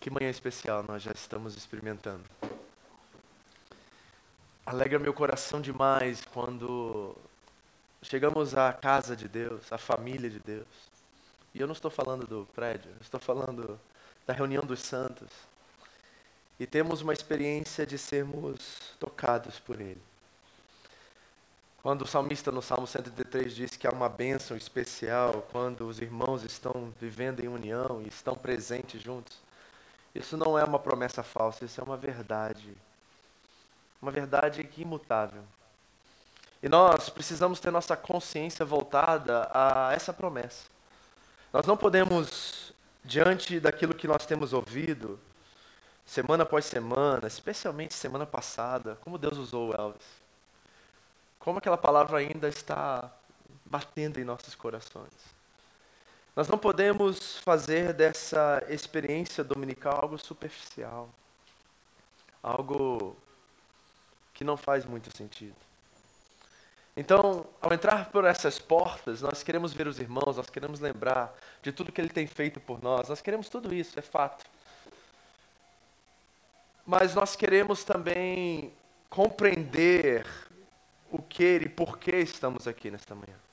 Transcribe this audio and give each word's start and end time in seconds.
Que 0.00 0.08
manhã 0.08 0.30
especial 0.30 0.82
nós 0.82 1.02
já 1.02 1.12
estamos 1.12 1.58
experimentando. 1.58 2.24
Alegra 4.64 4.98
meu 4.98 5.12
coração 5.12 5.60
demais 5.60 6.24
quando 6.32 7.14
chegamos 8.00 8.56
à 8.56 8.72
casa 8.72 9.14
de 9.14 9.28
Deus, 9.28 9.70
à 9.70 9.76
família 9.76 10.30
de 10.30 10.38
Deus. 10.38 10.66
E 11.54 11.60
eu 11.60 11.66
não 11.66 11.74
estou 11.74 11.90
falando 11.90 12.26
do 12.26 12.48
prédio, 12.54 12.90
estou 13.02 13.20
falando 13.20 13.78
da 14.26 14.32
reunião 14.32 14.62
dos 14.62 14.80
santos. 14.80 15.28
E 16.58 16.66
temos 16.66 17.02
uma 17.02 17.12
experiência 17.12 17.86
de 17.86 17.98
sermos 17.98 18.94
tocados 18.98 19.58
por 19.58 19.78
Ele. 19.82 20.00
Quando 21.82 22.02
o 22.02 22.06
salmista 22.06 22.50
no 22.50 22.62
Salmo 22.62 22.86
103 22.86 23.54
diz 23.54 23.76
que 23.76 23.86
há 23.86 23.90
uma 23.90 24.08
bênção 24.08 24.56
especial 24.56 25.46
quando 25.52 25.86
os 25.86 26.00
irmãos 26.00 26.42
estão 26.42 26.90
vivendo 26.98 27.40
em 27.40 27.48
união 27.48 28.00
e 28.02 28.08
estão 28.08 28.34
presentes 28.34 29.02
juntos, 29.02 29.49
isso 30.14 30.36
não 30.36 30.58
é 30.58 30.64
uma 30.64 30.78
promessa 30.78 31.22
falsa, 31.22 31.64
isso 31.64 31.80
é 31.80 31.84
uma 31.84 31.96
verdade. 31.96 32.76
Uma 34.00 34.10
verdade 34.10 34.68
imutável. 34.76 35.42
E 36.62 36.68
nós 36.68 37.08
precisamos 37.08 37.60
ter 37.60 37.70
nossa 37.70 37.96
consciência 37.96 38.64
voltada 38.64 39.48
a 39.52 39.92
essa 39.92 40.12
promessa. 40.12 40.66
Nós 41.52 41.66
não 41.66 41.76
podemos, 41.76 42.72
diante 43.04 43.58
daquilo 43.58 43.94
que 43.94 44.06
nós 44.06 44.26
temos 44.26 44.52
ouvido, 44.52 45.18
semana 46.04 46.42
após 46.42 46.64
semana, 46.64 47.26
especialmente 47.26 47.94
semana 47.94 48.26
passada, 48.26 48.98
como 49.02 49.16
Deus 49.16 49.38
usou 49.38 49.72
Elvis. 49.72 50.20
Como 51.38 51.58
aquela 51.58 51.78
palavra 51.78 52.18
ainda 52.18 52.48
está 52.48 53.10
batendo 53.64 54.20
em 54.20 54.24
nossos 54.24 54.54
corações. 54.54 55.39
Nós 56.34 56.48
não 56.48 56.56
podemos 56.58 57.38
fazer 57.38 57.92
dessa 57.92 58.64
experiência 58.68 59.42
dominical 59.42 59.98
algo 60.02 60.16
superficial, 60.16 61.08
algo 62.42 63.16
que 64.32 64.44
não 64.44 64.56
faz 64.56 64.84
muito 64.84 65.14
sentido. 65.16 65.56
Então, 66.96 67.46
ao 67.60 67.72
entrar 67.72 68.10
por 68.10 68.24
essas 68.24 68.58
portas, 68.58 69.22
nós 69.22 69.42
queremos 69.42 69.72
ver 69.72 69.86
os 69.86 69.98
irmãos, 69.98 70.36
nós 70.36 70.50
queremos 70.50 70.80
lembrar 70.80 71.34
de 71.62 71.72
tudo 71.72 71.92
que 71.92 72.00
ele 72.00 72.08
tem 72.08 72.26
feito 72.26 72.60
por 72.60 72.82
nós, 72.82 73.08
nós 73.08 73.20
queremos 73.20 73.48
tudo 73.48 73.72
isso, 73.74 73.98
é 73.98 74.02
fato. 74.02 74.44
Mas 76.86 77.14
nós 77.14 77.36
queremos 77.36 77.84
também 77.84 78.72
compreender 79.08 80.26
o 81.10 81.20
que 81.20 81.56
e 81.56 81.68
por 81.68 81.98
que 81.98 82.16
estamos 82.16 82.66
aqui 82.68 82.90
nesta 82.90 83.14
manhã. 83.14 83.49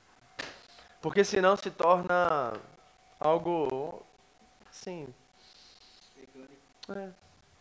Porque 1.01 1.23
senão 1.23 1.55
se 1.55 1.69
torna 1.69 2.53
algo 3.19 4.03
assim. 4.69 5.07
É, 6.89 7.09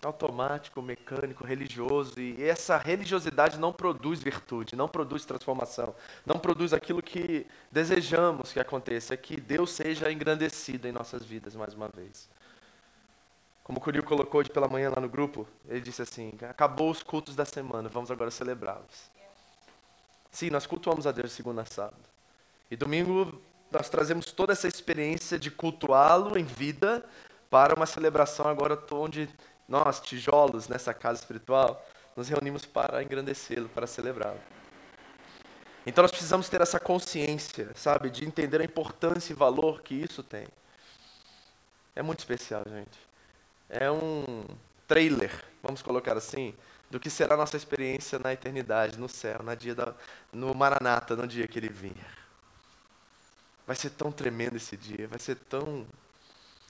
automático, 0.04 0.80
mecânico, 0.80 1.44
religioso. 1.44 2.20
E 2.20 2.42
essa 2.42 2.76
religiosidade 2.76 3.58
não 3.58 3.72
produz 3.72 4.22
virtude, 4.22 4.76
não 4.76 4.88
produz 4.88 5.24
transformação, 5.24 5.94
não 6.24 6.38
produz 6.38 6.72
aquilo 6.72 7.02
que 7.02 7.46
desejamos 7.70 8.52
que 8.52 8.60
aconteça, 8.60 9.14
é 9.14 9.16
que 9.16 9.40
Deus 9.40 9.70
seja 9.70 10.10
engrandecido 10.10 10.86
em 10.86 10.92
nossas 10.92 11.24
vidas 11.24 11.54
mais 11.54 11.74
uma 11.74 11.88
vez. 11.88 12.28
Como 13.64 13.78
o 13.78 13.80
Curio 13.80 14.04
colocou 14.04 14.44
de 14.44 14.50
pela 14.50 14.68
manhã 14.68 14.90
lá 14.94 15.00
no 15.00 15.08
grupo, 15.08 15.46
ele 15.68 15.80
disse 15.80 16.00
assim: 16.00 16.32
acabou 16.48 16.90
os 16.90 17.02
cultos 17.02 17.34
da 17.34 17.44
semana, 17.44 17.88
vamos 17.88 18.10
agora 18.10 18.30
celebrá-los. 18.30 19.10
Sim, 20.30 20.50
nós 20.50 20.66
cultuamos 20.66 21.06
a 21.06 21.12
Deus 21.12 21.30
de 21.30 21.34
segunda 21.34 21.62
a 21.62 21.64
sábado. 21.66 22.15
E 22.70 22.76
domingo 22.76 23.40
nós 23.70 23.88
trazemos 23.88 24.32
toda 24.32 24.52
essa 24.52 24.68
experiência 24.68 25.38
de 25.38 25.50
cultuá-lo 25.50 26.38
em 26.38 26.44
vida 26.44 27.04
para 27.50 27.74
uma 27.74 27.86
celebração 27.86 28.48
agora 28.48 28.78
onde 28.92 29.28
nós, 29.68 30.00
tijolos 30.00 30.68
nessa 30.68 30.94
casa 30.94 31.20
espiritual, 31.20 31.84
nos 32.16 32.28
reunimos 32.28 32.64
para 32.64 33.02
engrandecê-lo, 33.02 33.68
para 33.68 33.86
celebrá-lo. 33.86 34.40
Então 35.84 36.02
nós 36.02 36.10
precisamos 36.10 36.48
ter 36.48 36.60
essa 36.60 36.80
consciência, 36.80 37.70
sabe, 37.74 38.10
de 38.10 38.24
entender 38.24 38.60
a 38.60 38.64
importância 38.64 39.32
e 39.32 39.36
valor 39.36 39.82
que 39.82 39.94
isso 39.94 40.22
tem. 40.22 40.46
É 41.94 42.02
muito 42.02 42.18
especial, 42.18 42.64
gente. 42.68 42.98
É 43.68 43.90
um 43.90 44.44
trailer, 44.88 45.32
vamos 45.62 45.82
colocar 45.82 46.16
assim, 46.16 46.54
do 46.90 46.98
que 46.98 47.10
será 47.10 47.34
a 47.34 47.36
nossa 47.36 47.56
experiência 47.56 48.18
na 48.18 48.32
eternidade, 48.32 48.98
no 48.98 49.08
céu, 49.08 49.40
no 49.42 49.54
dia 49.56 49.74
da, 49.74 49.94
no 50.32 50.54
Maranata, 50.54 51.14
no 51.14 51.26
dia 51.26 51.46
que 51.46 51.58
ele 51.58 51.68
vier. 51.68 52.25
Vai 53.66 53.74
ser 53.76 53.90
tão 53.90 54.12
tremendo 54.12 54.56
esse 54.56 54.76
dia, 54.76 55.08
vai 55.08 55.18
ser 55.18 55.36
tão 55.36 55.86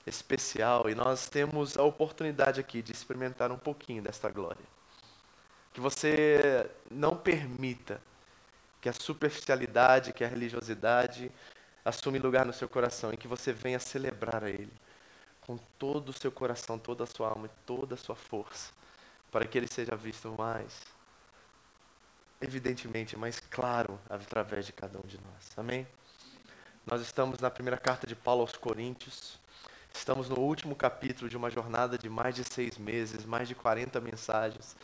especial 0.06 0.88
e 0.88 0.94
nós 0.94 1.28
temos 1.28 1.76
a 1.76 1.82
oportunidade 1.82 2.60
aqui 2.60 2.80
de 2.80 2.92
experimentar 2.92 3.50
um 3.50 3.58
pouquinho 3.58 4.02
desta 4.02 4.30
glória. 4.30 4.64
Que 5.74 5.80
você 5.80 6.70
não 6.90 7.16
permita 7.16 8.00
que 8.80 8.88
a 8.88 8.92
superficialidade, 8.92 10.12
que 10.12 10.24
a 10.24 10.28
religiosidade 10.28 11.30
assume 11.84 12.18
lugar 12.18 12.46
no 12.46 12.52
seu 12.52 12.68
coração 12.68 13.12
e 13.12 13.16
que 13.16 13.28
você 13.28 13.52
venha 13.52 13.78
celebrar 13.78 14.44
a 14.44 14.50
Ele 14.50 14.72
com 15.42 15.58
todo 15.78 16.08
o 16.08 16.12
seu 16.12 16.32
coração, 16.32 16.78
toda 16.78 17.04
a 17.04 17.06
sua 17.06 17.28
alma 17.28 17.46
e 17.46 17.50
toda 17.66 17.94
a 17.94 17.98
sua 17.98 18.16
força, 18.16 18.72
para 19.30 19.46
que 19.46 19.58
Ele 19.58 19.68
seja 19.68 19.94
visto 19.94 20.34
mais 20.36 20.96
evidentemente, 22.40 23.16
mais 23.16 23.40
claro 23.40 23.98
através 24.08 24.66
de 24.66 24.72
cada 24.72 24.98
um 24.98 25.06
de 25.06 25.16
nós. 25.16 25.50
Amém? 25.56 25.86
Nós 26.88 27.02
estamos 27.02 27.40
na 27.40 27.50
primeira 27.50 27.76
carta 27.76 28.06
de 28.06 28.14
Paulo 28.14 28.42
aos 28.42 28.52
Coríntios. 28.52 29.40
Estamos 29.92 30.28
no 30.28 30.38
último 30.38 30.76
capítulo 30.76 31.28
de 31.28 31.36
uma 31.36 31.50
jornada 31.50 31.98
de 31.98 32.08
mais 32.08 32.32
de 32.32 32.44
seis 32.44 32.78
meses, 32.78 33.24
mais 33.24 33.48
de 33.48 33.56
40 33.56 34.00
mensagens. 34.00 34.76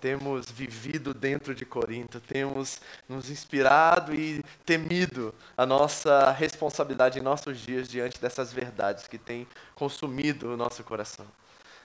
Temos 0.00 0.48
vivido 0.48 1.12
dentro 1.12 1.56
de 1.56 1.66
Corinto, 1.66 2.20
temos 2.20 2.80
nos 3.08 3.28
inspirado 3.28 4.14
e 4.14 4.44
temido 4.64 5.34
a 5.56 5.66
nossa 5.66 6.30
responsabilidade 6.30 7.18
em 7.18 7.22
nossos 7.22 7.58
dias 7.58 7.88
diante 7.88 8.20
dessas 8.20 8.52
verdades 8.52 9.08
que 9.08 9.18
têm 9.18 9.44
consumido 9.74 10.52
o 10.52 10.56
nosso 10.56 10.84
coração. 10.84 11.26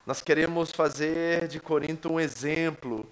Nós 0.06 0.22
queremos 0.22 0.72
fazer 0.72 1.48
de 1.48 1.60
Corinto 1.60 2.14
um 2.14 2.20
exemplo 2.20 3.10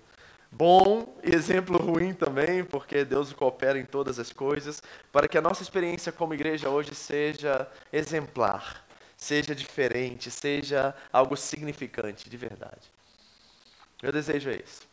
bom 0.51 1.17
e 1.23 1.33
exemplo 1.33 1.77
ruim 1.77 2.13
também, 2.13 2.63
porque 2.63 3.05
Deus 3.05 3.31
coopera 3.31 3.79
em 3.79 3.85
todas 3.85 4.19
as 4.19 4.33
coisas, 4.33 4.83
para 5.11 5.27
que 5.27 5.37
a 5.37 5.41
nossa 5.41 5.63
experiência 5.63 6.11
como 6.11 6.33
igreja 6.33 6.69
hoje 6.69 6.93
seja 6.93 7.67
exemplar, 7.91 8.85
seja 9.15 9.55
diferente, 9.55 10.29
seja 10.29 10.93
algo 11.11 11.37
significante 11.37 12.29
de 12.29 12.37
verdade. 12.37 12.91
Meu 14.03 14.11
desejo 14.11 14.49
é 14.49 14.55
esse. 14.55 14.91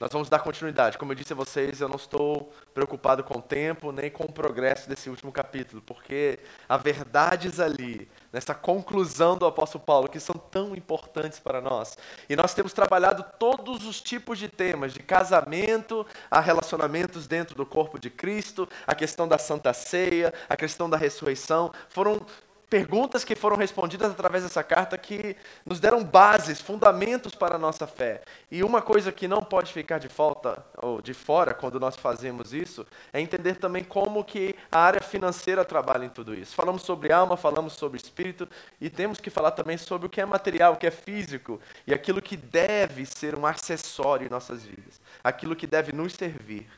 Nós 0.00 0.12
vamos 0.12 0.28
dar 0.28 0.38
continuidade. 0.38 0.96
Como 0.96 1.10
eu 1.10 1.16
disse 1.16 1.32
a 1.32 1.36
vocês, 1.36 1.80
eu 1.80 1.88
não 1.88 1.96
estou 1.96 2.52
preocupado 2.72 3.24
com 3.24 3.38
o 3.38 3.42
tempo 3.42 3.90
nem 3.90 4.08
com 4.08 4.24
o 4.24 4.32
progresso 4.32 4.88
desse 4.88 5.10
último 5.10 5.32
capítulo, 5.32 5.82
porque 5.82 6.38
há 6.68 6.76
verdades 6.76 7.58
ali, 7.58 8.08
nessa 8.32 8.54
conclusão 8.54 9.36
do 9.36 9.46
apóstolo 9.46 9.84
Paulo, 9.84 10.08
que 10.08 10.20
são 10.20 10.34
tão 10.36 10.74
importantes 10.74 11.38
para 11.38 11.60
nós. 11.60 11.96
E 12.28 12.36
nós 12.36 12.54
temos 12.54 12.72
trabalhado 12.72 13.24
todos 13.38 13.86
os 13.86 14.00
tipos 14.00 14.38
de 14.38 14.48
temas, 14.48 14.92
de 14.92 15.02
casamento, 15.02 16.06
a 16.30 16.40
relacionamentos 16.40 17.26
dentro 17.26 17.54
do 17.54 17.64
corpo 17.64 17.98
de 17.98 18.10
Cristo, 18.10 18.68
a 18.86 18.94
questão 18.94 19.26
da 19.26 19.38
Santa 19.38 19.72
Ceia, 19.72 20.32
a 20.48 20.56
questão 20.56 20.88
da 20.88 20.96
ressurreição. 20.96 21.72
Foram 21.88 22.20
perguntas 22.68 23.24
que 23.24 23.34
foram 23.34 23.56
respondidas 23.56 24.10
através 24.10 24.42
dessa 24.42 24.62
carta 24.62 24.98
que 24.98 25.36
nos 25.64 25.80
deram 25.80 26.04
bases, 26.04 26.60
fundamentos 26.60 27.34
para 27.34 27.56
a 27.56 27.58
nossa 27.58 27.86
fé. 27.86 28.22
E 28.50 28.62
uma 28.62 28.82
coisa 28.82 29.10
que 29.10 29.26
não 29.26 29.42
pode 29.42 29.72
ficar 29.72 29.98
de 29.98 30.08
falta 30.08 30.64
ou 30.76 31.00
de 31.00 31.14
fora 31.14 31.54
quando 31.54 31.80
nós 31.80 31.96
fazemos 31.96 32.52
isso 32.52 32.86
é 33.12 33.20
entender 33.20 33.56
também 33.56 33.82
como 33.82 34.22
que 34.22 34.54
a 34.70 34.80
área 34.80 35.00
financeira 35.00 35.64
trabalha 35.64 36.04
em 36.04 36.10
tudo 36.10 36.34
isso. 36.34 36.54
Falamos 36.54 36.82
sobre 36.82 37.10
alma, 37.10 37.36
falamos 37.36 37.72
sobre 37.72 37.96
espírito 37.96 38.46
e 38.80 38.90
temos 38.90 39.18
que 39.18 39.30
falar 39.30 39.52
também 39.52 39.78
sobre 39.78 40.06
o 40.06 40.10
que 40.10 40.20
é 40.20 40.26
material, 40.26 40.74
o 40.74 40.76
que 40.76 40.86
é 40.86 40.90
físico 40.90 41.58
e 41.86 41.94
aquilo 41.94 42.20
que 42.20 42.36
deve 42.36 43.06
ser 43.06 43.34
um 43.34 43.46
acessório 43.46 44.26
em 44.26 44.30
nossas 44.30 44.62
vidas, 44.62 45.00
aquilo 45.24 45.56
que 45.56 45.66
deve 45.66 45.92
nos 45.92 46.12
servir, 46.12 46.68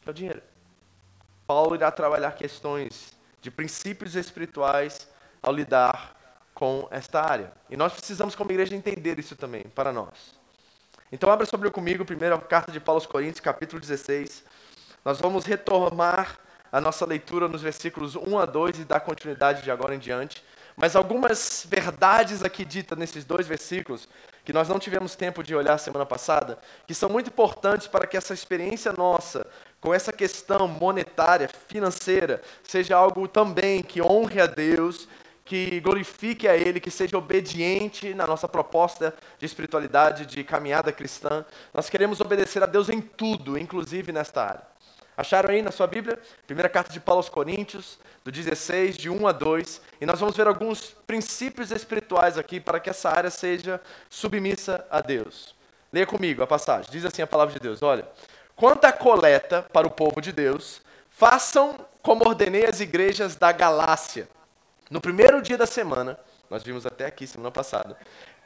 que 0.00 0.08
é 0.08 0.10
o 0.10 0.14
dinheiro. 0.14 0.42
Paulo 1.46 1.76
irá 1.76 1.90
trabalhar 1.92 2.32
questões 2.32 3.12
de 3.40 3.50
princípios 3.50 4.14
espirituais 4.14 5.11
ao 5.42 5.52
lidar 5.52 6.16
com 6.54 6.86
esta 6.90 7.20
área. 7.20 7.52
E 7.68 7.76
nós 7.76 7.92
precisamos, 7.92 8.34
como 8.34 8.52
igreja, 8.52 8.76
entender 8.76 9.18
isso 9.18 9.34
também 9.34 9.64
para 9.74 9.92
nós. 9.92 10.40
Então, 11.10 11.30
abra 11.30 11.44
sobre 11.44 11.70
comigo, 11.70 12.04
primeira 12.04 12.38
carta 12.38 12.70
de 12.70 12.78
Paulo 12.78 12.98
aos 12.98 13.06
Coríntios, 13.06 13.40
capítulo 13.40 13.80
16. 13.80 14.44
Nós 15.04 15.20
vamos 15.20 15.44
retomar 15.44 16.38
a 16.70 16.80
nossa 16.80 17.04
leitura 17.04 17.48
nos 17.48 17.60
versículos 17.60 18.14
1 18.16 18.38
a 18.38 18.46
2 18.46 18.78
e 18.78 18.84
dar 18.84 19.00
continuidade 19.00 19.62
de 19.62 19.70
agora 19.70 19.94
em 19.94 19.98
diante. 19.98 20.42
Mas 20.76 20.96
algumas 20.96 21.66
verdades 21.68 22.42
aqui 22.42 22.64
ditas 22.64 22.96
nesses 22.96 23.24
dois 23.24 23.46
versículos, 23.46 24.08
que 24.42 24.52
nós 24.52 24.68
não 24.68 24.78
tivemos 24.78 25.14
tempo 25.14 25.42
de 25.42 25.54
olhar 25.54 25.76
semana 25.76 26.06
passada, 26.06 26.58
que 26.86 26.94
são 26.94 27.10
muito 27.10 27.28
importantes 27.28 27.86
para 27.86 28.06
que 28.06 28.16
essa 28.16 28.32
experiência 28.32 28.92
nossa 28.92 29.46
com 29.82 29.92
essa 29.92 30.12
questão 30.12 30.66
monetária, 30.68 31.50
financeira, 31.68 32.40
seja 32.62 32.96
algo 32.96 33.26
também 33.26 33.82
que 33.82 34.00
honre 34.00 34.40
a 34.40 34.46
Deus 34.46 35.08
que 35.52 35.80
glorifique 35.80 36.48
a 36.48 36.56
Ele, 36.56 36.80
que 36.80 36.90
seja 36.90 37.18
obediente 37.18 38.14
na 38.14 38.26
nossa 38.26 38.48
proposta 38.48 39.14
de 39.38 39.44
espiritualidade, 39.44 40.24
de 40.24 40.42
caminhada 40.42 40.90
cristã. 40.90 41.44
Nós 41.74 41.90
queremos 41.90 42.22
obedecer 42.22 42.62
a 42.62 42.66
Deus 42.66 42.88
em 42.88 43.02
tudo, 43.02 43.58
inclusive 43.58 44.12
nesta 44.12 44.42
área. 44.42 44.62
Acharam 45.14 45.50
aí 45.50 45.60
na 45.60 45.70
sua 45.70 45.86
Bíblia? 45.86 46.18
Primeira 46.46 46.70
carta 46.70 46.90
de 46.90 46.98
Paulo 46.98 47.18
aos 47.18 47.28
Coríntios, 47.28 47.98
do 48.24 48.32
16, 48.32 48.96
de 48.96 49.10
1 49.10 49.26
a 49.26 49.32
2. 49.32 49.82
E 50.00 50.06
nós 50.06 50.20
vamos 50.20 50.34
ver 50.34 50.46
alguns 50.46 50.96
princípios 51.06 51.70
espirituais 51.70 52.38
aqui 52.38 52.58
para 52.58 52.80
que 52.80 52.88
essa 52.88 53.10
área 53.10 53.28
seja 53.28 53.78
submissa 54.08 54.86
a 54.90 55.02
Deus. 55.02 55.54
Leia 55.92 56.06
comigo 56.06 56.42
a 56.42 56.46
passagem. 56.46 56.90
Diz 56.90 57.04
assim 57.04 57.20
a 57.20 57.26
palavra 57.26 57.52
de 57.52 57.60
Deus: 57.60 57.82
Olha, 57.82 58.08
quanto 58.56 58.86
à 58.86 58.92
coleta 58.92 59.60
para 59.70 59.86
o 59.86 59.90
povo 59.90 60.18
de 60.22 60.32
Deus, 60.32 60.80
façam 61.10 61.76
como 62.00 62.26
ordenei 62.26 62.64
as 62.64 62.80
igrejas 62.80 63.36
da 63.36 63.52
Galácia. 63.52 64.26
No 64.92 65.00
primeiro 65.00 65.40
dia 65.40 65.56
da 65.56 65.64
semana, 65.64 66.18
nós 66.50 66.62
vimos 66.62 66.84
até 66.84 67.06
aqui 67.06 67.26
semana 67.26 67.50
passada, 67.50 67.96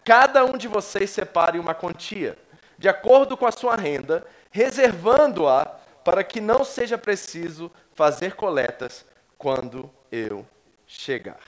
cada 0.05 0.45
um 0.45 0.57
de 0.57 0.69
vocês 0.69 1.11
separe 1.11 1.59
uma 1.59 1.75
quantia, 1.75 2.39
de 2.79 2.89
acordo 2.89 3.37
com 3.37 3.47
a 3.47 3.51
sua 3.51 3.75
renda, 3.75 4.25
reservando-a 4.53 5.65
para 6.05 6.23
que 6.23 6.41
não 6.41 6.63
seja 6.63 6.97
preciso 6.97 7.69
fazer 7.97 8.37
coletas 8.37 9.05
quando 9.37 9.91
eu 10.13 10.47
chegar. 10.87 11.41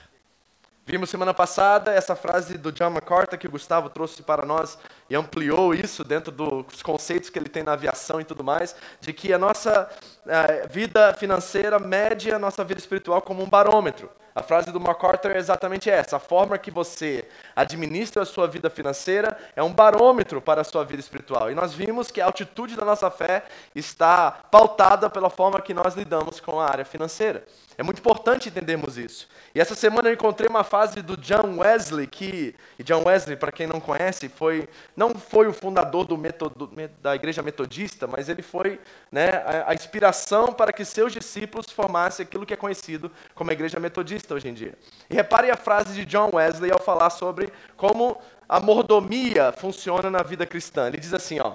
Vimos 0.85 1.09
semana 1.09 1.33
passada 1.33 1.93
essa 1.93 2.13
frase 2.13 2.57
do 2.57 2.69
John 2.69 2.89
MacArthur 2.89 3.37
que 3.37 3.47
o 3.47 3.51
Gustavo 3.51 3.89
trouxe 3.89 4.21
para 4.21 4.45
nós 4.45 4.77
e 5.09 5.15
ampliou 5.15 5.73
isso 5.73 6.03
dentro 6.03 6.29
dos 6.29 6.83
conceitos 6.83 7.29
que 7.29 7.39
ele 7.39 7.47
tem 7.47 7.63
na 7.63 7.71
aviação 7.71 8.19
e 8.19 8.25
tudo 8.25 8.43
mais, 8.43 8.75
de 8.99 9.13
que 9.13 9.31
a 9.31 9.37
nossa 9.37 9.89
eh, 10.27 10.67
vida 10.67 11.13
financeira 11.13 11.79
mede 11.79 12.33
a 12.33 12.39
nossa 12.39 12.65
vida 12.65 12.81
espiritual 12.81 13.21
como 13.21 13.41
um 13.41 13.49
barômetro. 13.49 14.09
A 14.39 14.41
frase 14.41 14.71
do 14.71 14.79
MacArthur 14.79 15.31
é 15.31 15.37
exatamente 15.37 15.89
essa: 15.89 16.15
a 16.15 16.19
forma 16.19 16.57
que 16.57 16.71
você 16.71 17.25
administra 17.53 18.23
a 18.23 18.25
sua 18.25 18.47
vida 18.47 18.69
financeira 18.69 19.37
é 19.53 19.61
um 19.61 19.73
barômetro 19.73 20.41
para 20.41 20.61
a 20.61 20.63
sua 20.63 20.85
vida 20.85 21.01
espiritual. 21.01 21.51
E 21.51 21.55
nós 21.55 21.73
vimos 21.73 22.09
que 22.09 22.21
a 22.21 22.25
altitude 22.25 22.77
da 22.77 22.85
nossa 22.85 23.11
fé 23.11 23.43
está 23.75 24.31
pautada 24.31 25.09
pela 25.09 25.29
forma 25.29 25.61
que 25.61 25.73
nós 25.73 25.93
lidamos 25.93 26.39
com 26.39 26.57
a 26.57 26.69
área 26.69 26.85
financeira. 26.85 27.43
É 27.79 27.83
muito 27.83 27.99
importante 27.99 28.49
entendermos 28.49 28.97
isso. 28.97 29.25
E 29.55 29.59
essa 29.61 29.73
semana 29.73 30.09
eu 30.09 30.13
encontrei 30.13 30.49
uma 30.49 30.65
frase 30.65 31.01
do 31.01 31.15
John 31.15 31.59
Wesley, 31.59 32.07
que 32.07 32.53
John 32.79 33.03
Wesley, 33.05 33.37
para 33.37 33.53
quem 33.53 33.67
não 33.67 33.79
conhece, 33.79 34.27
foi 34.27 34.67
não 34.97 35.15
foi 35.15 35.47
o 35.47 35.53
fundador 35.53 36.05
do 36.05 36.17
metodo, 36.17 36.69
da 37.01 37.15
igreja 37.15 37.41
metodista, 37.41 38.05
mas 38.05 38.27
ele 38.27 38.41
foi 38.41 38.81
né, 39.09 39.29
a, 39.29 39.71
a 39.71 39.73
inspiração 39.73 40.51
para 40.51 40.73
que 40.73 40.83
seus 40.83 41.13
discípulos 41.13 41.71
formassem 41.71 42.25
aquilo 42.25 42.45
que 42.45 42.53
é 42.53 42.57
conhecido 42.57 43.09
como 43.33 43.49
a 43.49 43.53
igreja 43.53 43.79
metodista 43.79 44.35
hoje 44.35 44.49
em 44.49 44.53
dia. 44.53 44.77
E 45.09 45.15
repare 45.15 45.49
a 45.49 45.55
frase 45.55 45.93
de 45.93 46.03
John 46.03 46.31
Wesley 46.33 46.73
ao 46.73 46.79
falar 46.79 47.11
sobre 47.11 47.47
como 47.77 48.19
a 48.49 48.59
mordomia 48.59 49.53
funciona 49.53 50.11
na 50.11 50.21
vida 50.21 50.45
cristã. 50.45 50.87
Ele 50.87 50.97
diz 50.97 51.13
assim, 51.13 51.39
ó: 51.39 51.53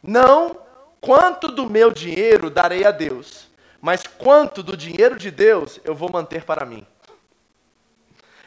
"Não 0.00 0.56
quanto 1.00 1.48
do 1.48 1.68
meu 1.68 1.90
dinheiro 1.90 2.48
darei 2.48 2.84
a 2.84 2.92
Deus, 2.92 3.52
mas 3.84 4.06
quanto 4.06 4.62
do 4.62 4.78
dinheiro 4.78 5.18
de 5.18 5.30
Deus 5.30 5.78
eu 5.84 5.94
vou 5.94 6.10
manter 6.10 6.42
para 6.42 6.64
mim? 6.64 6.86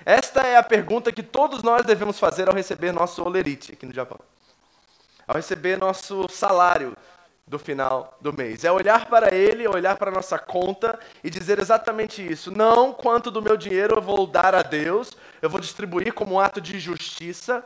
Esta 0.04 0.42
é 0.42 0.58
a 0.58 0.64
pergunta 0.64 1.12
que 1.12 1.22
todos 1.22 1.62
nós 1.62 1.86
devemos 1.86 2.18
fazer 2.18 2.50
ao 2.50 2.56
receber 2.56 2.92
nosso 2.92 3.24
olerite 3.24 3.74
aqui 3.74 3.86
no 3.86 3.94
Japão. 3.94 4.20
Ao 5.28 5.36
receber 5.36 5.78
nosso 5.78 6.28
salário 6.28 6.98
do 7.46 7.60
final 7.60 8.18
do 8.20 8.34
mês. 8.34 8.64
É 8.64 8.72
olhar 8.72 9.06
para 9.06 9.32
ele, 9.32 9.68
olhar 9.68 9.96
para 9.96 10.10
a 10.10 10.14
nossa 10.14 10.40
conta 10.40 11.00
e 11.24 11.30
dizer 11.30 11.60
exatamente 11.60 12.20
isso. 12.20 12.50
Não 12.50 12.92
quanto 12.92 13.30
do 13.30 13.40
meu 13.40 13.56
dinheiro 13.56 13.98
eu 13.98 14.02
vou 14.02 14.26
dar 14.26 14.56
a 14.56 14.64
Deus, 14.64 15.16
eu 15.40 15.52
vou 15.52 15.62
distribuir 15.62 16.16
como 16.16 16.34
um 16.34 16.40
ato 16.40 16.60
de 16.60 16.80
justiça, 16.80 17.64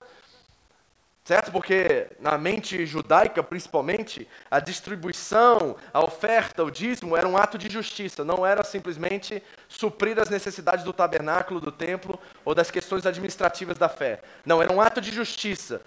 Certo? 1.23 1.51
Porque 1.51 2.07
na 2.19 2.35
mente 2.35 2.83
judaica, 2.83 3.43
principalmente, 3.43 4.27
a 4.49 4.59
distribuição, 4.59 5.75
a 5.93 6.03
oferta, 6.03 6.63
o 6.63 6.71
dízimo 6.71 7.15
era 7.15 7.27
um 7.27 7.37
ato 7.37 7.59
de 7.59 7.69
justiça, 7.69 8.25
não 8.25 8.43
era 8.45 8.63
simplesmente 8.63 9.41
suprir 9.67 10.19
as 10.19 10.29
necessidades 10.29 10.83
do 10.83 10.91
tabernáculo, 10.91 11.61
do 11.61 11.71
templo 11.71 12.19
ou 12.43 12.55
das 12.55 12.71
questões 12.71 13.05
administrativas 13.05 13.77
da 13.77 13.87
fé. 13.87 14.19
Não, 14.43 14.63
era 14.63 14.73
um 14.73 14.81
ato 14.81 14.99
de 14.99 15.11
justiça. 15.11 15.81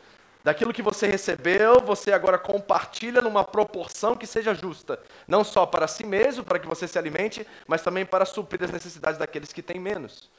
Daquilo 0.45 0.75
que 0.75 0.83
você 0.83 1.07
recebeu, 1.07 1.81
você 1.81 2.13
agora 2.13 2.39
compartilha 2.39 3.21
numa 3.21 3.43
proporção 3.43 4.15
que 4.15 4.27
seja 4.27 4.55
justa, 4.55 5.01
não 5.27 5.43
só 5.43 5.65
para 5.67 5.89
si 5.89 6.05
mesmo, 6.05 6.45
para 6.45 6.59
que 6.59 6.69
você 6.69 6.87
se 6.87 6.99
alimente, 6.99 7.47
mas 7.67 7.83
também 7.83 8.05
para 8.05 8.27
suprir 8.27 8.63
as 8.63 8.71
necessidades 8.71 9.19
daqueles 9.19 9.53
que 9.53 9.63
têm 9.63 9.81
menos. 9.81 10.31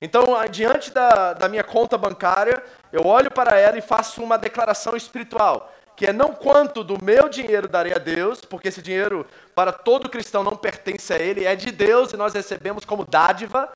Então, 0.00 0.26
diante 0.50 0.90
da, 0.90 1.32
da 1.32 1.48
minha 1.48 1.64
conta 1.64 1.96
bancária, 1.96 2.62
eu 2.96 3.06
olho 3.06 3.30
para 3.30 3.58
ela 3.58 3.76
e 3.76 3.82
faço 3.82 4.22
uma 4.22 4.38
declaração 4.38 4.96
espiritual, 4.96 5.70
que 5.94 6.06
é 6.06 6.14
não 6.14 6.32
quanto 6.32 6.82
do 6.82 7.02
meu 7.04 7.28
dinheiro 7.28 7.68
darei 7.68 7.92
a 7.92 7.98
Deus, 7.98 8.40
porque 8.40 8.68
esse 8.68 8.80
dinheiro 8.80 9.26
para 9.54 9.70
todo 9.70 10.08
cristão 10.08 10.42
não 10.42 10.56
pertence 10.56 11.12
a 11.12 11.18
ele, 11.18 11.44
é 11.44 11.54
de 11.54 11.70
Deus 11.70 12.14
e 12.14 12.16
nós 12.16 12.32
recebemos 12.32 12.86
como 12.86 13.04
dádiva, 13.04 13.70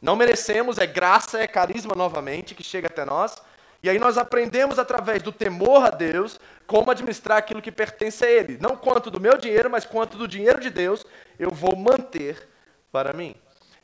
não 0.00 0.14
merecemos, 0.14 0.76
é 0.76 0.86
graça, 0.86 1.38
é 1.38 1.46
carisma 1.46 1.94
novamente 1.94 2.54
que 2.54 2.62
chega 2.62 2.88
até 2.88 3.02
nós. 3.02 3.36
E 3.82 3.88
aí 3.88 3.98
nós 3.98 4.18
aprendemos 4.18 4.78
através 4.78 5.22
do 5.22 5.32
temor 5.32 5.86
a 5.86 5.90
Deus 5.90 6.38
como 6.66 6.90
administrar 6.90 7.38
aquilo 7.38 7.62
que 7.62 7.72
pertence 7.72 8.22
a 8.22 8.30
Ele. 8.30 8.58
Não 8.60 8.76
quanto 8.76 9.10
do 9.10 9.18
meu 9.18 9.38
dinheiro, 9.38 9.70
mas 9.70 9.86
quanto 9.86 10.18
do 10.18 10.28
dinheiro 10.28 10.60
de 10.60 10.68
Deus 10.68 11.06
eu 11.38 11.50
vou 11.50 11.74
manter 11.74 12.46
para 12.92 13.14
mim. 13.14 13.34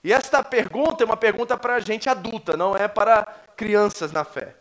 E 0.05 0.13
esta 0.13 0.45
pergunta 0.45 1.03
é 1.03 1.07
uma 1.07 1.17
pergunta 1.17 1.57
para 1.57 1.81
gente 1.81 2.11
adulta, 2.11 2.59
não 2.59 2.77
é 2.77 2.87
para 2.87 3.27
crianças 3.57 4.13
na 4.13 4.23
fé. 4.23 4.55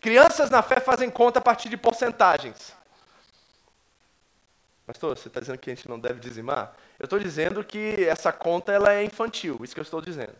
Crianças 0.00 0.48
na 0.48 0.62
fé 0.62 0.80
fazem 0.80 1.10
conta 1.10 1.38
a 1.38 1.42
partir 1.42 1.68
de 1.68 1.76
porcentagens. 1.76 2.74
Pastor, 4.86 5.16
você 5.16 5.28
está 5.28 5.40
dizendo 5.40 5.58
que 5.58 5.70
a 5.70 5.74
gente 5.74 5.88
não 5.88 6.00
deve 6.00 6.18
dizimar? 6.18 6.74
Eu 6.98 7.04
estou 7.04 7.18
dizendo 7.18 7.62
que 7.62 8.04
essa 8.06 8.32
conta 8.32 8.72
ela 8.72 8.92
é 8.92 9.04
infantil, 9.04 9.60
isso 9.62 9.74
que 9.74 9.80
eu 9.80 9.84
estou 9.84 10.00
dizendo. 10.00 10.34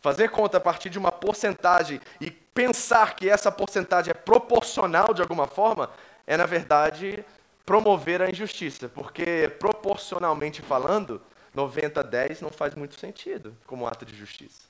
Fazer 0.00 0.30
conta 0.30 0.56
a 0.56 0.60
partir 0.60 0.88
de 0.88 0.98
uma 0.98 1.12
porcentagem 1.12 2.00
e 2.20 2.30
pensar 2.30 3.14
que 3.14 3.28
essa 3.28 3.52
porcentagem 3.52 4.10
é 4.10 4.14
proporcional 4.14 5.12
de 5.12 5.20
alguma 5.20 5.46
forma, 5.46 5.90
é, 6.26 6.36
na 6.36 6.46
verdade, 6.46 7.24
promover 7.64 8.22
a 8.22 8.30
injustiça. 8.30 8.88
Porque, 8.88 9.48
proporcionalmente 9.58 10.62
falando, 10.62 11.20
90 11.54 12.00
a 12.00 12.02
10 12.02 12.40
não 12.40 12.50
faz 12.50 12.74
muito 12.74 12.98
sentido 12.98 13.56
como 13.66 13.86
ato 13.86 14.06
de 14.06 14.16
justiça. 14.16 14.62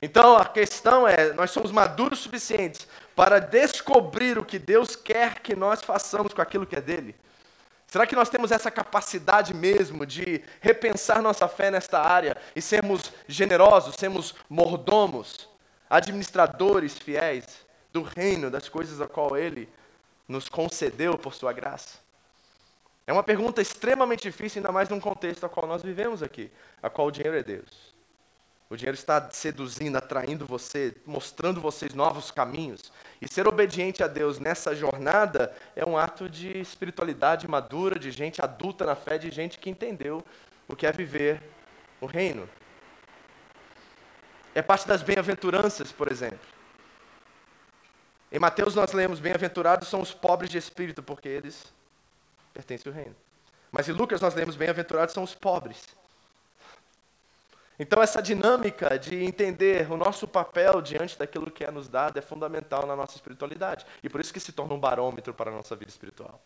Então 0.00 0.36
a 0.36 0.44
questão 0.44 1.06
é: 1.06 1.32
nós 1.32 1.50
somos 1.50 1.70
maduros 1.72 2.18
suficientes 2.18 2.86
para 3.16 3.40
descobrir 3.40 4.38
o 4.38 4.44
que 4.44 4.58
Deus 4.58 4.94
quer 4.94 5.40
que 5.40 5.56
nós 5.56 5.82
façamos 5.82 6.34
com 6.34 6.42
aquilo 6.42 6.66
que 6.66 6.76
é 6.76 6.80
dele? 6.82 7.16
Será 7.86 8.06
que 8.06 8.14
nós 8.14 8.28
temos 8.28 8.52
essa 8.52 8.70
capacidade 8.70 9.54
mesmo 9.54 10.04
de 10.04 10.44
repensar 10.60 11.22
nossa 11.22 11.48
fé 11.48 11.70
nesta 11.70 11.98
área 11.98 12.36
e 12.54 12.60
sermos 12.60 13.10
generosos, 13.26 13.94
sermos 13.96 14.34
mordomos, 14.50 15.48
administradores 15.88 16.98
fiéis 16.98 17.64
do 17.90 18.02
reino, 18.02 18.50
das 18.50 18.68
coisas 18.68 19.00
a 19.00 19.06
qual 19.06 19.36
Ele 19.36 19.66
nos 20.28 20.48
concedeu 20.48 21.16
por 21.16 21.32
Sua 21.32 21.54
graça? 21.54 21.98
É 23.06 23.12
uma 23.12 23.22
pergunta 23.22 23.62
extremamente 23.62 24.22
difícil, 24.24 24.58
ainda 24.58 24.72
mais 24.72 24.88
num 24.90 25.00
contexto 25.00 25.46
a 25.46 25.48
qual 25.48 25.66
nós 25.66 25.80
vivemos 25.80 26.22
aqui, 26.22 26.50
a 26.82 26.90
qual 26.90 27.06
o 27.06 27.12
dinheiro 27.12 27.38
é 27.38 27.42
Deus. 27.42 27.95
O 28.68 28.76
dinheiro 28.76 28.96
está 28.96 29.30
seduzindo, 29.30 29.96
atraindo 29.96 30.44
você, 30.44 30.94
mostrando 31.06 31.60
vocês 31.60 31.94
novos 31.94 32.32
caminhos. 32.32 32.92
E 33.20 33.28
ser 33.32 33.46
obediente 33.46 34.02
a 34.02 34.08
Deus 34.08 34.40
nessa 34.40 34.74
jornada 34.74 35.54
é 35.76 35.84
um 35.84 35.96
ato 35.96 36.28
de 36.28 36.58
espiritualidade 36.58 37.46
madura, 37.46 37.98
de 37.98 38.10
gente 38.10 38.42
adulta 38.42 38.84
na 38.84 38.96
fé, 38.96 39.18
de 39.18 39.30
gente 39.30 39.58
que 39.58 39.70
entendeu 39.70 40.24
o 40.66 40.74
que 40.74 40.84
é 40.84 40.90
viver 40.90 41.40
o 42.00 42.06
reino. 42.06 42.48
É 44.52 44.62
parte 44.62 44.88
das 44.88 45.02
bem-aventuranças, 45.02 45.92
por 45.92 46.10
exemplo. 46.10 46.40
Em 48.32 48.40
Mateus 48.40 48.74
nós 48.74 48.92
lemos: 48.92 49.20
Bem-aventurados 49.20 49.86
são 49.86 50.00
os 50.00 50.12
pobres 50.12 50.50
de 50.50 50.58
espírito, 50.58 51.04
porque 51.04 51.28
eles 51.28 51.72
pertence 52.52 52.88
ao 52.88 52.94
reino. 52.94 53.14
Mas 53.70 53.88
em 53.88 53.92
Lucas 53.92 54.20
nós 54.20 54.34
lemos 54.34 54.56
bem-aventurados 54.56 55.14
são 55.14 55.22
os 55.22 55.34
pobres. 55.34 55.84
Então 57.78 58.02
essa 58.02 58.22
dinâmica 58.22 58.98
de 58.98 59.22
entender 59.22 59.90
o 59.90 59.96
nosso 59.96 60.26
papel 60.26 60.80
diante 60.80 61.18
daquilo 61.18 61.50
que 61.50 61.64
é 61.64 61.70
nos 61.70 61.88
dado 61.88 62.18
é 62.18 62.22
fundamental 62.22 62.86
na 62.86 62.96
nossa 62.96 63.16
espiritualidade. 63.16 63.86
E 64.02 64.08
por 64.08 64.20
isso 64.20 64.32
que 64.32 64.40
se 64.40 64.52
torna 64.52 64.74
um 64.74 64.80
barômetro 64.80 65.34
para 65.34 65.50
a 65.50 65.54
nossa 65.54 65.76
vida 65.76 65.90
espiritual. 65.90 66.40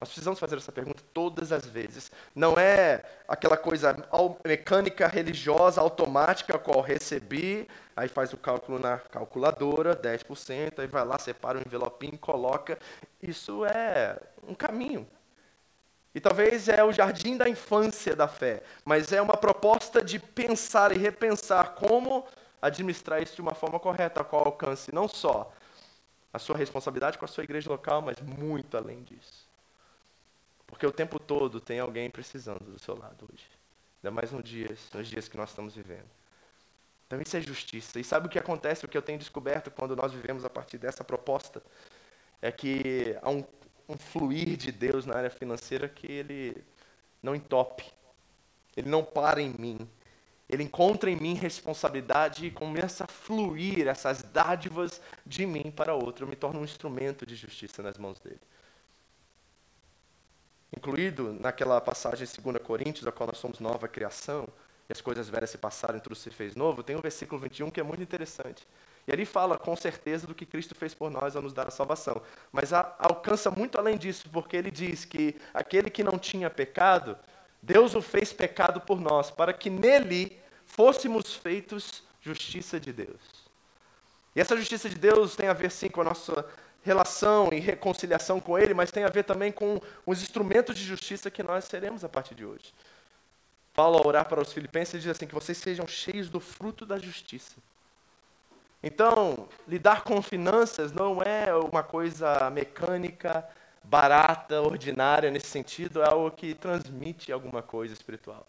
Nós 0.00 0.08
precisamos 0.08 0.40
fazer 0.40 0.56
essa 0.56 0.72
pergunta 0.72 1.02
todas 1.12 1.52
as 1.52 1.66
vezes. 1.66 2.10
Não 2.34 2.58
é 2.58 3.04
aquela 3.28 3.56
coisa 3.56 3.94
mecânica 4.42 5.06
religiosa 5.06 5.78
automática 5.78 6.58
qual 6.58 6.80
recebi, 6.80 7.68
aí 7.94 8.08
faz 8.08 8.32
o 8.32 8.38
cálculo 8.38 8.78
na 8.78 8.96
calculadora, 8.98 9.94
10%, 9.94 10.78
aí 10.78 10.86
vai 10.86 11.04
lá, 11.04 11.18
separa 11.18 11.58
o 11.58 11.60
envelopinho, 11.60 12.16
coloca. 12.16 12.78
Isso 13.22 13.66
é 13.66 14.18
um 14.48 14.54
caminho. 14.54 15.06
E 16.14 16.20
talvez 16.20 16.68
é 16.68 16.82
o 16.82 16.92
jardim 16.92 17.36
da 17.36 17.48
infância 17.48 18.16
da 18.16 18.26
fé, 18.26 18.62
mas 18.84 19.12
é 19.12 19.22
uma 19.22 19.36
proposta 19.36 20.02
de 20.02 20.18
pensar 20.18 20.90
e 20.92 20.98
repensar 20.98 21.74
como 21.74 22.26
administrar 22.60 23.22
isso 23.22 23.36
de 23.36 23.40
uma 23.40 23.54
forma 23.54 23.78
correta, 23.78 24.20
a 24.20 24.24
qual 24.24 24.44
alcance 24.44 24.92
não 24.92 25.06
só 25.06 25.52
a 26.32 26.38
sua 26.38 26.56
responsabilidade 26.56 27.18
com 27.18 27.24
a 27.24 27.28
sua 27.28 27.44
igreja 27.44 27.70
local, 27.70 28.02
mas 28.02 28.20
muito 28.20 28.76
além 28.76 29.02
disso. 29.02 29.48
Porque 30.66 30.86
o 30.86 30.92
tempo 30.92 31.18
todo 31.18 31.60
tem 31.60 31.80
alguém 31.80 32.08
precisando 32.10 32.64
do 32.64 32.78
seu 32.78 32.96
lado 32.96 33.28
hoje. 33.32 33.46
Ainda 34.02 34.14
mais 34.14 34.30
nos 34.30 34.44
dias, 34.44 34.78
nos 34.94 35.08
dias 35.08 35.28
que 35.28 35.36
nós 35.36 35.50
estamos 35.50 35.74
vivendo. 35.74 36.08
Então 37.06 37.20
isso 37.20 37.36
é 37.36 37.40
justiça. 37.40 37.98
E 37.98 38.04
sabe 38.04 38.26
o 38.26 38.30
que 38.30 38.38
acontece, 38.38 38.84
o 38.84 38.88
que 38.88 38.96
eu 38.96 39.02
tenho 39.02 39.18
descoberto 39.18 39.70
quando 39.70 39.96
nós 39.96 40.12
vivemos 40.12 40.44
a 40.44 40.50
partir 40.50 40.78
dessa 40.78 41.02
proposta? 41.02 41.60
É 42.40 42.52
que 42.52 43.16
há 43.20 43.28
um, 43.28 43.44
um 43.90 43.98
fluir 43.98 44.56
de 44.56 44.70
Deus 44.70 45.04
na 45.04 45.16
área 45.16 45.30
financeira 45.30 45.88
que 45.88 46.06
ele 46.06 46.56
não 47.22 47.34
entope. 47.34 47.84
Ele 48.76 48.88
não 48.88 49.04
para 49.04 49.42
em 49.42 49.50
mim. 49.58 49.78
Ele 50.48 50.64
encontra 50.64 51.10
em 51.10 51.16
mim 51.16 51.34
responsabilidade 51.34 52.46
e 52.46 52.50
começa 52.50 53.04
a 53.04 53.06
fluir 53.06 53.86
essas 53.86 54.22
dádivas 54.22 55.00
de 55.24 55.46
mim 55.46 55.70
para 55.70 55.94
outro. 55.94 56.24
Eu 56.24 56.28
me 56.28 56.36
torno 56.36 56.60
um 56.60 56.64
instrumento 56.64 57.24
de 57.24 57.36
justiça 57.36 57.82
nas 57.82 57.96
mãos 57.98 58.18
dele. 58.18 58.40
Incluído 60.76 61.32
naquela 61.34 61.80
passagem 61.80 62.26
em 62.26 62.42
2 62.42 62.62
Coríntios, 62.64 63.04
da 63.04 63.12
qual 63.12 63.26
nós 63.26 63.38
somos 63.38 63.58
nova 63.58 63.88
criação, 63.88 64.48
e 64.88 64.92
as 64.92 65.00
coisas 65.00 65.28
velhas 65.28 65.50
se 65.50 65.58
passaram 65.58 65.98
e 65.98 66.00
tudo 66.00 66.16
se 66.16 66.30
fez 66.30 66.56
novo, 66.56 66.82
tem 66.82 66.96
o 66.96 67.00
versículo 67.00 67.40
21 67.40 67.70
que 67.70 67.80
é 67.80 67.82
muito 67.82 68.02
interessante. 68.02 68.66
E 69.06 69.12
ali 69.12 69.24
fala 69.24 69.58
com 69.58 69.74
certeza 69.76 70.26
do 70.26 70.34
que 70.34 70.46
Cristo 70.46 70.74
fez 70.74 70.94
por 70.94 71.10
nós 71.10 71.34
ao 71.34 71.42
nos 71.42 71.52
dar 71.52 71.68
a 71.68 71.70
salvação. 71.70 72.20
Mas 72.52 72.72
a, 72.72 72.94
alcança 72.98 73.50
muito 73.50 73.78
além 73.78 73.96
disso, 73.96 74.28
porque 74.32 74.56
ele 74.56 74.70
diz 74.70 75.04
que 75.04 75.36
aquele 75.52 75.90
que 75.90 76.04
não 76.04 76.18
tinha 76.18 76.48
pecado, 76.48 77.18
Deus 77.62 77.94
o 77.94 78.02
fez 78.02 78.32
pecado 78.32 78.80
por 78.80 79.00
nós, 79.00 79.30
para 79.30 79.52
que 79.52 79.68
nele 79.68 80.38
fôssemos 80.66 81.34
feitos 81.34 82.02
justiça 82.20 82.78
de 82.78 82.92
Deus. 82.92 83.50
E 84.34 84.40
essa 84.40 84.56
justiça 84.56 84.88
de 84.88 84.96
Deus 84.96 85.34
tem 85.34 85.48
a 85.48 85.52
ver 85.52 85.70
sim 85.70 85.88
com 85.88 86.02
a 86.02 86.04
nossa 86.04 86.46
relação 86.82 87.50
e 87.52 87.58
reconciliação 87.58 88.40
com 88.40 88.58
Ele, 88.58 88.74
mas 88.74 88.90
tem 88.90 89.04
a 89.04 89.08
ver 89.08 89.24
também 89.24 89.52
com 89.52 89.80
os 90.06 90.22
instrumentos 90.22 90.76
de 90.76 90.84
justiça 90.84 91.30
que 91.30 91.42
nós 91.42 91.64
seremos 91.64 92.04
a 92.04 92.08
partir 92.08 92.34
de 92.34 92.44
hoje. 92.44 92.72
Paulo, 93.74 93.98
ao 93.98 94.06
orar 94.06 94.28
para 94.28 94.40
os 94.40 94.52
filipenses, 94.52 95.02
diz 95.02 95.10
assim: 95.10 95.26
que 95.26 95.34
vocês 95.34 95.58
sejam 95.58 95.86
cheios 95.86 96.28
do 96.28 96.40
fruto 96.40 96.86
da 96.86 96.98
justiça. 96.98 97.56
Então, 98.82 99.48
lidar 99.68 100.04
com 100.04 100.22
finanças 100.22 100.92
não 100.92 101.22
é 101.22 101.54
uma 101.54 101.82
coisa 101.82 102.48
mecânica, 102.50 103.46
barata, 103.84 104.60
ordinária 104.62 105.30
nesse 105.30 105.48
sentido, 105.48 106.02
é 106.02 106.08
algo 106.08 106.30
que 106.30 106.54
transmite 106.54 107.30
alguma 107.30 107.62
coisa 107.62 107.92
espiritual. 107.92 108.46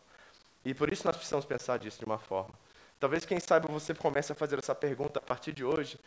E 0.63 0.73
por 0.73 0.91
isso 0.91 1.05
nós 1.05 1.15
precisamos 1.15 1.45
pensar 1.45 1.79
disso 1.79 2.00
de 2.00 2.05
uma 2.05 2.17
forma. 2.17 2.53
Talvez, 3.00 3.25
quem 3.25 3.39
sabe, 3.39 3.67
você 3.67 3.93
comece 3.93 4.31
a 4.31 4.35
fazer 4.35 4.59
essa 4.59 4.75
pergunta 4.75 5.19
a 5.19 5.21
partir 5.21 5.51
de 5.51 5.65
hoje, 5.65 6.00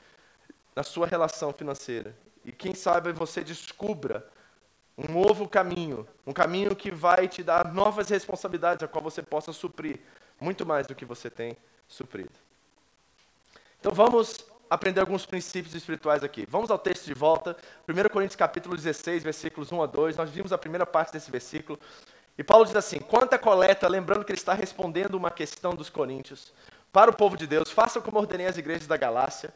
na 0.75 0.83
sua 0.83 1.07
relação 1.07 1.53
financeira. 1.53 2.15
E 2.45 2.53
quem 2.53 2.75
sabe 2.75 3.13
você 3.13 3.43
descubra 3.43 4.27
um 4.97 5.13
novo 5.13 5.49
caminho, 5.49 6.07
um 6.27 6.33
caminho 6.33 6.75
que 6.75 6.91
vai 6.91 7.27
te 7.27 7.43
dar 7.43 7.73
novas 7.73 8.09
responsabilidades 8.09 8.83
a 8.83 8.89
qual 8.89 9.03
você 9.03 9.23
possa 9.23 9.53
suprir 9.53 10.01
muito 10.41 10.65
mais 10.65 10.87
do 10.87 10.95
que 10.95 11.05
você 11.05 11.29
tem 11.29 11.57
suprido. 11.89 12.44
Então 13.85 13.93
vamos 13.93 14.39
aprender 14.71 14.99
alguns 14.99 15.27
princípios 15.27 15.75
espirituais 15.75 16.25
aqui. 16.25 16.47
Vamos 16.49 16.71
ao 16.71 16.79
texto 16.79 17.05
de 17.05 17.13
volta, 17.13 17.55
1 17.87 18.09
Coríntios 18.09 18.35
capítulo 18.35 18.75
16, 18.75 19.23
versículos 19.23 19.71
1 19.71 19.83
a 19.83 19.85
2. 19.85 20.17
Nós 20.17 20.31
vimos 20.31 20.55
a 20.55 20.57
primeira 20.57 20.87
parte 20.87 21.13
desse 21.13 21.31
versículo. 21.31 21.79
E 22.39 22.43
Paulo 22.43 22.65
diz 22.65 22.75
assim: 22.75 22.99
Quanto 22.99 23.35
à 23.35 23.39
coleta, 23.39 23.87
lembrando 23.87 24.25
que 24.25 24.33
ele 24.33 24.39
está 24.39 24.55
respondendo 24.55 25.17
uma 25.17 25.31
questão 25.31 25.75
dos 25.75 25.91
coríntios, 25.91 26.51
para 26.91 27.11
o 27.11 27.15
povo 27.15 27.37
de 27.37 27.47
Deus, 27.47 27.71
façam 27.71 28.01
como 28.01 28.17
ordenei 28.17 28.47
as 28.47 28.57
igrejas 28.57 28.87
da 28.87 28.97
Galácia. 28.97 29.53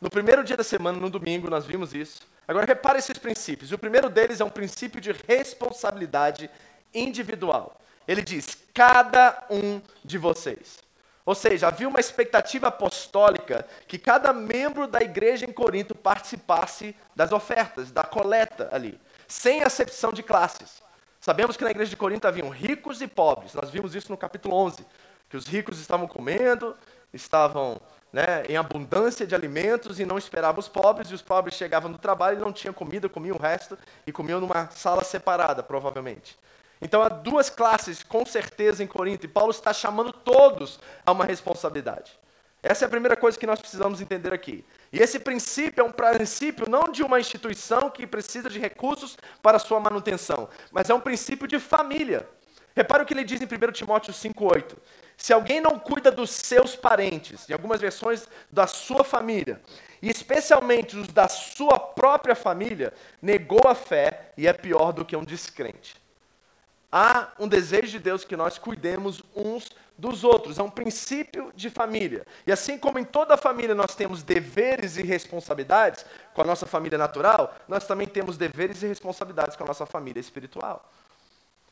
No 0.00 0.08
primeiro 0.08 0.44
dia 0.44 0.56
da 0.56 0.62
semana, 0.62 1.00
no 1.00 1.10
domingo, 1.10 1.50
nós 1.50 1.66
vimos 1.66 1.92
isso. 1.92 2.20
Agora 2.46 2.66
repare 2.66 3.00
esses 3.00 3.18
princípios. 3.18 3.72
O 3.72 3.78
primeiro 3.78 4.08
deles 4.08 4.40
é 4.40 4.44
um 4.44 4.50
princípio 4.50 5.00
de 5.00 5.10
responsabilidade 5.26 6.48
individual. 6.94 7.80
Ele 8.06 8.22
diz: 8.22 8.56
cada 8.72 9.44
um 9.50 9.80
de 10.04 10.16
vocês. 10.16 10.83
Ou 11.26 11.34
seja, 11.34 11.68
havia 11.68 11.88
uma 11.88 12.00
expectativa 12.00 12.68
apostólica 12.68 13.66
que 13.88 13.98
cada 13.98 14.32
membro 14.32 14.86
da 14.86 15.00
igreja 15.00 15.46
em 15.46 15.52
Corinto 15.52 15.94
participasse 15.94 16.94
das 17.16 17.32
ofertas, 17.32 17.90
da 17.90 18.02
coleta 18.02 18.68
ali, 18.70 19.00
sem 19.26 19.62
acepção 19.62 20.12
de 20.12 20.22
classes. 20.22 20.82
Sabemos 21.18 21.56
que 21.56 21.64
na 21.64 21.70
igreja 21.70 21.88
de 21.88 21.96
Corinto 21.96 22.28
haviam 22.28 22.50
ricos 22.50 23.00
e 23.00 23.06
pobres. 23.06 23.54
Nós 23.54 23.70
vimos 23.70 23.94
isso 23.94 24.10
no 24.10 24.18
capítulo 24.18 24.54
11, 24.54 24.84
que 25.30 25.36
os 25.38 25.46
ricos 25.46 25.80
estavam 25.80 26.06
comendo, 26.06 26.76
estavam 27.10 27.80
né, 28.12 28.44
em 28.46 28.58
abundância 28.58 29.26
de 29.26 29.34
alimentos 29.34 29.98
e 29.98 30.04
não 30.04 30.18
esperavam 30.18 30.60
os 30.60 30.68
pobres, 30.68 31.10
e 31.10 31.14
os 31.14 31.22
pobres 31.22 31.56
chegavam 31.56 31.90
do 31.90 31.96
trabalho 31.96 32.36
e 32.36 32.40
não 32.40 32.52
tinham 32.52 32.74
comida, 32.74 33.08
comiam 33.08 33.36
o 33.36 33.40
resto 33.40 33.78
e 34.06 34.12
comiam 34.12 34.38
numa 34.38 34.68
sala 34.70 35.02
separada, 35.02 35.62
provavelmente. 35.62 36.38
Então 36.84 37.02
há 37.02 37.08
duas 37.08 37.48
classes, 37.48 38.02
com 38.02 38.26
certeza, 38.26 38.84
em 38.84 38.86
Corinto, 38.86 39.24
e 39.24 39.28
Paulo 39.28 39.50
está 39.50 39.72
chamando 39.72 40.12
todos 40.12 40.78
a 41.04 41.12
uma 41.12 41.24
responsabilidade. 41.24 42.12
Essa 42.62 42.84
é 42.84 42.86
a 42.86 42.90
primeira 42.90 43.16
coisa 43.16 43.38
que 43.38 43.46
nós 43.46 43.58
precisamos 43.58 44.02
entender 44.02 44.34
aqui. 44.34 44.62
E 44.92 44.98
esse 44.98 45.18
princípio 45.18 45.80
é 45.80 45.84
um 45.84 45.90
princípio 45.90 46.68
não 46.68 46.92
de 46.92 47.02
uma 47.02 47.18
instituição 47.18 47.88
que 47.88 48.06
precisa 48.06 48.50
de 48.50 48.58
recursos 48.58 49.16
para 49.42 49.58
sua 49.58 49.80
manutenção, 49.80 50.46
mas 50.70 50.90
é 50.90 50.94
um 50.94 51.00
princípio 51.00 51.48
de 51.48 51.58
família. 51.58 52.28
Repare 52.76 53.02
o 53.02 53.06
que 53.06 53.14
ele 53.14 53.24
diz 53.24 53.40
em 53.40 53.46
1 53.46 53.72
Timóteo 53.72 54.12
5,8. 54.12 54.76
Se 55.16 55.32
alguém 55.32 55.62
não 55.62 55.78
cuida 55.78 56.10
dos 56.10 56.30
seus 56.30 56.76
parentes, 56.76 57.48
em 57.48 57.54
algumas 57.54 57.80
versões 57.80 58.28
da 58.50 58.66
sua 58.66 59.04
família, 59.04 59.58
e 60.02 60.10
especialmente 60.10 60.98
os 60.98 61.08
da 61.08 61.28
sua 61.28 61.78
própria 61.78 62.34
família, 62.34 62.92
negou 63.22 63.66
a 63.66 63.74
fé 63.74 64.32
e 64.36 64.46
é 64.46 64.52
pior 64.52 64.92
do 64.92 65.04
que 65.04 65.16
um 65.16 65.24
descrente. 65.24 66.03
Há 66.96 67.32
um 67.40 67.48
desejo 67.48 67.88
de 67.88 67.98
Deus 67.98 68.24
que 68.24 68.36
nós 68.36 68.56
cuidemos 68.56 69.20
uns 69.34 69.68
dos 69.98 70.22
outros, 70.22 70.60
é 70.60 70.62
um 70.62 70.70
princípio 70.70 71.50
de 71.52 71.68
família. 71.68 72.24
E 72.46 72.52
assim 72.52 72.78
como 72.78 73.00
em 73.00 73.04
toda 73.04 73.36
família 73.36 73.74
nós 73.74 73.96
temos 73.96 74.22
deveres 74.22 74.96
e 74.96 75.02
responsabilidades 75.02 76.06
com 76.32 76.42
a 76.42 76.44
nossa 76.44 76.66
família 76.66 76.96
natural, 76.96 77.52
nós 77.66 77.84
também 77.84 78.06
temos 78.06 78.36
deveres 78.36 78.80
e 78.84 78.86
responsabilidades 78.86 79.56
com 79.56 79.64
a 79.64 79.66
nossa 79.66 79.84
família 79.84 80.20
espiritual. 80.20 80.88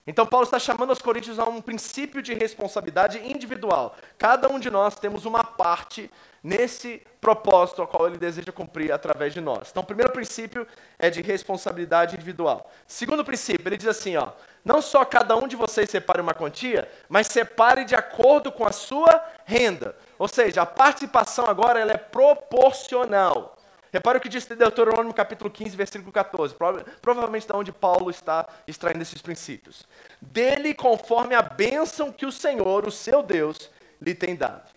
Então, 0.04 0.26
Paulo 0.26 0.44
está 0.44 0.58
chamando 0.58 0.90
os 0.90 0.98
coríntios 0.98 1.38
a 1.38 1.44
um 1.44 1.60
princípio 1.60 2.20
de 2.20 2.34
responsabilidade 2.34 3.18
individual. 3.18 3.94
Cada 4.18 4.48
um 4.48 4.58
de 4.58 4.68
nós 4.68 4.96
temos 4.96 5.24
uma 5.24 5.44
parte 5.44 6.10
nesse 6.42 7.00
propósito 7.20 7.80
ao 7.80 7.86
qual 7.86 8.08
ele 8.08 8.18
deseja 8.18 8.50
cumprir 8.50 8.90
através 8.90 9.32
de 9.32 9.40
nós. 9.40 9.68
Então, 9.70 9.84
o 9.84 9.86
primeiro 9.86 10.12
princípio 10.12 10.66
é 10.98 11.08
de 11.08 11.22
responsabilidade 11.22 12.16
individual. 12.16 12.68
Segundo 12.84 13.24
princípio, 13.24 13.68
ele 13.68 13.76
diz 13.76 13.86
assim: 13.86 14.16
ó, 14.16 14.30
não 14.64 14.82
só 14.82 15.04
cada 15.04 15.36
um 15.36 15.46
de 15.46 15.54
vocês 15.54 15.88
separe 15.88 16.20
uma 16.20 16.34
quantia, 16.34 16.90
mas 17.08 17.28
separe 17.28 17.84
de 17.84 17.94
acordo 17.94 18.50
com 18.50 18.66
a 18.66 18.72
sua 18.72 19.24
renda. 19.44 19.94
Ou 20.18 20.26
seja, 20.26 20.62
a 20.62 20.66
participação 20.66 21.46
agora 21.46 21.78
ela 21.78 21.92
é 21.92 21.96
proporcional. 21.96 23.56
Repare 23.92 24.16
o 24.16 24.20
que 24.22 24.28
diz 24.28 24.46
Deuteronômio 24.46 25.12
capítulo 25.12 25.50
15, 25.50 25.76
versículo 25.76 26.10
14. 26.10 26.54
Provavelmente 27.02 27.46
da 27.46 27.54
onde 27.54 27.70
Paulo 27.70 28.10
está 28.10 28.48
extraindo 28.66 29.02
esses 29.02 29.20
princípios. 29.20 29.86
Dele 30.18 30.72
conforme 30.72 31.34
a 31.34 31.42
bênção 31.42 32.10
que 32.10 32.24
o 32.24 32.32
Senhor, 32.32 32.86
o 32.86 32.90
seu 32.90 33.22
Deus, 33.22 33.70
lhe 34.00 34.14
tem 34.14 34.34
dado. 34.34 34.70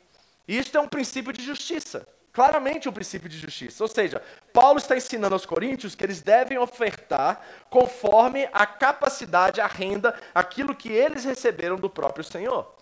Isto 0.46 0.78
é 0.78 0.82
um 0.82 0.88
princípio 0.88 1.32
de 1.32 1.42
justiça. 1.42 2.06
Claramente 2.34 2.90
um 2.90 2.92
princípio 2.92 3.30
de 3.30 3.38
justiça. 3.38 3.82
Ou 3.82 3.88
seja, 3.88 4.22
Paulo 4.52 4.80
está 4.80 4.98
ensinando 4.98 5.34
aos 5.34 5.46
coríntios 5.46 5.96
que 5.96 6.04
eles 6.04 6.22
devem 6.22 6.58
ofertar 6.58 7.42
conforme 7.70 8.50
a 8.52 8.66
capacidade, 8.66 9.62
a 9.62 9.68
renda, 9.68 10.14
aquilo 10.34 10.76
que 10.76 10.92
eles 10.92 11.24
receberam 11.24 11.78
do 11.78 11.90
próprio 11.90 12.26
Senhor. 12.26 12.76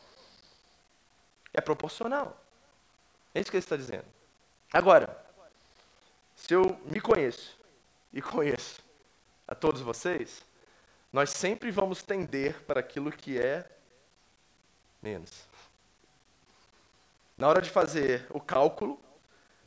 É 1.53 1.61
proporcional. 1.61 2.35
É 3.35 3.39
isso 3.39 3.51
que 3.51 3.57
ele 3.57 3.63
está 3.63 3.77
dizendo. 3.77 4.05
Agora, 4.73 5.23
se 6.45 6.53
eu 6.53 6.77
me 6.91 7.00
conheço 7.00 7.57
e 8.12 8.21
conheço 8.21 8.83
a 9.47 9.55
todos 9.55 9.79
vocês, 9.79 10.43
nós 11.12 11.29
sempre 11.29 11.71
vamos 11.71 12.03
tender 12.03 12.62
para 12.63 12.81
aquilo 12.81 13.13
que 13.13 13.39
é 13.39 13.65
menos. 15.01 15.47
Na 17.38 17.47
hora 17.47 17.62
de 17.62 17.69
fazer 17.69 18.27
o 18.29 18.41
cálculo, 18.41 19.00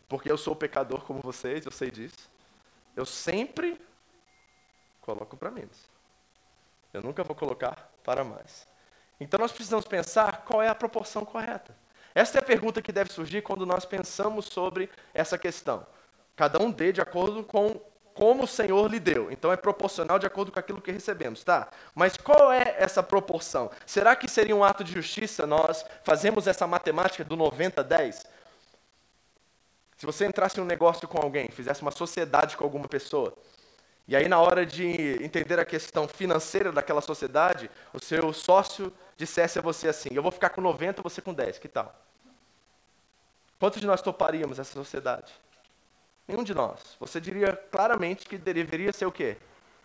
porque 0.07 0.31
eu 0.31 0.37
sou 0.37 0.55
pecador 0.55 1.03
como 1.07 1.23
vocês, 1.23 1.65
eu 1.65 1.73
sei 1.73 1.91
disso, 1.91 2.31
eu 2.95 3.07
sempre 3.07 3.81
coloco 5.01 5.35
para 5.35 5.51
menos. 5.51 5.79
Eu 6.93 7.01
nunca 7.01 7.25
vou 7.25 7.35
colocar 7.35 7.91
para 8.05 8.23
mais. 8.23 8.69
Então 9.19 9.41
nós 9.41 9.51
precisamos 9.51 9.87
pensar 9.87 10.45
qual 10.45 10.61
é 10.61 10.69
a 10.69 10.75
proporção 10.75 11.25
correta. 11.25 11.75
Esta 12.15 12.37
é 12.37 12.43
a 12.43 12.45
pergunta 12.45 12.83
que 12.83 12.93
deve 12.93 13.11
surgir 13.11 13.41
quando 13.41 13.65
nós 13.65 13.87
pensamos 13.87 14.45
sobre 14.45 14.91
essa 15.15 15.39
questão. 15.39 15.87
Cada 16.37 16.63
um 16.63 16.71
dê 16.71 16.93
de 16.93 17.01
acordo 17.01 17.43
com 17.43 17.81
como 18.17 18.45
o 18.45 18.47
Senhor 18.47 18.91
lhe 18.91 18.99
deu. 18.99 19.31
Então 19.31 19.53
é 19.53 19.57
proporcional 19.57 20.19
de 20.19 20.27
acordo 20.27 20.51
com 20.51 20.59
aquilo 20.59 20.81
que 20.81 20.91
recebemos, 20.91 21.45
tá? 21.45 21.69
Mas 21.95 22.17
qual 22.17 22.51
é 22.51 22.75
essa 22.79 23.03
proporção? 23.03 23.71
Será 23.85 24.17
que 24.17 24.29
seria 24.29 24.57
um 24.57 24.65
ato 24.65 24.83
de 24.83 24.93
justiça 24.93 25.47
nós 25.47 25.85
fazemos 26.03 26.47
essa 26.47 26.67
matemática 26.67 27.23
do 27.23 27.37
90 27.37 27.85
10? 27.85 28.27
Se 29.99 30.07
você 30.07 30.27
entrasse 30.27 30.59
em 30.59 30.63
um 30.63 30.67
negócio 30.67 31.07
com 31.07 31.19
alguém, 31.19 31.49
fizesse 31.49 31.83
uma 31.83 31.91
sociedade 31.91 32.57
com 32.57 32.65
alguma 32.65 32.89
pessoa, 32.89 33.35
e 34.09 34.15
aí 34.17 34.29
na 34.29 34.39
hora 34.39 34.65
de 34.65 35.23
entender 35.23 35.59
a 35.59 35.65
questão 35.65 36.07
financeira 36.09 36.73
daquela 36.73 37.01
sociedade, 37.01 37.71
o 37.93 37.99
seu 37.99 38.33
sócio 38.33 38.93
dissesse 39.17 39.59
a 39.59 39.63
você 39.63 39.89
assim: 39.89 40.11
"Eu 40.13 40.23
vou 40.23 40.33
ficar 40.33 40.51
com 40.51 40.61
90, 40.61 41.03
você 41.03 41.21
com 41.21 41.35
10, 41.35 41.59
que 41.59 41.69
tal?" 41.69 41.95
Quantos 43.59 43.81
de 43.81 43.87
nós 43.87 44.03
toparíamos 44.03 44.59
essa 44.59 44.73
sociedade? 44.73 45.33
Nenhum 46.27 46.43
de 46.43 46.55
nós. 46.55 46.81
Você 46.99 47.21
diria 47.21 47.53
claramente 47.71 48.27
que 48.27 48.37
deveria 48.37 48.93
ser 48.93 49.07
o 49.07 49.13
quê? 49.13 49.37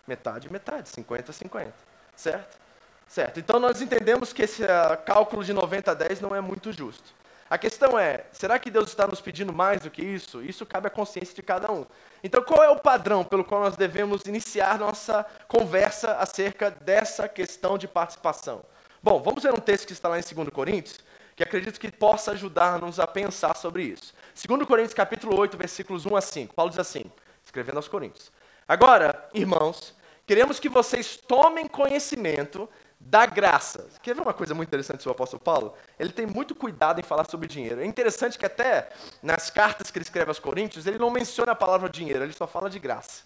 Metade, 0.06 0.50
metade, 0.52 0.88
50, 0.88 1.32
50. 1.32 1.72
Certo? 2.16 2.58
Certo. 3.06 3.38
Então 3.38 3.60
nós 3.60 3.80
entendemos 3.80 4.32
que 4.32 4.42
esse 4.42 4.62
uh, 4.62 4.96
cálculo 5.04 5.44
de 5.44 5.52
90 5.52 5.90
a 5.90 5.94
10 5.94 6.20
não 6.20 6.34
é 6.34 6.40
muito 6.40 6.72
justo. 6.72 7.14
A 7.52 7.58
questão 7.58 7.98
é, 7.98 8.24
será 8.32 8.58
que 8.58 8.70
Deus 8.70 8.88
está 8.88 9.06
nos 9.06 9.20
pedindo 9.20 9.52
mais 9.52 9.82
do 9.82 9.90
que 9.90 10.02
isso? 10.02 10.42
Isso 10.42 10.64
cabe 10.64 10.86
à 10.86 10.90
consciência 10.90 11.34
de 11.34 11.42
cada 11.42 11.70
um. 11.70 11.84
Então, 12.24 12.42
qual 12.42 12.64
é 12.64 12.70
o 12.70 12.78
padrão 12.78 13.22
pelo 13.22 13.44
qual 13.44 13.60
nós 13.60 13.76
devemos 13.76 14.22
iniciar 14.24 14.78
nossa 14.78 15.26
conversa 15.46 16.14
acerca 16.14 16.70
dessa 16.70 17.28
questão 17.28 17.76
de 17.76 17.86
participação? 17.86 18.62
Bom, 19.02 19.20
vamos 19.20 19.42
ver 19.42 19.52
um 19.52 19.58
texto 19.58 19.86
que 19.86 19.92
está 19.92 20.08
lá 20.08 20.18
em 20.18 20.22
2 20.22 20.48
Coríntios, 20.48 21.00
que 21.36 21.42
acredito 21.42 21.78
que 21.78 21.92
possa 21.92 22.32
ajudar-nos 22.32 22.98
a 22.98 23.06
pensar 23.06 23.54
sobre 23.54 23.82
isso. 23.82 24.14
2 24.34 24.66
Coríntios 24.66 24.94
capítulo 24.94 25.36
8, 25.38 25.56
versículos 25.56 26.06
1 26.06 26.16
a 26.16 26.20
5. 26.20 26.54
Paulo 26.54 26.70
diz 26.70 26.78
assim, 26.78 27.10
escrevendo 27.44 27.76
aos 27.76 27.88
Coríntios. 27.88 28.32
Agora, 28.66 29.28
irmãos, 29.34 29.94
queremos 30.26 30.58
que 30.58 30.68
vocês 30.68 31.16
tomem 31.16 31.66
conhecimento 31.66 32.68
da 32.98 33.26
graça. 33.26 33.88
Quer 34.02 34.14
ver 34.14 34.22
uma 34.22 34.32
coisa 34.32 34.54
muito 34.54 34.68
interessante 34.68 35.02
sobre 35.02 35.12
o 35.12 35.16
apóstolo 35.16 35.42
Paulo? 35.42 35.74
Ele 35.98 36.12
tem 36.12 36.26
muito 36.26 36.54
cuidado 36.54 37.00
em 37.00 37.02
falar 37.02 37.28
sobre 37.28 37.48
dinheiro. 37.48 37.80
É 37.80 37.84
interessante 37.84 38.38
que 38.38 38.46
até 38.46 38.88
nas 39.22 39.50
cartas 39.50 39.90
que 39.90 39.98
ele 39.98 40.04
escreve 40.04 40.30
aos 40.30 40.38
Coríntios, 40.38 40.86
ele 40.86 40.98
não 40.98 41.10
menciona 41.10 41.52
a 41.52 41.56
palavra 41.56 41.88
dinheiro, 41.88 42.22
ele 42.24 42.32
só 42.32 42.46
fala 42.46 42.70
de 42.70 42.78
graça. 42.78 43.24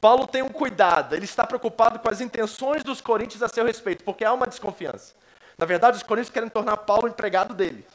Paulo 0.00 0.26
tem 0.26 0.42
um 0.42 0.50
cuidado, 0.50 1.14
ele 1.14 1.24
está 1.24 1.46
preocupado 1.46 1.98
com 1.98 2.10
as 2.10 2.20
intenções 2.20 2.84
dos 2.84 3.00
coríntios 3.00 3.42
a 3.42 3.48
seu 3.48 3.64
respeito, 3.64 4.04
porque 4.04 4.22
há 4.22 4.34
uma 4.34 4.46
desconfiança. 4.46 5.14
Na 5.56 5.64
verdade, 5.64 5.96
os 5.96 6.02
coríntios 6.02 6.32
querem 6.32 6.50
tornar 6.50 6.76
Paulo 6.76 7.08
empregado 7.08 7.54
dele. 7.54 7.86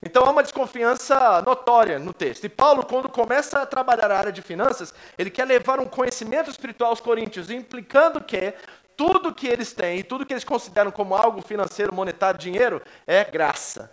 Então 0.00 0.24
há 0.24 0.30
uma 0.30 0.42
desconfiança 0.42 1.42
notória 1.42 1.98
no 1.98 2.12
texto. 2.12 2.44
E 2.44 2.48
Paulo, 2.48 2.86
quando 2.86 3.08
começa 3.08 3.60
a 3.60 3.66
trabalhar 3.66 4.10
a 4.10 4.18
área 4.18 4.32
de 4.32 4.42
finanças, 4.42 4.94
ele 5.16 5.30
quer 5.30 5.44
levar 5.44 5.80
um 5.80 5.86
conhecimento 5.86 6.50
espiritual 6.50 6.90
aos 6.90 7.00
coríntios, 7.00 7.50
implicando 7.50 8.20
que 8.20 8.54
tudo 8.96 9.34
que 9.34 9.46
eles 9.46 9.72
têm 9.72 9.98
e 9.98 10.04
tudo 10.04 10.24
que 10.24 10.32
eles 10.32 10.44
consideram 10.44 10.90
como 10.90 11.14
algo 11.14 11.42
financeiro, 11.42 11.94
monetário, 11.94 12.38
dinheiro, 12.38 12.80
é 13.06 13.24
graça. 13.24 13.92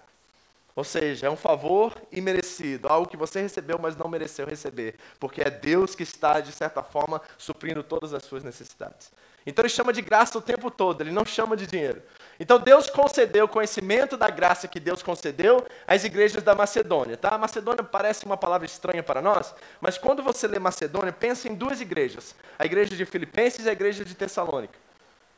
Ou 0.75 0.83
seja, 0.83 1.27
é 1.27 1.29
um 1.29 1.37
favor 1.37 1.93
imerecido, 2.11 2.87
algo 2.89 3.07
que 3.07 3.15
você 3.15 3.41
recebeu, 3.41 3.79
mas 3.79 3.95
não 3.95 4.09
mereceu 4.09 4.45
receber, 4.45 4.95
porque 5.19 5.41
é 5.41 5.49
Deus 5.49 5.95
que 5.95 6.03
está, 6.03 6.41
de 6.41 6.51
certa 6.51 6.83
forma, 6.83 7.21
suprindo 7.37 7.81
todas 7.81 8.13
as 8.13 8.23
suas 8.25 8.43
necessidades. 8.43 9.09
Então 9.45 9.63
ele 9.63 9.69
chama 9.69 9.93
de 9.93 10.01
graça 10.01 10.37
o 10.37 10.41
tempo 10.41 10.69
todo, 10.69 11.01
ele 11.01 11.11
não 11.11 11.23
chama 11.23 11.55
de 11.55 11.65
dinheiro. 11.65 12.01
Então 12.39 12.59
Deus 12.59 12.89
concedeu 12.89 13.45
o 13.45 13.47
conhecimento 13.47 14.17
da 14.17 14.29
graça 14.29 14.67
que 14.67 14.79
Deus 14.79 15.01
concedeu 15.01 15.65
às 15.87 16.03
igrejas 16.03 16.43
da 16.43 16.53
Macedônia. 16.53 17.15
Tá? 17.15 17.37
Macedônia 17.37 17.83
parece 17.83 18.25
uma 18.25 18.35
palavra 18.35 18.65
estranha 18.65 19.01
para 19.01 19.21
nós, 19.21 19.55
mas 19.79 19.97
quando 19.97 20.21
você 20.21 20.47
lê 20.47 20.59
Macedônia, 20.59 21.13
pensa 21.13 21.47
em 21.47 21.55
duas 21.55 21.79
igrejas: 21.79 22.35
a 22.59 22.65
igreja 22.65 22.95
de 22.95 23.05
Filipenses 23.05 23.65
e 23.65 23.69
a 23.69 23.73
igreja 23.73 24.03
de 24.03 24.13
Tessalônica. 24.15 24.77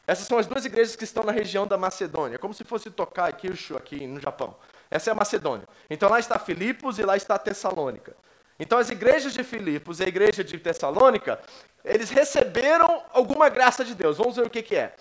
Essas 0.07 0.25
são 0.25 0.37
as 0.37 0.47
duas 0.47 0.63
igrejas 0.63 0.95
que 0.95 1.03
estão 1.03 1.23
na 1.23 1.33
região 1.33 1.67
da 1.67 1.77
Macedônia, 1.77 2.39
como 2.39 2.53
se 2.53 2.63
fosse 2.63 2.89
tocar 2.89 3.31
Kyushu 3.33 3.75
aqui 3.75 4.07
no 4.07 4.21
Japão. 4.21 4.55
Essa 4.89 5.09
é 5.09 5.11
a 5.11 5.15
Macedônia. 5.15 5.67
Então 5.89 6.09
lá 6.09 6.17
está 6.17 6.39
Filipos 6.39 6.97
e 6.97 7.03
lá 7.03 7.17
está 7.17 7.37
Tessalônica. 7.37 8.15
Então 8.57 8.77
as 8.77 8.89
igrejas 8.89 9.33
de 9.33 9.43
Filipos 9.43 9.99
e 9.99 10.05
a 10.05 10.07
igreja 10.07 10.43
de 10.45 10.57
Tessalônica, 10.57 11.39
eles 11.83 12.09
receberam 12.09 13.03
alguma 13.11 13.49
graça 13.49 13.83
de 13.83 13.93
Deus. 13.93 14.17
Vamos 14.17 14.37
ver 14.37 14.47
o 14.47 14.49
que, 14.49 14.63
que 14.63 14.75
é. 14.77 14.95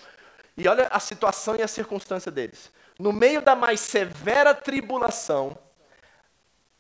E 0.57 0.67
olha 0.69 0.89
a 0.91 0.99
situação 0.99 1.57
e 1.57 1.63
a 1.63 1.69
circunstância 1.69 2.31
deles. 2.31 2.71
No 2.99 3.13
meio 3.13 3.43
da 3.43 3.55
mais 3.55 3.81
severa 3.81 4.55
tribulação, 4.55 5.57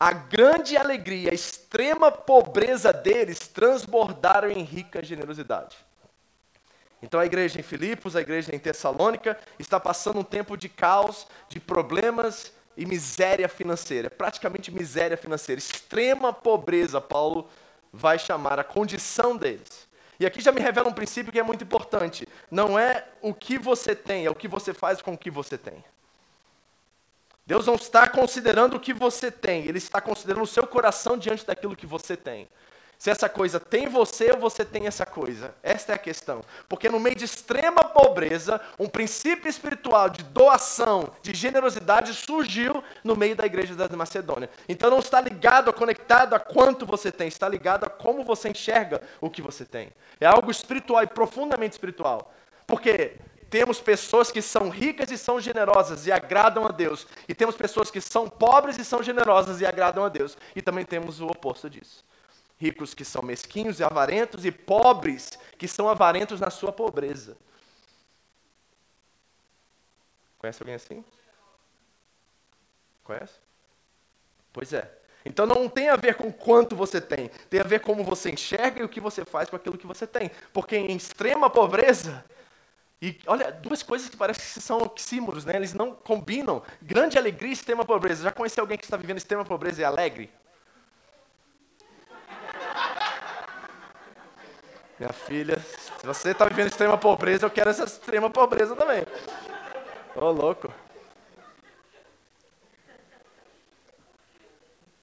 a 0.00 0.12
grande 0.12 0.76
alegria, 0.76 1.30
a 1.30 1.34
extrema 1.34 2.10
pobreza 2.10 2.92
deles 2.92 3.38
transbordaram 3.48 4.50
em 4.50 4.62
rica 4.62 5.02
generosidade. 5.02 5.76
Então 7.02 7.20
a 7.20 7.26
igreja 7.26 7.60
em 7.60 7.62
Filipos, 7.62 8.16
a 8.16 8.20
igreja 8.20 8.54
em 8.54 8.58
Tessalônica, 8.58 9.38
está 9.58 9.78
passando 9.78 10.18
um 10.18 10.24
tempo 10.24 10.56
de 10.56 10.68
caos, 10.68 11.26
de 11.48 11.60
problemas 11.60 12.52
e 12.76 12.84
miséria 12.84 13.48
financeira, 13.48 14.10
praticamente 14.10 14.70
miséria 14.70 15.16
financeira, 15.16 15.58
extrema 15.58 16.32
pobreza, 16.32 17.00
Paulo 17.00 17.48
vai 17.92 18.18
chamar 18.18 18.58
a 18.58 18.64
condição 18.64 19.36
deles. 19.36 19.85
E 20.18 20.26
aqui 20.26 20.40
já 20.40 20.50
me 20.52 20.60
revela 20.60 20.88
um 20.88 20.92
princípio 20.92 21.32
que 21.32 21.38
é 21.38 21.42
muito 21.42 21.64
importante. 21.64 22.26
Não 22.50 22.78
é 22.78 23.06
o 23.20 23.34
que 23.34 23.58
você 23.58 23.94
tem, 23.94 24.26
é 24.26 24.30
o 24.30 24.34
que 24.34 24.48
você 24.48 24.72
faz 24.72 25.02
com 25.02 25.12
o 25.12 25.18
que 25.18 25.30
você 25.30 25.58
tem. 25.58 25.84
Deus 27.46 27.66
não 27.66 27.76
está 27.76 28.08
considerando 28.08 28.76
o 28.76 28.80
que 28.80 28.92
você 28.92 29.30
tem, 29.30 29.66
Ele 29.66 29.78
está 29.78 30.00
considerando 30.00 30.42
o 30.42 30.46
seu 30.46 30.66
coração 30.66 31.16
diante 31.16 31.46
daquilo 31.46 31.76
que 31.76 31.86
você 31.86 32.16
tem. 32.16 32.48
Se 32.98 33.10
essa 33.10 33.28
coisa 33.28 33.60
tem 33.60 33.88
você 33.88 34.30
ou 34.32 34.38
você 34.38 34.64
tem 34.64 34.86
essa 34.86 35.04
coisa. 35.04 35.54
Esta 35.62 35.92
é 35.92 35.94
a 35.94 35.98
questão. 35.98 36.42
Porque 36.68 36.88
no 36.88 36.98
meio 36.98 37.14
de 37.14 37.24
extrema 37.24 37.84
pobreza, 37.84 38.60
um 38.78 38.88
princípio 38.88 39.48
espiritual 39.48 40.08
de 40.08 40.22
doação, 40.24 41.10
de 41.22 41.34
generosidade 41.34 42.14
surgiu 42.14 42.82
no 43.04 43.14
meio 43.14 43.36
da 43.36 43.44
igreja 43.44 43.74
da 43.74 43.94
Macedônia. 43.96 44.48
Então 44.68 44.90
não 44.90 45.00
está 45.00 45.20
ligado, 45.20 45.72
conectado 45.72 46.34
a 46.34 46.40
quanto 46.40 46.86
você 46.86 47.12
tem, 47.12 47.28
está 47.28 47.48
ligado 47.48 47.84
a 47.84 47.90
como 47.90 48.24
você 48.24 48.48
enxerga 48.48 49.02
o 49.20 49.28
que 49.28 49.42
você 49.42 49.64
tem. 49.64 49.92
É 50.18 50.26
algo 50.26 50.50
espiritual 50.50 51.02
e 51.02 51.06
profundamente 51.06 51.74
espiritual. 51.74 52.32
Porque 52.66 53.16
temos 53.50 53.78
pessoas 53.78 54.30
que 54.30 54.40
são 54.40 54.70
ricas 54.70 55.10
e 55.10 55.18
são 55.18 55.38
generosas 55.38 56.06
e 56.06 56.12
agradam 56.12 56.64
a 56.64 56.70
Deus. 56.70 57.06
E 57.28 57.34
temos 57.34 57.56
pessoas 57.56 57.90
que 57.90 58.00
são 58.00 58.28
pobres 58.28 58.78
e 58.78 58.84
são 58.84 59.02
generosas 59.02 59.60
e 59.60 59.66
agradam 59.66 60.02
a 60.02 60.08
Deus. 60.08 60.36
E 60.54 60.62
também 60.62 60.84
temos 60.84 61.20
o 61.20 61.26
oposto 61.26 61.68
disso 61.68 62.06
ricos 62.58 62.94
que 62.94 63.04
são 63.04 63.22
mesquinhos 63.22 63.80
e 63.80 63.84
avarentos, 63.84 64.44
e 64.44 64.50
pobres 64.50 65.38
que 65.58 65.68
são 65.68 65.88
avarentos 65.88 66.40
na 66.40 66.50
sua 66.50 66.72
pobreza. 66.72 67.36
Conhece 70.38 70.62
alguém 70.62 70.74
assim? 70.74 71.04
Conhece? 73.04 73.34
Pois 74.52 74.72
é. 74.72 74.90
Então 75.24 75.44
não 75.44 75.68
tem 75.68 75.88
a 75.88 75.96
ver 75.96 76.14
com 76.14 76.32
quanto 76.32 76.76
você 76.76 77.00
tem, 77.00 77.28
tem 77.50 77.60
a 77.60 77.64
ver 77.64 77.80
como 77.80 78.04
você 78.04 78.30
enxerga 78.30 78.80
e 78.80 78.84
o 78.84 78.88
que 78.88 79.00
você 79.00 79.24
faz 79.24 79.50
com 79.50 79.56
aquilo 79.56 79.76
que 79.76 79.86
você 79.86 80.06
tem. 80.06 80.30
Porque 80.52 80.76
em 80.76 80.96
extrema 80.96 81.50
pobreza, 81.50 82.24
e 83.02 83.18
olha, 83.26 83.50
duas 83.52 83.82
coisas 83.82 84.08
que 84.08 84.16
parecem 84.16 84.42
que 84.44 84.60
são 84.60 84.78
oxímoros, 84.78 85.44
né? 85.44 85.56
Eles 85.56 85.74
não 85.74 85.92
combinam. 85.94 86.62
Grande 86.80 87.18
alegria 87.18 87.50
e 87.50 87.52
extrema 87.52 87.84
pobreza. 87.84 88.22
Já 88.22 88.32
conheceu 88.32 88.62
alguém 88.62 88.78
que 88.78 88.84
está 88.84 88.96
vivendo 88.96 89.18
extrema 89.18 89.44
pobreza 89.44 89.80
e 89.80 89.84
é 89.84 89.86
alegre? 89.86 90.30
Minha 94.98 95.12
filha, 95.12 95.58
se 95.58 96.06
você 96.06 96.30
está 96.30 96.46
vivendo 96.46 96.68
extrema 96.68 96.96
pobreza, 96.96 97.44
eu 97.44 97.50
quero 97.50 97.68
essa 97.68 97.84
extrema 97.84 98.30
pobreza 98.30 98.74
também. 98.74 99.02
Ô, 100.14 100.24
oh, 100.24 100.30
louco. 100.30 100.72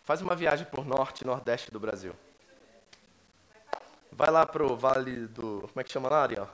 Faz 0.03 0.21
uma 0.21 0.35
viagem 0.35 0.65
por 0.65 0.83
norte 0.83 1.21
e 1.21 1.27
nordeste 1.27 1.71
do 1.71 1.79
Brasil. 1.79 2.13
Vai 4.11 4.31
lá 4.31 4.45
pro 4.45 4.75
vale 4.75 5.27
do. 5.27 5.61
Como 5.61 5.79
é 5.79 5.83
que 5.83 5.91
chama 5.91 6.09
lá, 6.09 6.23
Ariel? 6.23 6.49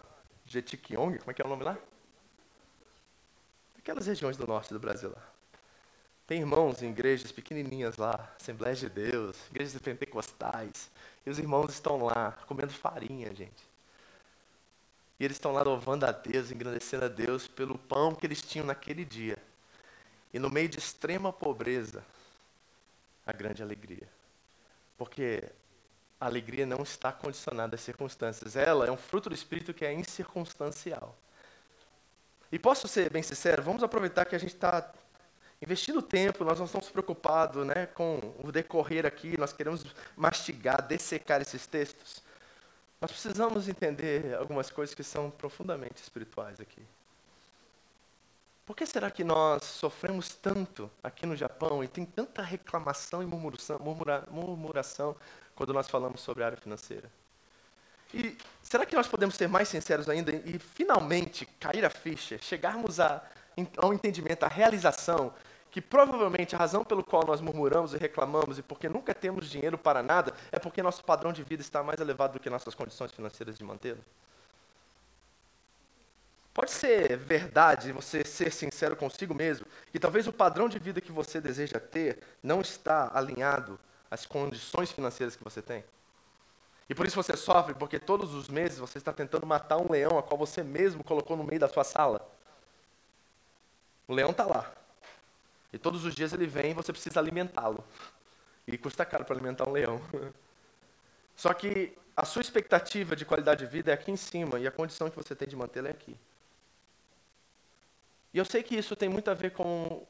Jetiquiong? 0.45 1.17
Como 1.19 1.31
é 1.31 1.33
que 1.33 1.41
é 1.41 1.45
o 1.45 1.49
nome 1.49 1.63
lá? 1.63 1.77
Aquelas 3.77 4.05
regiões 4.05 4.37
do 4.37 4.45
norte 4.45 4.73
do 4.73 4.79
Brasil 4.79 5.11
lá. 5.15 5.38
Tem 6.29 6.41
irmãos 6.41 6.83
em 6.83 6.91
igrejas 6.91 7.31
pequenininhas 7.31 7.97
lá, 7.97 8.31
Assembleias 8.39 8.77
de 8.77 8.87
Deus, 8.87 9.35
igrejas 9.49 9.81
pentecostais. 9.81 10.91
E 11.25 11.29
os 11.31 11.39
irmãos 11.39 11.73
estão 11.73 12.03
lá, 12.03 12.33
comendo 12.45 12.71
farinha, 12.71 13.33
gente. 13.33 13.67
E 15.19 15.25
eles 15.25 15.37
estão 15.37 15.51
lá 15.51 15.63
louvando 15.63 16.05
a 16.05 16.11
Deus, 16.11 16.51
engrandecendo 16.51 17.05
a 17.05 17.07
Deus 17.07 17.47
pelo 17.47 17.79
pão 17.79 18.13
que 18.13 18.27
eles 18.27 18.43
tinham 18.43 18.67
naquele 18.67 19.03
dia. 19.03 19.39
E 20.31 20.37
no 20.37 20.51
meio 20.51 20.69
de 20.69 20.77
extrema 20.77 21.33
pobreza, 21.33 22.05
a 23.25 23.33
grande 23.33 23.63
alegria. 23.63 24.07
Porque 24.99 25.43
a 26.21 26.27
alegria 26.27 26.67
não 26.67 26.83
está 26.83 27.11
condicionada 27.11 27.73
às 27.73 27.81
circunstâncias. 27.81 28.55
Ela 28.55 28.85
é 28.85 28.91
um 28.91 28.97
fruto 28.97 29.29
do 29.29 29.35
Espírito 29.35 29.73
que 29.73 29.83
é 29.83 29.91
incircunstancial. 29.91 31.17
E 32.51 32.59
posso 32.59 32.87
ser 32.87 33.09
bem 33.09 33.23
sincero, 33.23 33.63
vamos 33.63 33.81
aproveitar 33.81 34.25
que 34.25 34.35
a 34.35 34.39
gente 34.39 34.53
está 34.53 34.93
investindo 35.61 36.01
tempo, 36.01 36.43
nós 36.43 36.57
não 36.57 36.65
estamos 36.65 36.89
preocupados 36.89 37.65
né, 37.65 37.85
com 37.87 38.33
o 38.43 38.51
decorrer 38.51 39.05
aqui, 39.05 39.37
nós 39.37 39.51
queremos 39.51 39.85
mastigar, 40.15 40.87
dessecar 40.87 41.41
esses 41.41 41.67
textos. 41.67 42.23
Nós 43.01 43.11
precisamos 43.11 43.67
entender 43.67 44.35
algumas 44.35 44.69
coisas 44.69 44.93
que 44.93 45.03
são 45.03 45.29
profundamente 45.29 46.01
espirituais 46.01 46.59
aqui. 46.59 46.81
Por 48.65 48.75
que 48.75 48.85
será 48.85 49.09
que 49.09 49.23
nós 49.23 49.63
sofremos 49.63 50.35
tanto 50.35 50.91
aqui 51.01 51.25
no 51.25 51.35
Japão 51.35 51.83
e 51.83 51.87
tem 51.87 52.05
tanta 52.05 52.41
reclamação 52.41 53.23
e 53.23 53.25
murmuração, 53.25 53.79
murmura, 53.79 54.23
murmuração 54.29 55.15
quando 55.55 55.73
nós 55.73 55.89
falamos 55.89 56.21
sobre 56.21 56.43
a 56.43 56.47
área 56.47 56.57
financeira? 56.57 57.09
E 58.13 58.37
será 58.61 58.85
que 58.85 58.95
nós 58.95 59.07
podemos 59.07 59.35
ser 59.35 59.47
mais 59.47 59.69
sinceros 59.69 60.07
ainda 60.07 60.31
e 60.31 60.59
finalmente 60.59 61.45
cair 61.59 61.83
a 61.83 61.89
ficha, 61.89 62.37
chegarmos 62.37 62.99
a, 62.99 63.23
ao 63.77 63.93
entendimento, 63.93 64.43
à 64.43 64.47
realização 64.47 65.33
que 65.71 65.81
provavelmente 65.81 66.55
a 66.55 66.59
razão 66.59 66.83
pelo 66.83 67.03
qual 67.03 67.23
nós 67.25 67.41
murmuramos 67.41 67.93
e 67.93 67.97
reclamamos 67.97 68.57
e 68.57 68.63
porque 68.63 68.89
nunca 68.89 69.13
temos 69.13 69.49
dinheiro 69.49 69.77
para 69.77 70.01
nada 70.01 70.33
é 70.51 70.57
porque 70.57 70.81
nosso 70.81 71.03
padrão 71.03 71.31
de 71.31 71.43
vida 71.43 71.61
está 71.61 71.83
mais 71.83 71.99
elevado 71.99 72.33
do 72.33 72.39
que 72.39 72.49
nossas 72.49 72.73
condições 72.73 73.11
financeiras 73.11 73.57
de 73.57 73.63
mantê-lo? 73.63 74.03
Pode 76.53 76.71
ser 76.71 77.15
verdade 77.15 77.91
você 77.91 78.25
ser 78.25 78.51
sincero 78.51 78.95
consigo 78.95 79.33
mesmo, 79.33 79.65
que 79.91 79.99
talvez 79.99 80.27
o 80.27 80.33
padrão 80.33 80.67
de 80.67 80.79
vida 80.79 80.99
que 80.99 81.11
você 81.11 81.39
deseja 81.39 81.79
ter 81.79 82.19
não 82.43 82.61
está 82.61 83.11
alinhado 83.13 83.79
às 84.09 84.25
condições 84.25 84.91
financeiras 84.91 85.35
que 85.35 85.43
você 85.43 85.61
tem. 85.61 85.83
E 86.89 86.95
por 86.95 87.05
isso 87.05 87.15
você 87.15 87.37
sofre, 87.37 87.75
porque 87.75 87.99
todos 87.99 88.33
os 88.33 88.49
meses 88.49 88.79
você 88.79 88.97
está 88.97 89.13
tentando 89.13 89.45
matar 89.45 89.77
um 89.77 89.91
leão 89.91 90.17
a 90.17 90.23
qual 90.23 90.37
você 90.37 90.63
mesmo 90.63 91.03
colocou 91.03 91.37
no 91.37 91.43
meio 91.43 91.59
da 91.59 91.69
sua 91.69 91.83
sala. 91.83 92.27
O 94.07 94.13
leão 94.13 94.31
está 94.31 94.45
lá. 94.45 94.73
E 95.71 95.77
todos 95.77 96.03
os 96.05 96.15
dias 96.15 96.33
ele 96.33 96.47
vem 96.47 96.71
e 96.71 96.73
você 96.73 96.91
precisa 96.91 97.19
alimentá-lo. 97.19 97.83
E 98.67 98.77
custa 98.77 99.05
caro 99.05 99.25
para 99.25 99.35
alimentar 99.35 99.67
um 99.67 99.71
leão. 99.71 100.01
Só 101.35 101.53
que 101.53 101.97
a 102.15 102.25
sua 102.25 102.41
expectativa 102.41 103.15
de 103.15 103.23
qualidade 103.25 103.65
de 103.65 103.71
vida 103.71 103.91
é 103.91 103.93
aqui 103.93 104.11
em 104.11 104.17
cima 104.17 104.59
e 104.59 104.67
a 104.67 104.71
condição 104.71 105.09
que 105.09 105.15
você 105.15 105.35
tem 105.35 105.47
de 105.47 105.55
mantê-la 105.55 105.87
é 105.87 105.91
aqui. 105.91 106.17
E 108.33 108.37
eu 108.37 108.45
sei 108.45 108.61
que 108.61 108.75
isso 108.75 108.95
tem 108.95 109.09
muito 109.09 109.31
a 109.31 109.33
ver 109.33 109.51
com 109.51 110.05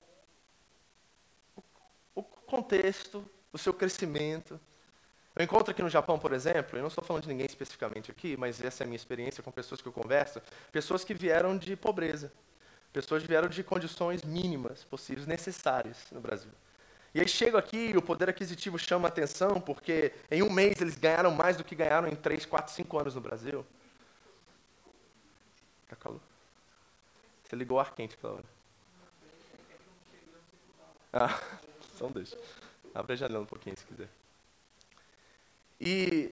o 2.15 2.23
contexto, 2.23 3.23
o 3.53 3.57
seu 3.57 3.73
crescimento. 3.73 4.59
Eu 5.35 5.45
encontro 5.45 5.71
aqui 5.71 5.81
no 5.81 5.89
Japão, 5.89 6.19
por 6.19 6.33
exemplo, 6.33 6.77
eu 6.77 6.81
não 6.81 6.89
estou 6.89 7.03
falando 7.03 7.23
de 7.23 7.29
ninguém 7.29 7.45
especificamente 7.45 8.11
aqui, 8.11 8.35
mas 8.35 8.61
essa 8.61 8.83
é 8.83 8.85
a 8.85 8.87
minha 8.87 8.97
experiência 8.97 9.41
com 9.41 9.51
pessoas 9.51 9.81
que 9.81 9.87
eu 9.87 9.93
converso, 9.93 10.41
pessoas 10.71 11.03
que 11.03 11.13
vieram 11.13 11.57
de 11.57 11.75
pobreza, 11.75 12.33
pessoas 12.91 13.23
vieram 13.23 13.47
de 13.47 13.63
condições 13.63 14.23
mínimas 14.23 14.83
possíveis, 14.83 15.27
necessárias 15.27 15.97
no 16.11 16.19
Brasil. 16.19 16.51
E 17.13 17.19
aí 17.19 17.27
chego 17.27 17.57
aqui 17.57 17.91
e 17.91 17.97
o 17.97 18.01
poder 18.01 18.29
aquisitivo 18.29 18.77
chama 18.77 19.07
a 19.07 19.09
atenção, 19.09 19.59
porque 19.59 20.13
em 20.29 20.43
um 20.43 20.49
mês 20.49 20.79
eles 20.79 20.95
ganharam 20.95 21.31
mais 21.31 21.57
do 21.57 21.63
que 21.63 21.75
ganharam 21.75 22.07
em 22.07 22.15
3, 22.15 22.45
4, 22.45 22.73
5 22.73 22.99
anos 22.99 23.15
no 23.15 23.21
Brasil. 23.21 23.65
Tá 25.87 25.95
calor? 25.95 26.21
Você 27.43 27.55
ligou 27.55 27.77
o 27.77 27.79
ar 27.79 27.95
quente 27.95 28.13
aquela 28.13 28.33
hora. 28.33 28.45
Ah, 31.11 31.41
só 31.97 32.07
deixa. 32.09 32.37
Abre 32.93 33.13
a 33.13 33.15
janela 33.15 33.41
um 33.41 33.47
pouquinho 33.47 33.75
se 33.75 33.85
quiser. 33.85 34.09
E 35.81 36.31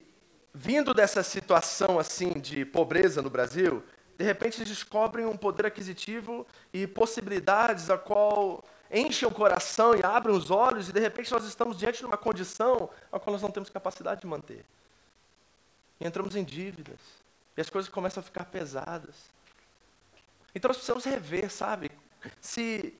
vindo 0.53 0.93
dessa 0.93 1.23
situação 1.23 1.97
assim 1.97 2.33
de 2.33 2.65
pobreza 2.65 3.21
no 3.21 3.29
Brasil, 3.29 3.83
de 4.17 4.23
repente 4.23 4.57
eles 4.57 4.69
descobrem 4.69 5.25
um 5.25 5.37
poder 5.37 5.67
aquisitivo 5.67 6.45
e 6.73 6.87
possibilidades 6.87 7.89
a 7.89 7.97
qual 7.97 8.63
enchem 8.91 9.27
o 9.27 9.31
coração 9.31 9.95
e 9.95 10.03
abrem 10.03 10.35
os 10.35 10.49
olhos 10.49 10.89
e 10.89 10.93
de 10.93 10.99
repente 10.99 11.31
nós 11.31 11.45
estamos 11.45 11.77
diante 11.77 11.99
de 11.99 12.05
uma 12.05 12.17
condição 12.17 12.89
a 13.11 13.19
qual 13.19 13.33
nós 13.33 13.41
não 13.41 13.51
temos 13.51 13.69
capacidade 13.69 14.21
de 14.21 14.27
manter. 14.27 14.65
E 15.99 16.07
entramos 16.07 16.35
em 16.35 16.43
dívidas. 16.43 16.99
E 17.55 17.61
as 17.61 17.69
coisas 17.69 17.89
começam 17.89 18.21
a 18.21 18.23
ficar 18.23 18.45
pesadas. 18.45 19.15
Então 20.53 20.69
nós 20.69 20.77
precisamos 20.77 21.05
rever, 21.05 21.51
sabe? 21.51 21.91
Se 22.41 22.93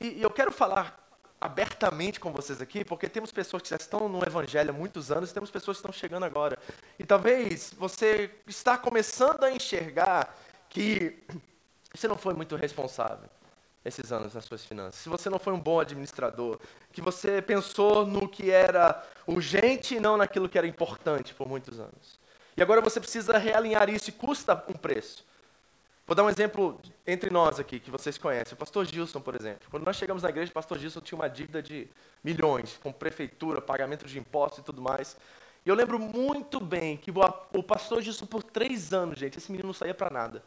e, 0.00 0.22
eu 0.22 0.30
quero 0.30 0.50
falar 0.50 1.07
abertamente 1.40 2.18
com 2.18 2.32
vocês 2.32 2.60
aqui, 2.60 2.84
porque 2.84 3.08
temos 3.08 3.30
pessoas 3.30 3.62
que 3.62 3.68
já 3.68 3.76
estão 3.76 4.08
no 4.08 4.22
evangelho 4.24 4.70
há 4.70 4.72
muitos 4.72 5.10
anos 5.12 5.30
e 5.30 5.34
temos 5.34 5.50
pessoas 5.50 5.76
que 5.76 5.80
estão 5.80 5.92
chegando 5.92 6.24
agora. 6.24 6.58
E 6.98 7.04
talvez 7.04 7.72
você 7.76 8.30
está 8.46 8.76
começando 8.76 9.44
a 9.44 9.50
enxergar 9.50 10.36
que 10.68 11.22
você 11.94 12.08
não 12.08 12.16
foi 12.16 12.34
muito 12.34 12.56
responsável 12.56 13.28
esses 13.84 14.12
anos 14.12 14.34
nas 14.34 14.44
suas 14.44 14.64
finanças. 14.64 15.00
Se 15.00 15.08
você 15.08 15.30
não 15.30 15.38
foi 15.38 15.52
um 15.52 15.60
bom 15.60 15.80
administrador, 15.80 16.58
que 16.92 17.00
você 17.00 17.40
pensou 17.40 18.04
no 18.04 18.28
que 18.28 18.50
era 18.50 19.02
urgente 19.26 19.94
e 19.94 20.00
não 20.00 20.16
naquilo 20.16 20.48
que 20.48 20.58
era 20.58 20.66
importante 20.66 21.34
por 21.34 21.48
muitos 21.48 21.78
anos. 21.78 22.18
E 22.56 22.62
agora 22.62 22.80
você 22.80 22.98
precisa 22.98 23.38
realinhar 23.38 23.88
isso 23.88 24.10
e 24.10 24.12
custa 24.12 24.64
um 24.68 24.74
preço. 24.74 25.24
Vou 26.08 26.14
dar 26.14 26.24
um 26.24 26.30
exemplo 26.30 26.80
entre 27.06 27.28
nós 27.28 27.60
aqui, 27.60 27.78
que 27.78 27.90
vocês 27.90 28.16
conhecem. 28.16 28.54
O 28.54 28.56
pastor 28.56 28.86
Gilson, 28.86 29.20
por 29.20 29.34
exemplo. 29.34 29.68
Quando 29.70 29.84
nós 29.84 29.94
chegamos 29.94 30.22
na 30.22 30.30
igreja, 30.30 30.50
o 30.50 30.54
pastor 30.54 30.78
Gilson 30.78 31.02
tinha 31.02 31.18
uma 31.18 31.28
dívida 31.28 31.62
de 31.62 31.86
milhões, 32.24 32.78
com 32.82 32.90
prefeitura, 32.90 33.60
pagamento 33.60 34.06
de 34.06 34.18
impostos 34.18 34.60
e 34.60 34.62
tudo 34.62 34.80
mais. 34.80 35.18
E 35.66 35.68
eu 35.68 35.74
lembro 35.74 35.98
muito 35.98 36.60
bem 36.60 36.96
que 36.96 37.10
o 37.10 37.62
pastor 37.62 38.00
Gilson, 38.00 38.24
por 38.24 38.42
três 38.42 38.94
anos, 38.94 39.18
gente, 39.18 39.36
esse 39.36 39.52
menino 39.52 39.66
não 39.66 39.74
saía 39.74 39.92
para 39.92 40.08
nada. 40.08 40.42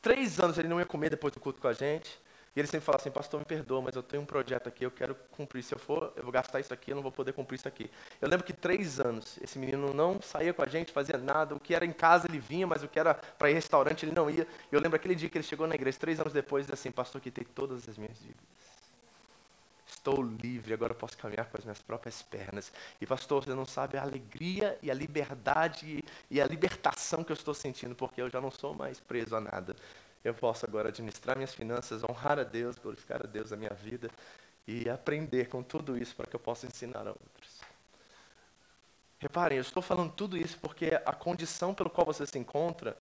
Três 0.00 0.38
anos 0.38 0.56
ele 0.56 0.68
não 0.68 0.78
ia 0.78 0.86
comer 0.86 1.10
depois 1.10 1.34
do 1.34 1.40
culto 1.40 1.60
com 1.60 1.66
a 1.66 1.72
gente. 1.72 2.16
E 2.58 2.60
ele 2.60 2.66
sempre 2.66 2.86
fala 2.86 2.98
assim, 2.98 3.08
pastor, 3.08 3.38
me 3.38 3.46
perdoa, 3.46 3.80
mas 3.80 3.94
eu 3.94 4.02
tenho 4.02 4.20
um 4.20 4.26
projeto 4.26 4.68
aqui, 4.68 4.84
eu 4.84 4.90
quero 4.90 5.14
cumprir. 5.30 5.62
Se 5.62 5.72
eu 5.72 5.78
for, 5.78 6.12
eu 6.16 6.24
vou 6.24 6.32
gastar 6.32 6.58
isso 6.58 6.74
aqui, 6.74 6.90
eu 6.90 6.96
não 6.96 7.02
vou 7.04 7.12
poder 7.12 7.32
cumprir 7.32 7.56
isso 7.56 7.68
aqui. 7.68 7.88
Eu 8.20 8.28
lembro 8.28 8.44
que 8.44 8.52
três 8.52 8.98
anos, 8.98 9.38
esse 9.40 9.56
menino 9.60 9.94
não 9.94 10.20
saía 10.20 10.52
com 10.52 10.60
a 10.60 10.66
gente, 10.66 10.90
fazia 10.90 11.16
nada. 11.16 11.54
O 11.54 11.60
que 11.60 11.72
era 11.72 11.86
em 11.86 11.92
casa 11.92 12.26
ele 12.28 12.40
vinha, 12.40 12.66
mas 12.66 12.82
o 12.82 12.88
que 12.88 12.98
era 12.98 13.14
para 13.14 13.48
ir 13.48 13.54
restaurante 13.54 14.04
ele 14.04 14.10
não 14.10 14.28
ia. 14.28 14.44
Eu 14.72 14.80
lembro 14.80 14.96
aquele 14.96 15.14
dia 15.14 15.28
que 15.28 15.38
ele 15.38 15.44
chegou 15.44 15.68
na 15.68 15.76
igreja, 15.76 15.96
três 16.00 16.18
anos 16.18 16.32
depois, 16.32 16.68
e 16.68 16.72
assim, 16.72 16.90
pastor, 16.90 17.20
quitei 17.20 17.44
todas 17.44 17.88
as 17.88 17.96
minhas 17.96 18.18
dívidas. 18.18 18.42
Estou 19.86 20.20
livre, 20.20 20.74
agora 20.74 20.94
posso 20.94 21.16
caminhar 21.16 21.46
com 21.46 21.58
as 21.58 21.64
minhas 21.64 21.80
próprias 21.80 22.22
pernas. 22.22 22.72
E 23.00 23.06
pastor, 23.06 23.44
você 23.44 23.54
não 23.54 23.66
sabe 23.66 23.96
a 23.96 24.02
alegria 24.02 24.76
e 24.82 24.90
a 24.90 24.94
liberdade 24.94 26.04
e 26.28 26.40
a 26.40 26.44
libertação 26.44 27.22
que 27.22 27.30
eu 27.30 27.34
estou 27.34 27.54
sentindo, 27.54 27.94
porque 27.94 28.20
eu 28.20 28.28
já 28.28 28.40
não 28.40 28.50
sou 28.50 28.74
mais 28.74 28.98
preso 28.98 29.36
a 29.36 29.40
nada 29.40 29.76
eu 30.24 30.34
posso 30.34 30.66
agora 30.66 30.88
administrar 30.88 31.36
minhas 31.36 31.54
finanças, 31.54 32.02
honrar 32.02 32.38
a 32.38 32.44
Deus, 32.44 32.76
glorificar 32.76 33.20
a 33.22 33.26
Deus 33.26 33.50
na 33.50 33.56
minha 33.56 33.74
vida 33.74 34.10
e 34.66 34.88
aprender 34.88 35.48
com 35.48 35.62
tudo 35.62 35.96
isso 35.96 36.14
para 36.14 36.26
que 36.26 36.36
eu 36.36 36.40
possa 36.40 36.66
ensinar 36.66 37.06
a 37.06 37.10
outros. 37.10 37.58
Reparem, 39.18 39.58
eu 39.58 39.62
estou 39.62 39.82
falando 39.82 40.12
tudo 40.12 40.36
isso 40.36 40.58
porque 40.60 41.00
a 41.04 41.12
condição 41.12 41.74
pelo 41.74 41.90
qual 41.90 42.06
você 42.06 42.26
se 42.26 42.38
encontra 42.38 42.96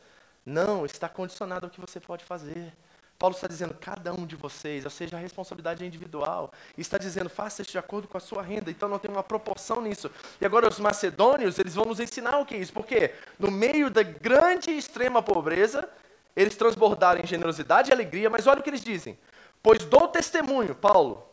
não 0.45 0.85
está 0.85 1.09
condicionada 1.09 1.65
ao 1.65 1.69
que 1.69 1.79
você 1.79 1.99
pode 1.99 2.23
fazer. 2.23 2.73
Paulo 3.19 3.35
está 3.35 3.47
dizendo, 3.47 3.73
cada 3.73 4.13
um 4.13 4.25
de 4.25 4.35
vocês, 4.35 4.85
ou 4.85 4.91
seja, 4.91 5.17
a 5.17 5.19
responsabilidade 5.19 5.83
é 5.83 5.87
individual. 5.87 6.53
Está 6.77 6.97
dizendo, 6.97 7.29
faça 7.29 7.63
isso 7.63 7.71
de 7.71 7.77
acordo 7.77 8.07
com 8.07 8.17
a 8.17 8.21
sua 8.21 8.43
renda. 8.43 8.69
Então 8.69 8.87
não 8.87 8.99
tem 8.99 9.09
uma 9.09 9.23
proporção 9.23 9.81
nisso. 9.81 10.09
E 10.39 10.45
agora 10.45 10.69
os 10.69 10.79
macedônios, 10.79 11.57
eles 11.57 11.73
vão 11.75 11.85
nos 11.85 11.99
ensinar 11.99 12.37
o 12.37 12.45
que 12.45 12.53
é 12.55 12.59
isso. 12.59 12.71
Porque 12.71 13.13
no 13.39 13.51
meio 13.51 13.89
da 13.89 14.03
grande 14.03 14.69
e 14.69 14.77
extrema 14.77 15.21
pobreza, 15.21 15.89
eles 16.37 16.55
transbordaram 16.55 17.19
em 17.19 17.25
generosidade 17.25 17.89
e 17.89 17.93
alegria, 17.93 18.29
mas 18.29 18.45
olha 18.45 18.59
o 18.59 18.63
que 18.63 18.69
eles 18.69 18.83
dizem. 18.83 19.17
Pois 19.63 19.83
dou 19.83 20.07
testemunho, 20.07 20.75
Paulo, 20.75 21.27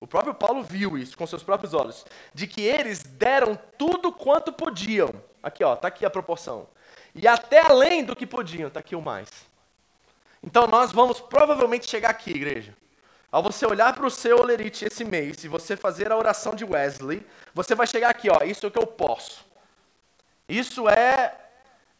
o 0.00 0.08
próprio 0.08 0.34
Paulo 0.34 0.60
viu 0.60 0.98
isso 0.98 1.16
com 1.16 1.24
seus 1.24 1.44
próprios 1.44 1.72
olhos, 1.72 2.04
de 2.34 2.48
que 2.48 2.60
eles 2.60 3.04
deram 3.04 3.56
tudo 3.78 4.10
quanto 4.10 4.52
podiam. 4.52 5.14
Aqui, 5.40 5.62
ó, 5.62 5.76
tá 5.76 5.86
aqui 5.86 6.04
a 6.04 6.10
proporção. 6.10 6.66
E 7.14 7.28
até 7.28 7.64
além 7.64 8.04
do 8.04 8.16
que 8.16 8.26
podiam, 8.26 8.68
tá 8.68 8.80
aqui 8.80 8.96
o 8.96 9.00
mais. 9.00 9.28
Então 10.42 10.66
nós 10.66 10.90
vamos 10.90 11.20
provavelmente 11.20 11.88
chegar 11.88 12.10
aqui, 12.10 12.32
igreja. 12.32 12.76
Ao 13.30 13.44
você 13.44 13.64
olhar 13.64 13.94
para 13.94 14.06
o 14.06 14.10
seu 14.10 14.40
olerite 14.40 14.84
esse 14.84 15.04
mês, 15.04 15.44
e 15.44 15.48
você 15.48 15.76
fazer 15.76 16.10
a 16.10 16.16
oração 16.16 16.56
de 16.56 16.64
Wesley, 16.64 17.24
você 17.54 17.76
vai 17.76 17.86
chegar 17.86 18.10
aqui, 18.10 18.28
ó, 18.28 18.42
isso 18.42 18.66
é 18.66 18.68
o 18.68 18.72
que 18.72 18.78
eu 18.80 18.86
posso. 18.86 19.46
Isso 20.48 20.88
é 20.88 21.49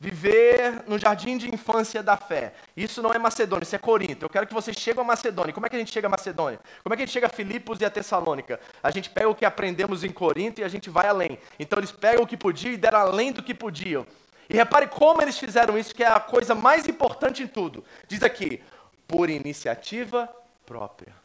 viver 0.01 0.83
no 0.89 0.99
jardim 0.99 1.37
de 1.37 1.55
infância 1.55 2.03
da 2.03 2.17
fé. 2.17 2.55
Isso 2.75 3.03
não 3.03 3.13
é 3.13 3.19
Macedônia, 3.19 3.65
isso 3.65 3.77
é 3.77 3.79
Corinto. 3.79 4.25
Eu 4.25 4.31
quero 4.31 4.47
que 4.47 4.55
vocês 4.55 4.75
cheguem 4.75 5.03
a 5.03 5.07
Macedônia. 5.07 5.53
Como 5.53 5.67
é 5.67 5.69
que 5.69 5.77
a 5.77 5.79
gente 5.79 5.93
chega 5.93 6.07
a 6.07 6.11
Macedônia? 6.11 6.59
Como 6.83 6.95
é 6.95 6.97
que 6.97 7.03
a 7.03 7.07
gente 7.07 7.13
chega 7.13 7.27
a 7.27 7.31
Filipos 7.31 7.79
e 7.83 7.85
a 7.85 7.91
Tessalônica? 7.91 8.59
A 8.83 8.91
gente 8.91 9.11
pega 9.11 9.29
o 9.29 9.35
que 9.35 9.45
aprendemos 9.45 10.03
em 10.03 10.11
Corinto 10.11 10.63
e 10.63 10.65
a 10.65 10.69
gente 10.69 10.89
vai 10.89 11.07
além. 11.07 11.39
Então 11.59 11.79
eles 11.79 11.93
pegam 11.93 12.25
o 12.25 12.27
que 12.27 12.37
podiam 12.37 12.73
e 12.73 12.79
deram 12.79 12.99
além 12.99 13.31
do 13.31 13.43
que 13.43 13.55
podiam. 13.55 14.07
E 14.49 14.55
repare 14.55 14.89
como 14.89 15.21
eles 15.21 15.39
fizeram 15.39 15.79
isso, 15.79 15.95
que 15.95 16.03
é 16.03 16.09
a 16.09 16.19
coisa 16.19 16.55
mais 16.55 16.89
importante 16.89 17.43
em 17.43 17.47
tudo. 17.47 17.85
Diz 18.09 18.23
aqui, 18.23 18.63
por 19.07 19.29
iniciativa 19.29 20.29
própria 20.65 21.20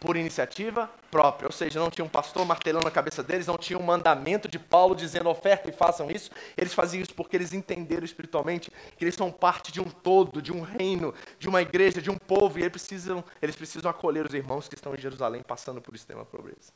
por 0.00 0.16
iniciativa 0.16 0.90
própria, 1.10 1.46
ou 1.46 1.52
seja, 1.52 1.78
não 1.78 1.90
tinha 1.90 2.04
um 2.04 2.08
pastor 2.08 2.46
martelando 2.46 2.88
a 2.88 2.90
cabeça 2.90 3.22
deles, 3.22 3.46
não 3.46 3.58
tinha 3.58 3.78
um 3.78 3.82
mandamento 3.82 4.48
de 4.48 4.58
Paulo 4.58 4.94
dizendo 4.96 5.28
oferta 5.28 5.68
e 5.68 5.72
façam 5.72 6.10
isso. 6.10 6.30
Eles 6.56 6.72
faziam 6.72 7.02
isso 7.02 7.14
porque 7.14 7.36
eles 7.36 7.52
entenderam 7.52 8.04
espiritualmente 8.04 8.72
que 8.96 9.04
eles 9.04 9.14
são 9.14 9.30
parte 9.30 9.70
de 9.70 9.78
um 9.78 9.90
todo, 9.90 10.40
de 10.40 10.52
um 10.52 10.62
reino, 10.62 11.14
de 11.38 11.48
uma 11.48 11.60
igreja, 11.60 12.00
de 12.00 12.10
um 12.10 12.16
povo, 12.16 12.58
e 12.58 12.62
eles 12.62 12.72
precisam, 12.72 13.22
eles 13.42 13.54
precisam 13.54 13.90
acolher 13.90 14.24
os 14.24 14.32
irmãos 14.32 14.68
que 14.68 14.74
estão 14.74 14.94
em 14.94 14.98
Jerusalém 14.98 15.42
passando 15.42 15.82
por 15.82 15.94
extrema 15.94 16.24
pobreza, 16.24 16.72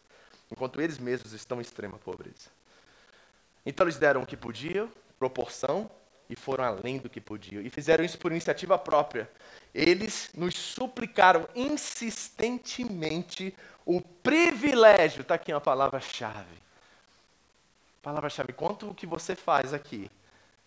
enquanto 0.53 0.81
eles 0.81 0.99
mesmos 0.99 1.33
estão 1.33 1.59
em 1.59 1.63
extrema 1.63 1.99
pobreza. 1.99 2.51
Então 3.65 3.87
eles 3.87 3.97
deram 3.97 4.23
o 4.23 4.27
que 4.27 4.37
podiam, 4.37 4.91
proporção, 5.19 5.91
e 6.35 6.37
foram 6.37 6.64
além 6.64 6.99
do 6.99 7.09
que 7.09 7.20
podiam. 7.20 7.62
E 7.62 7.70
fizeram 7.70 8.05
isso 8.05 8.18
por 8.18 8.33
iniciativa 8.33 8.77
própria. 8.77 9.31
Eles 9.73 10.31
nos 10.35 10.57
suplicaram 10.57 11.49
insistentemente 11.55 13.55
o 13.87 14.01
privilégio, 14.01 15.23
está 15.23 15.37
aqui 15.37 15.53
uma 15.53 15.61
palavra-chave. 15.61 16.64
Palavra-chave, 18.03 18.53
quanto 18.53 18.90
o 18.90 18.94
que 18.94 19.07
você 19.07 19.37
faz 19.37 19.73
aqui 19.73 20.11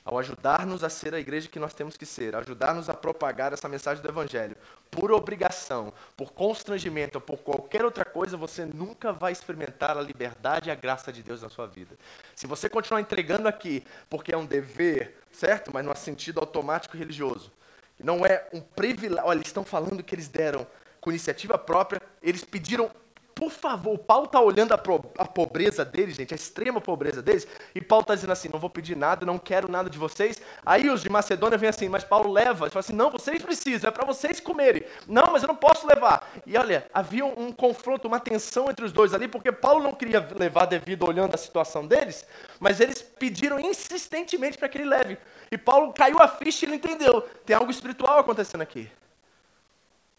ao 0.05 0.17
ajudar-nos 0.17 0.85
a 0.85 0.89
ser 0.89 1.13
a 1.13 1.19
igreja 1.19 1.49
que 1.49 1.59
nós 1.59 1.73
temos 1.73 1.97
que 1.97 2.05
ser, 2.05 2.33
ajudar-nos 2.33 2.89
a 2.89 2.93
propagar 2.93 3.51
essa 3.51 3.67
mensagem 3.67 4.01
do 4.01 4.07
Evangelho, 4.07 4.55
por 4.89 5.11
obrigação, 5.11 5.93
por 6.15 6.31
constrangimento 6.31 7.17
ou 7.17 7.21
por 7.21 7.37
qualquer 7.37 7.83
outra 7.85 8.05
coisa, 8.05 8.37
você 8.37 8.65
nunca 8.65 9.11
vai 9.13 9.31
experimentar 9.31 9.97
a 9.97 10.01
liberdade 10.01 10.69
e 10.69 10.71
a 10.71 10.75
graça 10.75 11.11
de 11.11 11.21
Deus 11.21 11.41
na 11.41 11.49
sua 11.49 11.67
vida. 11.67 11.97
Se 12.35 12.47
você 12.47 12.69
continuar 12.69 13.01
entregando 13.01 13.47
aqui, 13.47 13.83
porque 14.09 14.33
é 14.33 14.37
um 14.37 14.45
dever, 14.45 15.17
certo? 15.31 15.71
Mas 15.73 15.85
no 15.85 15.95
sentido 15.95 16.39
automático 16.39 16.97
religioso. 16.97 17.51
Não 17.99 18.25
é 18.25 18.47
um 18.53 18.61
privilégio. 18.61 19.25
Olha, 19.25 19.37
eles 19.37 19.47
estão 19.47 19.63
falando 19.63 20.03
que 20.03 20.13
eles 20.13 20.27
deram 20.27 20.67
com 21.01 21.09
iniciativa 21.09 21.57
própria, 21.57 22.01
eles 22.21 22.43
pediram 22.43 22.91
por 23.37 23.51
favor, 23.51 23.99
Paulo 23.99 24.25
está 24.25 24.41
olhando 24.41 24.71
a, 24.71 24.77
pro, 24.79 25.05
a, 25.15 25.23
pobreza 25.23 25.85
deles, 25.85 26.15
gente, 26.15 26.33
a 26.33 26.35
extrema 26.35 26.81
pobreza 26.81 27.21
deles, 27.21 27.47
e 27.75 27.79
Paulo 27.79 28.01
está 28.01 28.15
dizendo 28.15 28.33
assim: 28.33 28.49
não 28.51 28.59
vou 28.59 28.69
pedir 28.69 28.97
nada, 28.97 29.27
não 29.27 29.37
quero 29.37 29.71
nada 29.71 29.91
de 29.91 29.97
vocês. 29.99 30.41
Aí 30.65 30.89
os 30.89 31.03
de 31.03 31.09
Macedônia 31.09 31.55
vêm 31.55 31.69
assim, 31.69 31.87
mas 31.87 32.03
Paulo 32.03 32.31
leva, 32.31 32.65
ele 32.65 32.71
fala 32.71 32.79
assim: 32.79 32.95
não, 32.95 33.11
vocês 33.11 33.39
precisam, 33.39 33.89
é 33.89 33.91
para 33.91 34.07
vocês 34.07 34.39
comerem. 34.39 34.83
Não, 35.07 35.27
mas 35.31 35.43
eu 35.43 35.47
não 35.47 35.55
posso 35.55 35.85
levar. 35.85 36.27
E 36.47 36.57
olha, 36.57 36.87
havia 36.91 37.23
um, 37.23 37.47
um 37.47 37.51
confronto, 37.51 38.07
uma 38.07 38.19
tensão 38.19 38.71
entre 38.71 38.83
os 38.83 38.91
dois 38.91 39.13
ali, 39.13 39.27
porque 39.27 39.51
Paulo 39.51 39.83
não 39.83 39.93
queria 39.93 40.27
levar 40.35 40.65
devido 40.65 41.05
olhando 41.05 41.35
a 41.35 41.37
situação 41.37 41.85
deles, 41.85 42.25
mas 42.59 42.79
eles 42.79 43.03
pediram 43.03 43.59
insistentemente 43.59 44.57
para 44.57 44.67
que 44.67 44.79
ele 44.79 44.89
leve. 44.89 45.15
E 45.51 45.59
Paulo 45.59 45.93
caiu 45.93 46.17
a 46.19 46.27
ficha 46.27 46.65
e 46.65 46.69
ele 46.69 46.77
entendeu: 46.77 47.21
tem 47.45 47.55
algo 47.55 47.69
espiritual 47.69 48.17
acontecendo 48.17 48.61
aqui. 48.61 48.89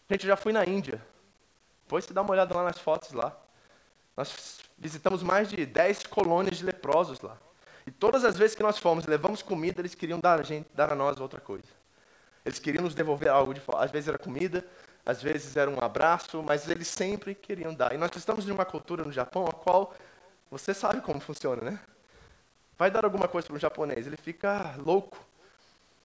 Gente, 0.09 0.23
eu 0.23 0.29
já 0.29 0.37
fui 0.37 0.53
na 0.53 0.63
Índia. 0.63 1.08
Depois 1.89 2.05
você 2.05 2.13
dá 2.13 2.21
uma 2.21 2.29
olhada 2.29 2.53
lá 2.53 2.65
nas 2.65 2.77
fotos 2.77 3.13
lá. 3.13 3.35
Nós 4.15 4.59
visitamos 4.77 5.23
mais 5.23 5.49
de 5.49 5.65
10 5.65 6.03
colônias 6.03 6.59
de 6.59 6.63
leprosos 6.63 7.19
lá. 7.19 7.35
E 7.87 7.89
todas 7.89 8.23
as 8.23 8.37
vezes 8.37 8.55
que 8.55 8.61
nós 8.61 8.77
fomos 8.77 9.07
levamos 9.07 9.41
comida, 9.41 9.81
eles 9.81 9.95
queriam 9.95 10.19
dar 10.19 10.39
a, 10.39 10.43
gente, 10.43 10.69
dar 10.75 10.91
a 10.91 10.95
nós 10.95 11.19
outra 11.19 11.41
coisa. 11.41 11.67
Eles 12.45 12.59
queriam 12.59 12.83
nos 12.83 12.93
devolver 12.93 13.29
algo 13.29 13.55
de. 13.55 13.61
Às 13.75 13.89
vezes 13.89 14.07
era 14.07 14.19
comida, 14.19 14.63
às 15.03 15.19
vezes 15.19 15.57
era 15.57 15.67
um 15.67 15.83
abraço, 15.83 16.43
mas 16.43 16.69
eles 16.69 16.87
sempre 16.87 17.33
queriam 17.33 17.73
dar. 17.73 17.91
E 17.91 17.97
nós 17.97 18.11
estamos 18.15 18.47
em 18.47 18.51
uma 18.51 18.65
cultura 18.65 19.03
no 19.03 19.11
Japão 19.11 19.47
a 19.47 19.51
qual 19.51 19.91
você 20.51 20.75
sabe 20.75 21.01
como 21.01 21.19
funciona, 21.19 21.71
né? 21.71 21.79
Vai 22.77 22.91
dar 22.91 23.03
alguma 23.03 23.27
coisa 23.27 23.47
para 23.47 23.55
um 23.55 23.59
japonês, 23.59 24.05
ele 24.05 24.17
fica 24.17 24.75
louco. 24.77 25.17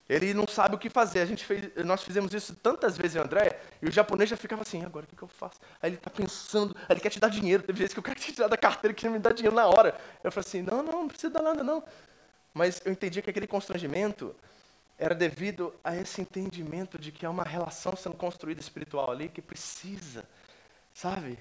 Ele 0.08 0.32
não 0.32 0.46
sabe 0.46 0.76
o 0.76 0.78
que 0.78 0.88
fazer. 0.88 1.20
A 1.20 1.26
gente 1.26 1.44
fez, 1.44 1.72
nós 1.84 2.02
fizemos 2.02 2.32
isso 2.32 2.54
tantas 2.56 2.96
vezes 2.96 3.16
em 3.16 3.18
André, 3.18 3.60
e 3.82 3.88
o 3.88 3.92
japonês 3.92 4.30
já 4.30 4.36
ficava 4.36 4.62
assim, 4.62 4.84
agora 4.84 5.04
o 5.04 5.08
que, 5.08 5.16
que 5.16 5.22
eu 5.22 5.28
faço? 5.28 5.60
Aí 5.80 5.90
ele 5.90 5.96
está 5.96 6.10
pensando, 6.10 6.74
aí 6.80 6.94
ele 6.94 7.00
quer 7.00 7.10
te 7.10 7.20
dar 7.20 7.28
dinheiro. 7.28 7.62
Teve 7.62 7.78
vezes 7.78 7.92
que 7.92 8.00
o 8.00 8.02
cara 8.02 8.18
te 8.18 8.32
tirar 8.32 8.48
da 8.48 8.56
carteira 8.56 8.94
queria 8.94 9.10
me 9.10 9.18
dar 9.18 9.32
dinheiro 9.32 9.54
na 9.54 9.66
hora. 9.66 9.98
Eu 10.22 10.32
falei 10.32 10.46
assim, 10.46 10.62
não, 10.62 10.82
não, 10.82 10.92
não 10.92 11.08
precisa 11.08 11.32
dar 11.32 11.42
nada, 11.42 11.62
não. 11.62 11.82
Mas 12.52 12.80
eu 12.84 12.92
entendi 12.92 13.20
que 13.20 13.30
aquele 13.30 13.46
constrangimento 13.46 14.34
era 14.96 15.14
devido 15.14 15.74
a 15.82 15.96
esse 15.96 16.20
entendimento 16.20 16.98
de 16.98 17.10
que 17.10 17.26
há 17.26 17.30
uma 17.30 17.42
relação 17.42 17.96
sendo 17.96 18.16
construída 18.16 18.60
espiritual 18.60 19.10
ali 19.10 19.28
que 19.28 19.42
precisa, 19.42 20.24
sabe, 20.92 21.38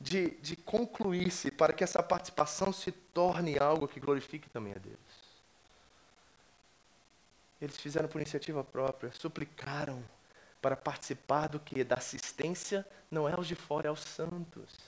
de, 0.00 0.30
de 0.40 0.56
concluir-se 0.56 1.50
para 1.50 1.72
que 1.72 1.82
essa 1.82 2.02
participação 2.02 2.72
se 2.72 2.92
torne 2.92 3.58
algo 3.58 3.88
que 3.88 3.98
glorifique 3.98 4.48
também 4.48 4.72
a 4.74 4.78
Deus. 4.78 4.98
Eles 7.60 7.76
fizeram 7.76 8.08
por 8.08 8.20
iniciativa 8.20 8.62
própria, 8.62 9.10
suplicaram 9.12 10.02
para 10.64 10.76
participar 10.76 11.48
do 11.48 11.60
que? 11.60 11.84
Da 11.84 11.96
assistência, 11.96 12.86
não 13.10 13.28
é 13.28 13.34
aos 13.34 13.46
de 13.46 13.54
fora, 13.54 13.88
é 13.88 13.90
aos 13.90 14.00
santos. 14.00 14.78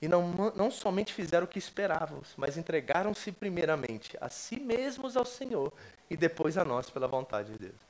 E 0.00 0.06
não, 0.06 0.52
não 0.54 0.70
somente 0.70 1.12
fizeram 1.12 1.46
o 1.46 1.48
que 1.48 1.58
esperávamos, 1.58 2.32
mas 2.36 2.56
entregaram-se 2.56 3.32
primeiramente 3.32 4.16
a 4.20 4.28
si 4.28 4.60
mesmos 4.60 5.16
ao 5.16 5.24
Senhor 5.24 5.72
e 6.08 6.16
depois 6.16 6.56
a 6.56 6.64
nós 6.64 6.88
pela 6.88 7.08
vontade 7.08 7.50
de 7.50 7.58
Deus. 7.58 7.80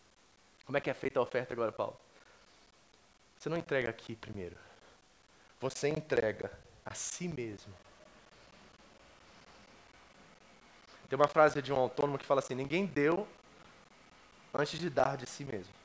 Como 0.64 0.78
é 0.78 0.80
que 0.80 0.88
é 0.88 0.94
feita 0.94 1.20
a 1.20 1.22
oferta 1.22 1.52
agora, 1.52 1.70
Paulo? 1.70 2.00
Você 3.38 3.50
não 3.50 3.58
entrega 3.58 3.90
aqui 3.90 4.16
primeiro. 4.16 4.56
Você 5.60 5.90
entrega 5.90 6.50
a 6.86 6.94
si 6.94 7.28
mesmo. 7.28 7.74
Tem 11.06 11.18
uma 11.18 11.28
frase 11.28 11.60
de 11.60 11.70
um 11.70 11.76
autônomo 11.76 12.16
que 12.16 12.24
fala 12.24 12.40
assim: 12.40 12.54
ninguém 12.54 12.86
deu 12.86 13.28
antes 14.54 14.80
de 14.80 14.88
dar 14.88 15.18
de 15.18 15.26
si 15.26 15.44
mesmo. 15.44 15.81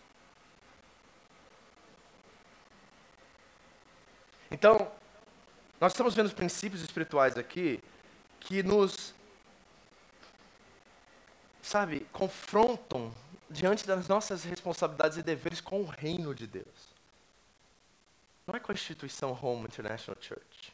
Então, 4.50 4.92
nós 5.80 5.92
estamos 5.92 6.16
vendo 6.16 6.28
os 6.28 6.34
princípios 6.34 6.82
espirituais 6.82 7.38
aqui 7.38 7.84
que 8.40 8.64
nos, 8.64 9.14
sabe, 11.62 12.08
confrontam 12.12 13.14
diante 13.50 13.86
das 13.86 14.08
nossas 14.08 14.44
responsabilidades 14.44 15.18
e 15.18 15.24
deveres 15.24 15.62
com 15.62 15.82
o 15.82 15.86
reino 15.86 16.34
de 16.34 16.48
Deus. 16.48 16.98
Não 18.46 18.56
é 18.56 18.60
com 18.60 18.72
a 18.72 18.76
instituição 18.76 19.38
Home 19.42 19.66
International 19.66 20.18
Church. 20.22 20.74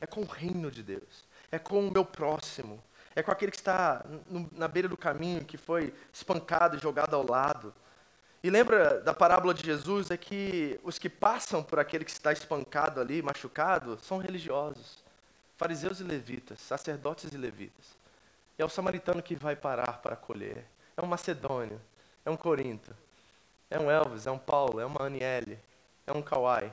É 0.00 0.06
com 0.06 0.20
o 0.20 0.26
reino 0.26 0.70
de 0.70 0.82
Deus. 0.82 1.24
É 1.50 1.58
com 1.58 1.86
o 1.86 1.90
meu 1.90 2.04
próximo 2.04 2.82
é 3.16 3.22
com 3.22 3.30
aquele 3.30 3.52
que 3.52 3.56
está 3.56 4.04
na 4.52 4.66
beira 4.66 4.88
do 4.88 4.96
caminho, 4.96 5.44
que 5.44 5.56
foi 5.56 5.94
espancado 6.12 6.76
e 6.76 6.80
jogado 6.80 7.14
ao 7.14 7.24
lado. 7.24 7.72
E 8.44 8.50
lembra 8.50 9.00
da 9.00 9.14
parábola 9.14 9.54
de 9.54 9.64
Jesus? 9.64 10.10
É 10.10 10.18
que 10.18 10.78
os 10.84 10.98
que 10.98 11.08
passam 11.08 11.62
por 11.62 11.78
aquele 11.78 12.04
que 12.04 12.10
está 12.10 12.30
espancado 12.30 13.00
ali, 13.00 13.22
machucado, 13.22 13.98
são 14.02 14.18
religiosos. 14.18 15.02
Fariseus 15.56 15.98
e 16.00 16.04
levitas, 16.04 16.60
sacerdotes 16.60 17.32
e 17.32 17.38
levitas. 17.38 17.96
E 18.58 18.62
é 18.62 18.64
o 18.66 18.68
samaritano 18.68 19.22
que 19.22 19.34
vai 19.34 19.56
parar 19.56 20.02
para 20.02 20.12
acolher. 20.12 20.62
É 20.94 21.00
um 21.00 21.06
macedônio, 21.06 21.80
é 22.22 22.28
um 22.28 22.36
corinto, 22.36 22.94
é 23.70 23.78
um 23.78 23.90
Elvis, 23.90 24.26
é 24.26 24.30
um 24.30 24.36
Paulo, 24.36 24.78
é 24.78 24.84
uma 24.84 25.06
Aniele, 25.06 25.58
é 26.06 26.12
um 26.12 26.20
Kawai 26.20 26.70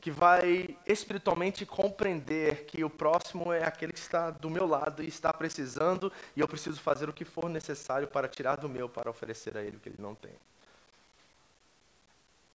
que 0.00 0.12
vai 0.12 0.78
espiritualmente 0.86 1.66
compreender 1.66 2.66
que 2.66 2.84
o 2.84 2.88
próximo 2.88 3.52
é 3.52 3.64
aquele 3.64 3.92
que 3.92 3.98
está 3.98 4.30
do 4.30 4.48
meu 4.48 4.64
lado 4.64 5.02
e 5.02 5.08
está 5.08 5.30
precisando, 5.30 6.10
e 6.36 6.40
eu 6.40 6.48
preciso 6.48 6.80
fazer 6.80 7.08
o 7.08 7.12
que 7.12 7.24
for 7.24 7.50
necessário 7.50 8.06
para 8.06 8.28
tirar 8.28 8.56
do 8.56 8.68
meu 8.68 8.88
para 8.88 9.10
oferecer 9.10 9.58
a 9.58 9.62
ele 9.62 9.76
o 9.76 9.80
que 9.80 9.90
ele 9.90 9.98
não 10.00 10.14
tem. 10.14 10.32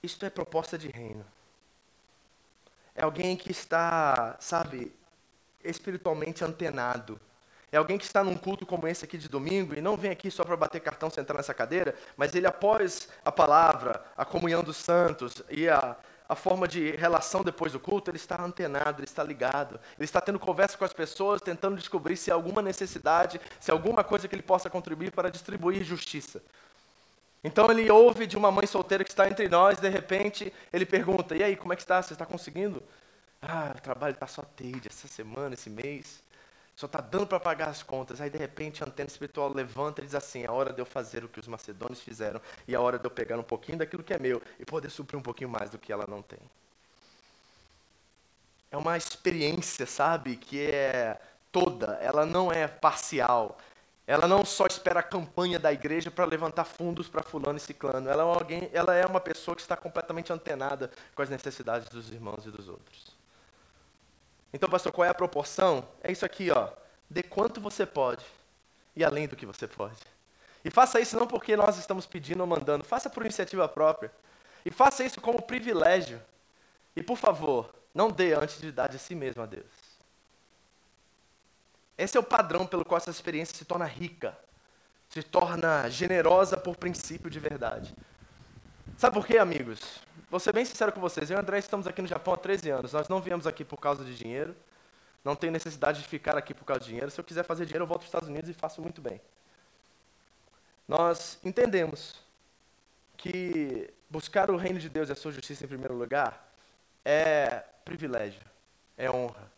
Isto 0.05 0.23
é 0.23 0.29
proposta 0.29 0.77
de 0.77 0.87
reino. 0.87 1.25
É 2.93 3.03
alguém 3.03 3.35
que 3.35 3.51
está, 3.51 4.37
sabe, 4.39 4.93
espiritualmente 5.63 6.43
antenado. 6.43 7.19
É 7.71 7.77
alguém 7.77 7.97
que 7.97 8.05
está 8.05 8.23
num 8.23 8.35
culto 8.35 8.67
como 8.67 8.87
esse 8.87 9.03
aqui 9.03 9.17
de 9.17 9.27
domingo 9.27 9.73
e 9.73 9.81
não 9.81 9.97
vem 9.97 10.11
aqui 10.11 10.29
só 10.29 10.43
para 10.43 10.55
bater 10.55 10.79
cartão 10.79 11.09
sentar 11.09 11.35
nessa 11.35 11.53
cadeira, 11.53 11.95
mas 12.15 12.35
ele 12.35 12.45
após 12.45 13.09
a 13.25 13.31
palavra, 13.31 14.05
a 14.15 14.23
comunhão 14.23 14.63
dos 14.63 14.77
santos 14.77 15.41
e 15.49 15.67
a, 15.67 15.97
a 16.29 16.35
forma 16.35 16.67
de 16.67 16.91
relação 16.91 17.43
depois 17.43 17.73
do 17.73 17.79
culto, 17.79 18.11
ele 18.11 18.17
está 18.17 18.39
antenado, 18.39 18.99
ele 18.99 19.07
está 19.07 19.23
ligado. 19.23 19.79
Ele 19.97 20.05
está 20.05 20.21
tendo 20.21 20.39
conversa 20.39 20.77
com 20.77 20.85
as 20.85 20.93
pessoas, 20.93 21.41
tentando 21.41 21.75
descobrir 21.75 22.15
se 22.15 22.29
há 22.29 22.35
alguma 22.35 22.61
necessidade, 22.61 23.41
se 23.59 23.71
há 23.71 23.73
alguma 23.73 24.03
coisa 24.03 24.27
que 24.27 24.35
ele 24.35 24.43
possa 24.43 24.69
contribuir 24.69 25.11
para 25.11 25.31
distribuir 25.31 25.83
justiça. 25.83 26.41
Então 27.45 27.69
ele 27.69 27.91
ouve 27.91 28.25
de 28.25 28.35
uma 28.35 28.51
mãe 28.51 28.65
solteira 28.65 29.03
que 29.03 29.11
está 29.11 29.27
entre 29.27 29.47
nós, 29.47 29.79
de 29.79 29.87
repente 29.87 30.51
ele 30.73 30.83
pergunta: 30.83 31.35
E 31.35 31.43
aí, 31.43 31.55
como 31.55 31.73
é 31.73 31.75
que 31.75 31.83
está? 31.83 32.01
Você 32.01 32.13
está 32.13 32.25
conseguindo? 32.25 32.81
Ah, 33.39 33.71
o 33.77 33.81
trabalho 33.81 34.15
está 34.15 34.25
só 34.25 34.41
teide 34.41 34.87
essa 34.87 35.07
semana, 35.07 35.53
esse 35.53 35.69
mês 35.69 36.23
só 36.75 36.87
está 36.87 36.99
dando 36.99 37.27
para 37.27 37.39
pagar 37.39 37.69
as 37.69 37.83
contas. 37.83 38.19
Aí, 38.19 38.31
de 38.31 38.39
repente, 38.39 38.83
a 38.83 38.87
antena 38.87 39.07
espiritual 39.07 39.53
levanta 39.53 40.01
e 40.01 40.05
diz 40.05 40.15
assim: 40.15 40.41
é 40.41 40.47
a 40.47 40.51
hora 40.51 40.73
de 40.73 40.81
eu 40.81 40.87
fazer 40.87 41.23
o 41.23 41.29
que 41.29 41.39
os 41.39 41.47
macedônios 41.47 42.01
fizeram, 42.01 42.41
e 42.67 42.73
é 42.73 42.77
a 42.77 42.81
hora 42.81 42.97
de 42.97 43.05
eu 43.05 43.11
pegar 43.11 43.37
um 43.37 43.43
pouquinho 43.43 43.77
daquilo 43.77 44.01
que 44.01 44.15
é 44.15 44.17
meu 44.17 44.41
e 44.59 44.65
poder 44.65 44.89
suprir 44.89 45.19
um 45.19 45.23
pouquinho 45.23 45.51
mais 45.51 45.69
do 45.69 45.77
que 45.77 45.93
ela 45.93 46.07
não 46.07 46.23
tem. 46.23 46.39
É 48.71 48.77
uma 48.77 48.97
experiência, 48.97 49.85
sabe, 49.85 50.35
que 50.35 50.59
é 50.65 51.21
toda, 51.51 51.99
ela 52.01 52.25
não 52.25 52.51
é 52.51 52.67
parcial. 52.67 53.55
Ela 54.07 54.27
não 54.27 54.45
só 54.45 54.67
espera 54.67 54.99
a 54.99 55.03
campanha 55.03 55.57
da 55.57 55.73
igreja 55.73 56.11
para 56.11 56.25
levantar 56.25 56.63
fundos 56.63 57.07
para 57.07 57.23
fulano 57.23 57.57
e 57.57 57.61
ciclano. 57.61 58.07
Ela 58.07 58.21
é, 58.21 58.25
alguém, 58.25 58.69
ela 58.71 58.93
é 58.93 59.05
uma 59.05 59.19
pessoa 59.19 59.55
que 59.55 59.61
está 59.61 59.75
completamente 59.75 60.31
antenada 60.31 60.91
com 61.15 61.21
as 61.21 61.29
necessidades 61.29 61.89
dos 61.89 62.11
irmãos 62.11 62.45
e 62.45 62.51
dos 62.51 62.69
outros. 62.69 63.15
Então, 64.53 64.69
pastor, 64.69 64.91
qual 64.91 65.05
é 65.05 65.09
a 65.09 65.13
proporção? 65.13 65.87
É 66.03 66.11
isso 66.11 66.23
aqui, 66.23 66.51
ó. 66.51 66.69
Dê 67.09 67.23
quanto 67.23 67.59
você 67.59 67.85
pode 67.85 68.23
e 68.95 69.03
além 69.03 69.27
do 69.27 69.35
que 69.35 69.45
você 69.45 69.67
pode. 69.67 69.99
E 70.63 70.69
faça 70.69 70.99
isso 70.99 71.17
não 71.17 71.27
porque 71.27 71.55
nós 71.55 71.77
estamos 71.77 72.05
pedindo 72.05 72.41
ou 72.41 72.47
mandando, 72.47 72.83
faça 72.83 73.09
por 73.09 73.23
iniciativa 73.23 73.67
própria. 73.67 74.11
E 74.63 74.71
faça 74.71 75.03
isso 75.03 75.19
como 75.19 75.41
privilégio. 75.41 76.21
E 76.95 77.03
por 77.03 77.17
favor, 77.17 77.73
não 77.93 78.09
dê 78.09 78.33
antes 78.33 78.59
de 78.59 78.71
dar 78.71 78.87
de 78.87 78.97
si 78.97 79.13
mesmo 79.13 79.43
a 79.43 79.45
Deus. 79.45 79.84
Esse 81.97 82.17
é 82.17 82.19
o 82.19 82.23
padrão 82.23 82.65
pelo 82.65 82.83
qual 82.83 82.97
essa 82.97 83.09
experiência 83.09 83.55
se 83.55 83.63
torna 83.65 83.85
rica, 83.85 84.37
se 85.09 85.23
torna 85.23 85.89
generosa 85.89 86.57
por 86.57 86.75
princípio 86.75 87.29
de 87.29 87.39
verdade. 87.39 87.95
Sabe 88.97 89.13
por 89.13 89.25
quê, 89.25 89.37
amigos? 89.37 89.79
Vou 90.29 90.39
ser 90.39 90.53
bem 90.53 90.65
sincero 90.65 90.91
com 90.91 90.99
vocês. 90.99 91.29
Eu 91.29 91.35
e 91.35 91.37
o 91.37 91.41
André 91.41 91.59
estamos 91.59 91.87
aqui 91.87 92.01
no 92.01 92.07
Japão 92.07 92.33
há 92.33 92.37
13 92.37 92.69
anos. 92.69 92.93
Nós 92.93 93.07
não 93.07 93.21
viemos 93.21 93.45
aqui 93.45 93.63
por 93.63 93.77
causa 93.77 94.03
de 94.03 94.15
dinheiro. 94.15 94.55
Não 95.23 95.35
tenho 95.35 95.51
necessidade 95.51 96.01
de 96.01 96.07
ficar 96.07 96.37
aqui 96.37 96.53
por 96.53 96.65
causa 96.65 96.81
de 96.81 96.87
dinheiro. 96.87 97.09
Se 97.09 97.19
eu 97.19 97.23
quiser 97.23 97.43
fazer 97.43 97.65
dinheiro, 97.65 97.83
eu 97.83 97.87
volto 97.87 98.01
para 98.01 98.05
os 98.05 98.09
Estados 98.09 98.29
Unidos 98.29 98.49
e 98.49 98.53
faço 98.53 98.81
muito 98.81 99.01
bem. 99.01 99.19
Nós 100.87 101.39
entendemos 101.43 102.15
que 103.17 103.89
buscar 104.09 104.51
o 104.51 104.55
reino 104.55 104.79
de 104.79 104.87
Deus 104.87 105.09
e 105.09 105.13
a 105.13 105.15
sua 105.15 105.31
justiça 105.31 105.65
em 105.65 105.67
primeiro 105.67 105.95
lugar 105.95 106.47
é 107.03 107.63
privilégio, 107.83 108.41
é 108.97 109.09
honra. 109.09 109.51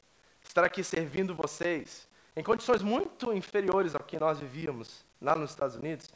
Estar 0.43 0.63
aqui 0.63 0.83
servindo 0.83 1.35
vocês 1.35 2.06
em 2.37 2.43
condições 2.43 2.83
muito 2.83 3.33
inferiores 3.33 3.95
ao 3.95 4.03
que 4.03 4.19
nós 4.19 4.39
vivíamos 4.39 5.03
lá 5.19 5.35
nos 5.35 5.49
Estados 5.49 5.75
Unidos, 5.75 6.07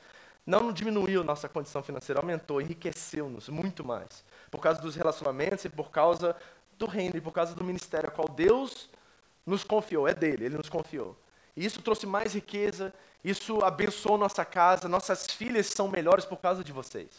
não 0.46 0.72
diminuiu 0.72 1.24
nossa 1.24 1.50
condição 1.50 1.82
financeira, 1.82 2.22
aumentou, 2.22 2.62
enriqueceu-nos 2.62 3.50
muito 3.50 3.84
mais. 3.84 4.24
Por 4.52 4.62
causa 4.62 4.80
dos 4.80 4.96
relacionamentos 4.96 5.66
e 5.66 5.70
por 5.70 5.90
causa 5.90 6.36
do 6.78 6.86
reino 6.86 7.18
e 7.18 7.22
por 7.22 7.32
causa 7.32 7.56
do 7.56 7.64
ministério 7.64 8.08
ao 8.08 8.16
qual 8.16 8.30
Deus 8.30 8.88
nos 9.44 9.64
confiou. 9.64 10.08
É 10.08 10.14
dele, 10.14 10.46
ele 10.46 10.58
nos 10.58 10.70
confiou. 10.70 11.18
E 11.58 11.66
isso 11.66 11.82
trouxe 11.82 12.06
mais 12.06 12.36
riqueza, 12.36 12.94
isso 13.24 13.66
abençoou 13.66 14.16
nossa 14.16 14.46
casa, 14.46 14.88
nossas 14.88 15.26
filhas 15.26 15.66
são 15.66 15.88
melhores 15.88 16.24
por 16.24 16.38
causa 16.38 16.64
de 16.64 16.72
vocês. 16.72 17.10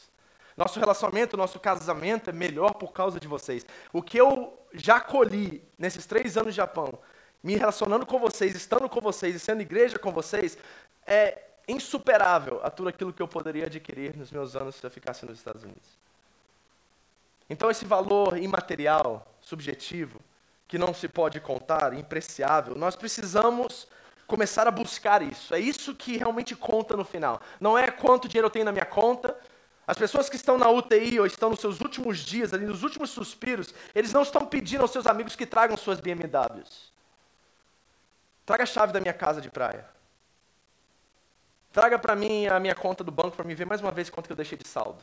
Nosso 0.57 0.79
relacionamento, 0.79 1.37
nosso 1.37 1.59
casamento 1.59 2.31
é 2.31 2.33
melhor 2.33 2.75
por 2.75 2.93
causa 2.93 3.19
de 3.19 3.27
vocês. 3.27 3.67
O 3.93 4.01
que 4.01 4.17
eu 4.17 4.57
já 4.73 5.01
colhi 5.01 5.61
nesses 5.77 6.07
três 6.07 6.37
anos 6.37 6.53
de 6.53 6.59
Japão 6.59 7.01
me 7.43 7.57
relacionando 7.57 8.07
com 8.07 8.19
vocês, 8.19 8.55
estando 8.55 8.89
com 8.89 9.01
vocês 9.01 9.35
e 9.35 9.39
sendo 9.39 9.63
igreja 9.63 9.99
com 9.99 10.13
vocês, 10.13 10.57
é 11.07 11.43
insuperável 11.67 12.61
a 12.63 12.71
tudo 12.71 12.89
aquilo 12.89 13.13
que 13.13 13.23
eu 13.23 13.29
poderia 13.29 13.67
adquirir 13.67 14.17
nos 14.17 14.31
meus 14.31 14.55
anos 14.55 14.77
se 14.77 14.85
eu 14.87 14.91
ficasse 14.91 15.25
nos 15.27 15.39
Estados 15.39 15.63
Unidos. 15.63 15.99
Então, 17.49 17.71
esse 17.71 17.85
valor 17.85 18.39
imaterial, 18.39 19.27
subjetivo, 19.41 20.21
que 20.67 20.79
não 20.79 20.95
se 20.95 21.09
pode 21.09 21.41
contar, 21.41 21.93
impreciável, 21.93 22.75
nós 22.75 22.97
precisamos 22.97 23.87
começar 24.27 24.67
a 24.67 24.71
buscar 24.71 25.21
isso. 25.21 25.55
É 25.55 25.61
isso 25.61 25.95
que 25.95 26.17
realmente 26.17 26.57
conta 26.57 26.97
no 26.97 27.05
final. 27.05 27.41
Não 27.61 27.77
é 27.77 27.91
quanto 27.91 28.29
dinheiro 28.29 28.47
eu 28.47 28.51
tenho 28.51 28.65
na 28.65 28.73
minha 28.73 28.87
conta. 28.87 29.37
As 29.87 29.99
pessoas 29.99 30.29
que 30.29 30.37
estão 30.37 30.57
na 30.57 30.71
UTI 30.71 31.21
ou 31.21 31.27
estão 31.27 31.51
nos 31.51 31.61
seus 31.61 31.81
últimos 31.81 32.21
dias, 32.21 32.55
ali 32.55 32.65
nos 32.65 32.83
últimos 32.83 33.11
suspiros, 33.11 33.75
eles 33.95 34.13
não 34.13 34.23
estão 34.23 34.47
pedindo 34.47 34.83
aos 34.83 34.93
seus 34.93 35.07
amigos 35.07 35.37
que 35.37 35.45
tragam 35.45 35.77
suas 35.77 36.01
BMWs. 36.01 36.92
Traga 38.45 38.65
a 38.65 38.67
chave 38.67 38.93
da 38.93 39.01
minha 39.01 39.15
casa 39.15 39.41
de 39.41 39.51
praia. 39.51 39.87
Traga 41.73 41.99
para 41.99 42.15
mim 42.15 42.47
a 42.47 42.61
minha 42.61 42.75
conta 42.75 43.03
do 43.03 43.11
banco 43.11 43.37
para 43.37 43.45
me 43.45 43.55
ver 43.55 43.65
mais 43.65 43.81
uma 43.81 43.91
vez 43.91 44.11
quanto 44.11 44.27
que 44.27 44.33
eu 44.33 44.37
deixei 44.37 44.59
de 44.59 44.69
saldo. 44.69 45.03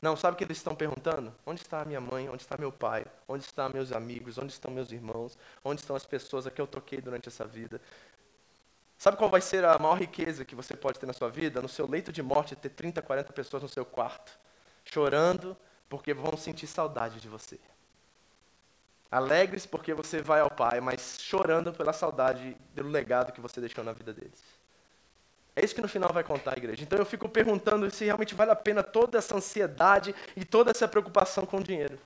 Não, 0.00 0.16
sabe 0.16 0.34
o 0.34 0.36
que 0.36 0.44
eles 0.44 0.58
estão 0.58 0.74
perguntando? 0.74 1.34
Onde 1.44 1.60
está 1.60 1.80
a 1.80 1.84
minha 1.84 2.00
mãe? 2.00 2.28
Onde 2.28 2.42
está 2.42 2.56
meu 2.56 2.70
pai? 2.70 3.04
Onde 3.26 3.44
estão 3.44 3.68
meus 3.70 3.90
amigos? 3.90 4.38
Onde 4.38 4.52
estão 4.52 4.70
meus 4.70 4.92
irmãos? 4.92 5.36
Onde 5.64 5.80
estão 5.80 5.96
as 5.96 6.06
pessoas 6.06 6.46
a 6.46 6.50
que 6.50 6.60
eu 6.60 6.66
toquei 6.66 7.00
durante 7.00 7.28
essa 7.28 7.44
vida? 7.44 7.80
Sabe 8.96 9.16
qual 9.16 9.30
vai 9.30 9.40
ser 9.40 9.64
a 9.64 9.78
maior 9.78 9.98
riqueza 9.98 10.44
que 10.44 10.54
você 10.54 10.76
pode 10.76 10.98
ter 10.98 11.06
na 11.06 11.12
sua 11.12 11.28
vida? 11.28 11.60
No 11.60 11.68
seu 11.68 11.88
leito 11.88 12.12
de 12.12 12.22
morte, 12.22 12.54
ter 12.54 12.68
30, 12.68 13.00
40 13.00 13.32
pessoas 13.32 13.62
no 13.62 13.68
seu 13.68 13.84
quarto, 13.84 14.38
chorando 14.84 15.56
porque 15.88 16.12
vão 16.12 16.36
sentir 16.36 16.66
saudade 16.66 17.20
de 17.20 17.28
você. 17.28 17.58
Alegres 19.10 19.64
porque 19.64 19.94
você 19.94 20.20
vai 20.20 20.40
ao 20.40 20.50
Pai, 20.50 20.80
mas 20.80 21.18
chorando 21.20 21.72
pela 21.72 21.92
saudade 21.92 22.56
do 22.74 22.88
legado 22.88 23.32
que 23.32 23.40
você 23.40 23.60
deixou 23.60 23.82
na 23.82 23.92
vida 23.92 24.12
deles. 24.12 24.42
É 25.56 25.64
isso 25.64 25.74
que 25.74 25.80
no 25.80 25.88
final 25.88 26.12
vai 26.12 26.22
contar 26.22 26.54
a 26.54 26.58
igreja. 26.58 26.82
Então 26.82 26.98
eu 26.98 27.04
fico 27.04 27.28
perguntando 27.28 27.90
se 27.90 28.04
realmente 28.04 28.34
vale 28.34 28.52
a 28.52 28.56
pena 28.56 28.82
toda 28.82 29.18
essa 29.18 29.36
ansiedade 29.36 30.14
e 30.36 30.44
toda 30.44 30.70
essa 30.70 30.86
preocupação 30.86 31.44
com 31.44 31.56
o 31.56 31.62
dinheiro. 31.62 31.98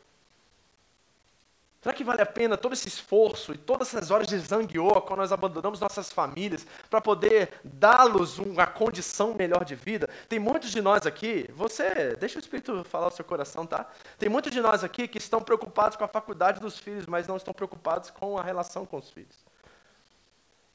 Será 1.83 1.93
que 1.93 2.05
vale 2.05 2.23
a 2.23 2.27
pena 2.27 2.57
todo 2.57 2.75
esse 2.75 2.87
esforço 2.87 3.53
e 3.53 3.59
todas 3.59 3.89
essas 3.89 4.13
horas 4.13 4.29
de 4.29 4.39
zangueô 4.39 5.03
quando 5.03 5.19
nós 5.19 5.33
abandonamos 5.33 5.81
nossas 5.81 6.13
famílias 6.13 6.65
para 6.89 7.01
poder 7.01 7.61
dá-los 7.65 8.39
uma 8.39 8.69
condição 8.69 9.35
melhor 9.35 9.65
de 9.65 9.75
vida? 9.75 10.09
Tem 10.29 10.39
muitos 10.39 10.71
de 10.71 10.81
nós 10.81 11.07
aqui, 11.07 11.51
você, 11.53 12.15
deixa 12.15 12.39
o 12.39 12.41
Espírito 12.41 12.85
falar 12.85 13.09
o 13.09 13.11
seu 13.11 13.25
coração, 13.25 13.67
tá? 13.67 13.91
Tem 14.17 14.29
muitos 14.29 14.53
de 14.53 14.61
nós 14.61 14.85
aqui 14.85 15.09
que 15.09 15.19
estão 15.19 15.43
preocupados 15.43 15.97
com 15.97 16.05
a 16.05 16.09
faculdade 16.09 16.61
dos 16.61 16.79
filhos, 16.79 17.07
mas 17.07 17.27
não 17.27 17.37
estão 17.37 17.53
preocupados 17.53 18.11
com 18.11 18.39
a 18.39 18.43
relação 18.45 18.87
com 18.87 18.99
os 18.99 19.11
filhos. 19.11 19.45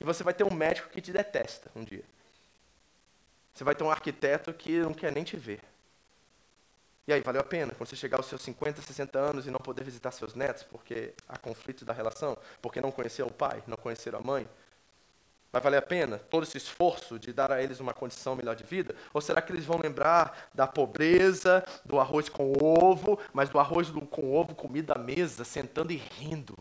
E 0.01 0.03
você 0.03 0.25
vai 0.25 0.33
ter 0.33 0.43
um 0.43 0.53
médico 0.53 0.89
que 0.89 0.99
te 0.99 1.13
detesta 1.13 1.71
um 1.73 1.85
dia. 1.85 2.03
Você 3.53 3.63
vai 3.63 3.73
ter 3.73 3.85
um 3.85 3.89
arquiteto 3.89 4.53
que 4.53 4.79
não 4.79 4.93
quer 4.93 5.13
nem 5.13 5.23
te 5.23 5.37
ver. 5.37 5.61
E 7.07 7.13
aí, 7.13 7.21
valeu 7.21 7.39
a 7.39 7.43
pena? 7.43 7.73
Quando 7.73 7.87
você 7.87 7.95
chegar 7.95 8.17
aos 8.17 8.25
seus 8.25 8.41
50, 8.41 8.81
60 8.81 9.17
anos 9.17 9.47
e 9.47 9.51
não 9.51 9.61
poder 9.61 9.81
visitar 9.81 10.11
seus 10.11 10.35
netos 10.35 10.63
porque 10.63 11.13
há 11.29 11.37
conflitos 11.37 11.83
da 11.83 11.93
relação, 11.93 12.37
porque 12.61 12.81
não 12.81 12.91
conheceram 12.91 13.29
o 13.29 13.33
pai, 13.33 13.63
não 13.65 13.77
conheceram 13.77 14.19
a 14.19 14.21
mãe? 14.21 14.45
Vai 15.49 15.61
valer 15.61 15.77
a 15.77 15.81
pena 15.81 16.19
todo 16.19 16.43
esse 16.43 16.57
esforço 16.57 17.17
de 17.17 17.31
dar 17.31 17.49
a 17.49 17.63
eles 17.63 17.79
uma 17.79 17.93
condição 17.93 18.35
melhor 18.35 18.57
de 18.57 18.65
vida? 18.65 18.93
Ou 19.13 19.21
será 19.21 19.41
que 19.41 19.53
eles 19.53 19.63
vão 19.63 19.79
lembrar 19.79 20.49
da 20.53 20.67
pobreza, 20.67 21.63
do 21.85 21.97
arroz 21.97 22.27
com 22.27 22.51
ovo, 22.61 23.17
mas 23.31 23.47
do 23.47 23.57
arroz 23.57 23.89
com 23.89 24.33
ovo, 24.33 24.53
comida 24.53 24.93
à 24.93 24.99
mesa, 24.99 25.45
sentando 25.45 25.93
e 25.93 25.95
rindo? 25.95 26.57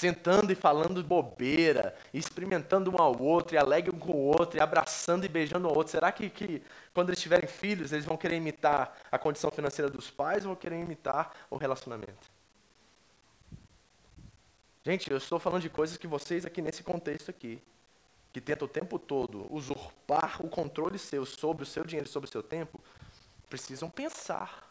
Sentando 0.00 0.50
e 0.50 0.54
falando 0.54 1.04
bobeira, 1.04 1.94
experimentando 2.12 2.90
um 2.90 2.98
ao 2.98 3.20
outro, 3.20 3.54
e 3.54 3.58
alegre 3.58 3.94
um 3.94 3.98
com 3.98 4.12
o 4.12 4.16
outro, 4.16 4.56
e 4.56 4.60
abraçando 4.60 5.26
e 5.26 5.28
beijando 5.28 5.68
o 5.68 5.74
outro. 5.74 5.92
Será 5.92 6.10
que, 6.10 6.30
que 6.30 6.62
quando 6.94 7.10
eles 7.10 7.20
tiverem 7.20 7.46
filhos, 7.46 7.92
eles 7.92 8.06
vão 8.06 8.16
querer 8.16 8.36
imitar 8.36 8.96
a 9.12 9.18
condição 9.18 9.50
financeira 9.50 9.90
dos 9.90 10.10
pais 10.10 10.44
ou 10.44 10.52
vão 10.52 10.56
querer 10.56 10.80
imitar 10.80 11.32
o 11.50 11.56
relacionamento? 11.56 12.30
Gente, 14.82 15.10
eu 15.10 15.18
estou 15.18 15.38
falando 15.38 15.60
de 15.60 15.68
coisas 15.68 15.98
que 15.98 16.06
vocês 16.06 16.46
aqui 16.46 16.62
nesse 16.62 16.82
contexto 16.82 17.30
aqui, 17.30 17.62
que 18.32 18.40
tentam 18.40 18.66
o 18.66 18.70
tempo 18.70 18.98
todo 18.98 19.46
usurpar 19.54 20.42
o 20.42 20.48
controle 20.48 20.98
seu 20.98 21.26
sobre 21.26 21.64
o 21.64 21.66
seu 21.66 21.84
dinheiro, 21.84 22.08
sobre 22.08 22.26
o 22.26 22.32
seu 22.32 22.42
tempo, 22.42 22.80
precisam 23.50 23.90
pensar. 23.90 24.66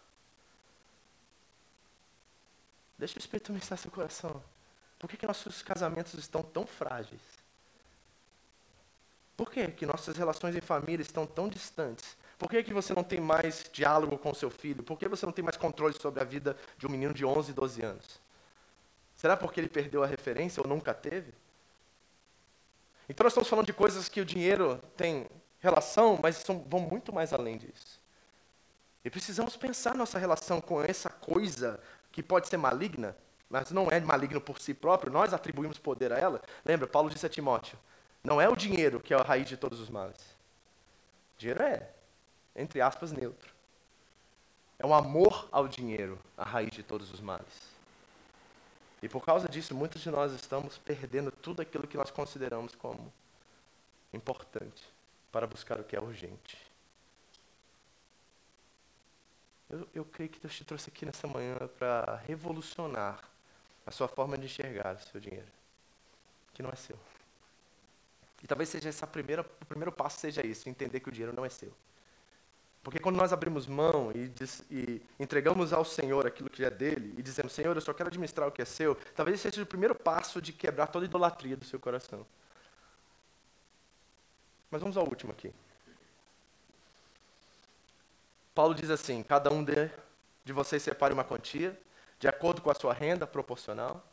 Deixa 2.97 3.15
o 3.15 3.19
Espírito 3.19 3.51
ministrar 3.51 3.77
seu 3.77 3.91
coração. 3.91 4.41
Por 4.99 5.09
que, 5.09 5.17
que 5.17 5.25
nossos 5.25 5.61
casamentos 5.61 6.13
estão 6.13 6.43
tão 6.43 6.67
frágeis? 6.67 7.21
Por 9.37 9.49
que, 9.49 9.65
que 9.69 9.85
nossas 9.85 10.17
relações 10.17 10.53
em 10.53 10.61
família 10.61 11.01
estão 11.01 11.25
tão 11.25 11.47
distantes? 11.47 12.17
Por 12.37 12.49
que, 12.49 12.61
que 12.61 12.73
você 12.73 12.93
não 12.93 13.03
tem 13.03 13.21
mais 13.21 13.69
diálogo 13.71 14.17
com 14.17 14.33
seu 14.33 14.49
filho? 14.49 14.83
Por 14.83 14.99
que 14.99 15.07
você 15.07 15.25
não 15.25 15.31
tem 15.31 15.43
mais 15.43 15.55
controle 15.55 15.93
sobre 15.93 16.21
a 16.21 16.25
vida 16.25 16.57
de 16.77 16.85
um 16.85 16.89
menino 16.89 17.13
de 17.13 17.25
11, 17.25 17.53
12 17.53 17.81
anos? 17.81 18.19
Será 19.15 19.37
porque 19.37 19.59
ele 19.59 19.69
perdeu 19.69 20.03
a 20.03 20.07
referência 20.07 20.61
ou 20.61 20.67
nunca 20.67 20.93
teve? 20.93 21.33
Então 23.07 23.23
nós 23.23 23.31
estamos 23.31 23.49
falando 23.49 23.65
de 23.65 23.73
coisas 23.73 24.07
que 24.07 24.21
o 24.21 24.25
dinheiro 24.25 24.81
tem 24.95 25.25
relação, 25.59 26.19
mas 26.21 26.37
são, 26.37 26.59
vão 26.59 26.81
muito 26.81 27.13
mais 27.13 27.33
além 27.33 27.57
disso. 27.57 27.99
E 29.03 29.09
precisamos 29.09 29.55
pensar 29.55 29.95
nossa 29.95 30.19
relação 30.19 30.61
com 30.61 30.81
essa 30.81 31.09
coisa 31.09 31.79
que 32.11 32.21
pode 32.21 32.47
ser 32.49 32.57
maligna, 32.57 33.15
mas 33.49 33.71
não 33.71 33.87
é 33.89 33.99
maligno 33.99 34.39
por 34.39 34.59
si 34.59 34.73
próprio, 34.73 35.11
nós 35.11 35.33
atribuímos 35.33 35.79
poder 35.79 36.13
a 36.13 36.17
ela. 36.17 36.41
Lembra, 36.63 36.87
Paulo 36.87 37.09
disse 37.09 37.25
a 37.25 37.29
Timóteo: 37.29 37.77
não 38.23 38.39
é 38.39 38.47
o 38.47 38.55
dinheiro 38.55 38.99
que 38.99 39.13
é 39.13 39.17
a 39.17 39.23
raiz 39.23 39.47
de 39.47 39.57
todos 39.57 39.79
os 39.79 39.89
males. 39.89 40.21
O 41.35 41.39
dinheiro 41.39 41.63
é, 41.63 41.89
entre 42.55 42.81
aspas, 42.81 43.11
neutro. 43.11 43.53
É 44.77 44.85
o 44.85 44.93
amor 44.93 45.47
ao 45.51 45.67
dinheiro 45.67 46.19
a 46.37 46.43
raiz 46.43 46.71
de 46.71 46.83
todos 46.83 47.11
os 47.11 47.19
males. 47.19 47.69
E 49.01 49.07
por 49.07 49.23
causa 49.23 49.47
disso, 49.47 49.73
muitos 49.73 50.01
de 50.01 50.11
nós 50.11 50.33
estamos 50.33 50.77
perdendo 50.77 51.31
tudo 51.31 51.61
aquilo 51.61 51.87
que 51.87 51.97
nós 51.97 52.11
consideramos 52.11 52.75
como 52.75 53.11
importante 54.13 54.83
para 55.31 55.47
buscar 55.47 55.79
o 55.79 55.83
que 55.83 55.95
é 55.95 56.01
urgente. 56.01 56.57
Eu, 59.69 59.87
eu 59.93 60.05
creio 60.05 60.29
que 60.29 60.39
Deus 60.39 60.55
te 60.55 60.65
trouxe 60.65 60.89
aqui 60.89 61.05
nessa 61.05 61.27
manhã 61.27 61.55
para 61.77 62.15
revolucionar 62.27 63.21
a 63.89 63.91
sua 63.91 64.07
forma 64.07 64.37
de 64.37 64.45
enxergar 64.45 64.95
o 64.95 64.99
seu 64.99 65.19
dinheiro, 65.19 65.47
que 66.53 66.61
não 66.61 66.69
é 66.69 66.75
seu. 66.75 66.95
E 68.43 68.47
talvez 68.47 68.69
seja 68.69 68.87
essa 68.87 69.07
primeira, 69.07 69.41
o 69.41 69.65
primeiro 69.65 69.91
passo 69.91 70.19
seja 70.19 70.45
isso, 70.45 70.69
entender 70.69 70.99
que 70.99 71.09
o 71.09 71.11
dinheiro 71.11 71.35
não 71.35 71.43
é 71.43 71.49
seu. 71.49 71.73
Porque 72.83 72.99
quando 72.99 73.17
nós 73.17 73.33
abrimos 73.33 73.65
mão 73.65 74.11
e, 74.13 74.29
diz, 74.29 74.63
e, 74.69 75.01
entregamos 75.19 75.73
ao 75.73 75.83
Senhor 75.83 76.27
aquilo 76.27 76.51
que 76.51 76.63
é 76.63 76.69
dele, 76.69 77.15
e 77.17 77.23
dizemos, 77.23 77.51
Senhor, 77.51 77.75
eu 77.75 77.81
só 77.81 77.91
quero 77.91 78.09
administrar 78.09 78.47
o 78.47 78.51
que 78.51 78.61
é 78.61 78.65
seu, 78.65 78.93
talvez 79.15 79.39
esse 79.39 79.49
seja 79.49 79.63
o 79.63 79.65
primeiro 79.65 79.95
passo 79.95 80.39
de 80.39 80.53
quebrar 80.53 80.85
toda 80.85 81.05
a 81.05 81.07
idolatria 81.07 81.57
do 81.57 81.65
seu 81.65 81.79
coração. 81.79 82.23
Mas 84.69 84.81
vamos 84.81 84.97
ao 84.97 85.05
último 85.05 85.31
aqui. 85.31 85.51
Paulo 88.53 88.75
diz 88.75 88.91
assim: 88.91 89.23
cada 89.23 89.51
um 89.51 89.63
de, 89.63 89.89
de 90.45 90.53
vocês 90.53 90.83
separe 90.83 91.11
uma 91.11 91.23
quantia 91.23 91.75
de 92.19 92.27
acordo 92.27 92.61
com 92.61 92.69
a 92.69 92.75
sua 92.75 92.93
renda 92.93 93.25
proporcional. 93.25 94.05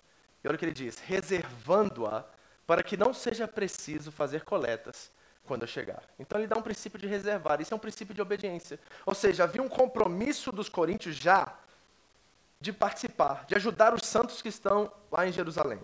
E 0.43 0.49
olha 0.49 0.55
o 0.55 0.59
que 0.59 0.65
ele 0.65 0.73
diz: 0.73 0.99
reservando-a 0.99 2.25
para 2.67 2.83
que 2.83 2.97
não 2.97 3.13
seja 3.13 3.47
preciso 3.47 4.11
fazer 4.11 4.45
coletas 4.45 5.11
quando 5.45 5.63
eu 5.63 5.69
chegar. 5.69 6.03
Então 6.19 6.39
ele 6.39 6.49
dá 6.49 6.57
um 6.57 6.63
princípio 6.63 6.99
de 6.99 7.07
reservar. 7.07 7.61
Isso 7.61 7.73
é 7.73 7.77
um 7.77 7.81
princípio 7.81 8.15
de 8.15 8.23
obediência. 8.23 8.79
Ou 9.05 9.15
seja, 9.15 9.45
havia 9.45 9.63
um 9.63 9.69
compromisso 9.69 10.51
dos 10.51 10.69
coríntios 10.69 11.17
já 11.17 11.55
de 12.61 12.73
participar, 12.73 13.45
de 13.47 13.55
ajudar 13.55 13.95
os 13.95 14.03
santos 14.03 14.41
que 14.41 14.49
estão 14.49 14.91
lá 15.11 15.27
em 15.27 15.33
Jerusalém. 15.33 15.81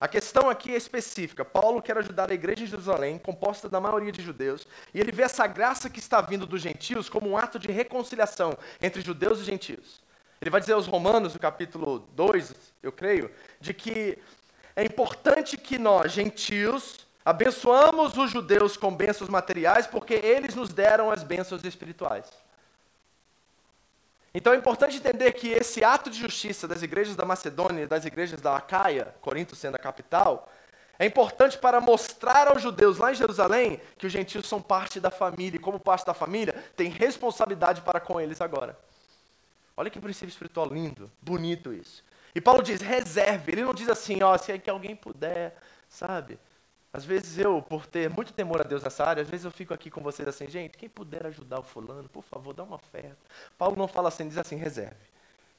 A 0.00 0.06
questão 0.06 0.48
aqui 0.48 0.72
é 0.72 0.76
específica. 0.76 1.44
Paulo 1.44 1.82
quer 1.82 1.98
ajudar 1.98 2.30
a 2.30 2.34
igreja 2.34 2.64
de 2.64 2.70
Jerusalém, 2.70 3.18
composta 3.18 3.68
da 3.68 3.80
maioria 3.80 4.12
de 4.12 4.22
judeus, 4.22 4.66
e 4.94 5.00
ele 5.00 5.10
vê 5.10 5.24
essa 5.24 5.44
graça 5.46 5.90
que 5.90 5.98
está 5.98 6.20
vindo 6.20 6.46
dos 6.46 6.62
gentios 6.62 7.08
como 7.08 7.28
um 7.28 7.36
ato 7.36 7.58
de 7.58 7.72
reconciliação 7.72 8.56
entre 8.80 9.02
judeus 9.02 9.40
e 9.40 9.44
gentios. 9.44 10.00
Ele 10.40 10.50
vai 10.50 10.60
dizer 10.60 10.74
aos 10.74 10.86
Romanos, 10.86 11.34
no 11.34 11.40
capítulo 11.40 12.00
2, 12.12 12.54
eu 12.82 12.92
creio, 12.92 13.30
de 13.60 13.74
que 13.74 14.18
é 14.76 14.84
importante 14.84 15.56
que 15.56 15.78
nós, 15.78 16.12
gentios, 16.12 17.06
abençoamos 17.24 18.16
os 18.16 18.30
judeus 18.30 18.76
com 18.76 18.94
bênçãos 18.94 19.28
materiais, 19.28 19.86
porque 19.86 20.14
eles 20.14 20.54
nos 20.54 20.72
deram 20.72 21.10
as 21.10 21.22
bênçãos 21.22 21.64
espirituais. 21.64 22.26
Então 24.32 24.52
é 24.52 24.56
importante 24.56 24.96
entender 24.96 25.32
que 25.32 25.48
esse 25.48 25.82
ato 25.82 26.08
de 26.08 26.18
justiça 26.18 26.68
das 26.68 26.82
igrejas 26.82 27.16
da 27.16 27.24
Macedônia 27.24 27.82
e 27.82 27.86
das 27.86 28.04
igrejas 28.04 28.40
da 28.40 28.56
Acaia, 28.56 29.14
Corinto 29.20 29.56
sendo 29.56 29.74
a 29.74 29.78
capital, 29.78 30.48
é 30.98 31.06
importante 31.06 31.58
para 31.58 31.80
mostrar 31.80 32.48
aos 32.48 32.62
judeus 32.62 32.98
lá 32.98 33.10
em 33.10 33.16
Jerusalém 33.16 33.80
que 33.96 34.06
os 34.06 34.12
gentios 34.12 34.46
são 34.46 34.60
parte 34.60 35.00
da 35.00 35.10
família, 35.10 35.56
e 35.56 35.60
como 35.60 35.80
parte 35.80 36.06
da 36.06 36.14
família, 36.14 36.54
tem 36.76 36.88
responsabilidade 36.88 37.82
para 37.82 37.98
com 38.00 38.20
eles 38.20 38.40
agora. 38.40 38.78
Olha 39.78 39.90
que 39.90 40.00
princípio 40.00 40.28
espiritual 40.28 40.66
lindo, 40.66 41.08
bonito 41.22 41.72
isso. 41.72 42.02
E 42.34 42.40
Paulo 42.40 42.64
diz: 42.64 42.80
reserve. 42.80 43.52
Ele 43.52 43.62
não 43.62 43.72
diz 43.72 43.88
assim, 43.88 44.20
ó, 44.24 44.36
se 44.36 44.50
é 44.50 44.58
que 44.58 44.68
alguém 44.68 44.96
puder, 44.96 45.56
sabe? 45.88 46.36
Às 46.92 47.04
vezes 47.04 47.38
eu, 47.38 47.62
por 47.62 47.86
ter 47.86 48.10
muito 48.10 48.32
temor 48.32 48.60
a 48.60 48.64
Deus 48.64 48.82
nessa 48.82 49.04
área, 49.04 49.22
às 49.22 49.30
vezes 49.30 49.44
eu 49.44 49.52
fico 49.52 49.72
aqui 49.72 49.88
com 49.88 50.00
vocês 50.00 50.26
assim, 50.26 50.48
gente, 50.48 50.76
quem 50.76 50.88
puder 50.88 51.24
ajudar 51.26 51.60
o 51.60 51.62
fulano, 51.62 52.08
por 52.08 52.24
favor, 52.24 52.52
dá 52.52 52.64
uma 52.64 52.74
oferta. 52.74 53.18
Paulo 53.56 53.76
não 53.76 53.86
fala 53.86 54.08
assim, 54.08 54.26
diz 54.26 54.36
assim, 54.36 54.56
reserve. 54.56 54.96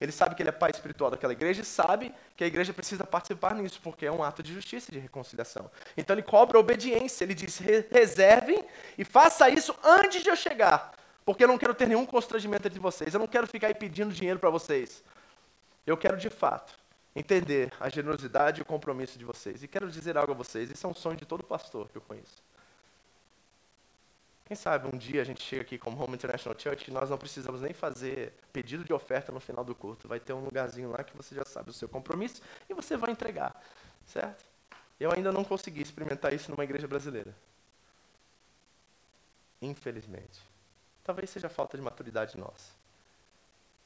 Ele 0.01 0.11
sabe 0.11 0.35
que 0.35 0.41
ele 0.41 0.49
é 0.49 0.51
pai 0.51 0.71
espiritual 0.71 1.09
daquela 1.09 1.31
igreja 1.31 1.61
e 1.61 1.65
sabe 1.65 2.13
que 2.35 2.43
a 2.43 2.47
igreja 2.47 2.73
precisa 2.73 3.05
participar 3.05 3.55
nisso, 3.55 3.79
porque 3.81 4.05
é 4.05 4.11
um 4.11 4.21
ato 4.21 4.43
de 4.43 4.53
justiça 4.53 4.91
e 4.91 4.95
de 4.95 4.99
reconciliação. 4.99 5.71
Então 5.95 6.13
ele 6.13 6.23
cobra 6.23 6.59
obediência, 6.59 7.23
ele 7.23 7.33
diz: 7.33 7.57
reservem 7.89 8.65
e 8.97 9.05
faça 9.05 9.49
isso 9.49 9.73
antes 9.81 10.23
de 10.23 10.29
eu 10.29 10.35
chegar, 10.35 10.93
porque 11.29 11.43
eu 11.43 11.47
não 11.47 11.59
quero 11.59 11.75
ter 11.75 11.87
nenhum 11.87 12.07
constrangimento 12.07 12.67
entre 12.67 12.79
vocês, 12.79 13.13
eu 13.13 13.19
não 13.19 13.27
quero 13.27 13.45
ficar 13.45 13.67
aí 13.67 13.75
pedindo 13.75 14.11
dinheiro 14.11 14.39
para 14.39 14.49
vocês. 14.49 15.03
Eu 15.85 15.95
quero 15.95 16.17
de 16.17 16.27
fato 16.27 16.73
entender 17.15 17.71
a 17.79 17.87
generosidade 17.87 18.59
e 18.59 18.63
o 18.63 18.65
compromisso 18.65 19.15
de 19.15 19.23
vocês. 19.23 19.61
E 19.61 19.67
quero 19.67 19.91
dizer 19.91 20.17
algo 20.17 20.31
a 20.31 20.35
vocês: 20.35 20.71
isso 20.71 20.87
é 20.87 20.89
um 20.89 20.93
sonho 20.95 21.15
de 21.15 21.27
todo 21.27 21.43
pastor 21.43 21.87
que 21.89 21.99
eu 21.99 22.01
conheço. 22.01 22.41
Quem 24.43 24.57
sabe 24.57 24.87
um 24.87 24.97
dia 24.97 25.21
a 25.21 25.23
gente 25.23 25.43
chega 25.43 25.61
aqui 25.61 25.77
como 25.77 26.03
Home 26.03 26.15
International 26.15 26.59
Church 26.59 26.89
e 26.89 26.91
nós 26.91 27.11
não 27.11 27.17
precisamos 27.19 27.61
nem 27.61 27.73
fazer 27.73 28.33
pedido 28.51 28.83
de 28.83 28.91
oferta 28.91 29.31
no 29.31 29.39
final 29.39 29.63
do 29.63 29.75
culto. 29.75 30.07
Vai 30.07 30.19
ter 30.19 30.33
um 30.33 30.43
lugarzinho 30.43 30.89
lá 30.89 31.03
que 31.03 31.15
você 31.15 31.35
já 31.35 31.45
sabe 31.45 31.69
o 31.69 31.73
seu 31.73 31.87
compromisso 31.87 32.41
e 32.67 32.73
você 32.73 32.97
vai 32.97 33.11
entregar, 33.11 33.55
certo? 34.07 34.43
Eu 34.99 35.11
ainda 35.13 35.31
não 35.31 35.43
consegui 35.43 35.83
experimentar 35.83 36.33
isso 36.33 36.49
numa 36.49 36.63
igreja 36.63 36.87
brasileira. 36.87 37.35
Infelizmente. 39.61 40.48
Talvez 41.09 41.27
seja 41.31 41.49
falta 41.49 41.75
de 41.75 41.81
maturidade 41.81 42.37
nossa. 42.37 42.71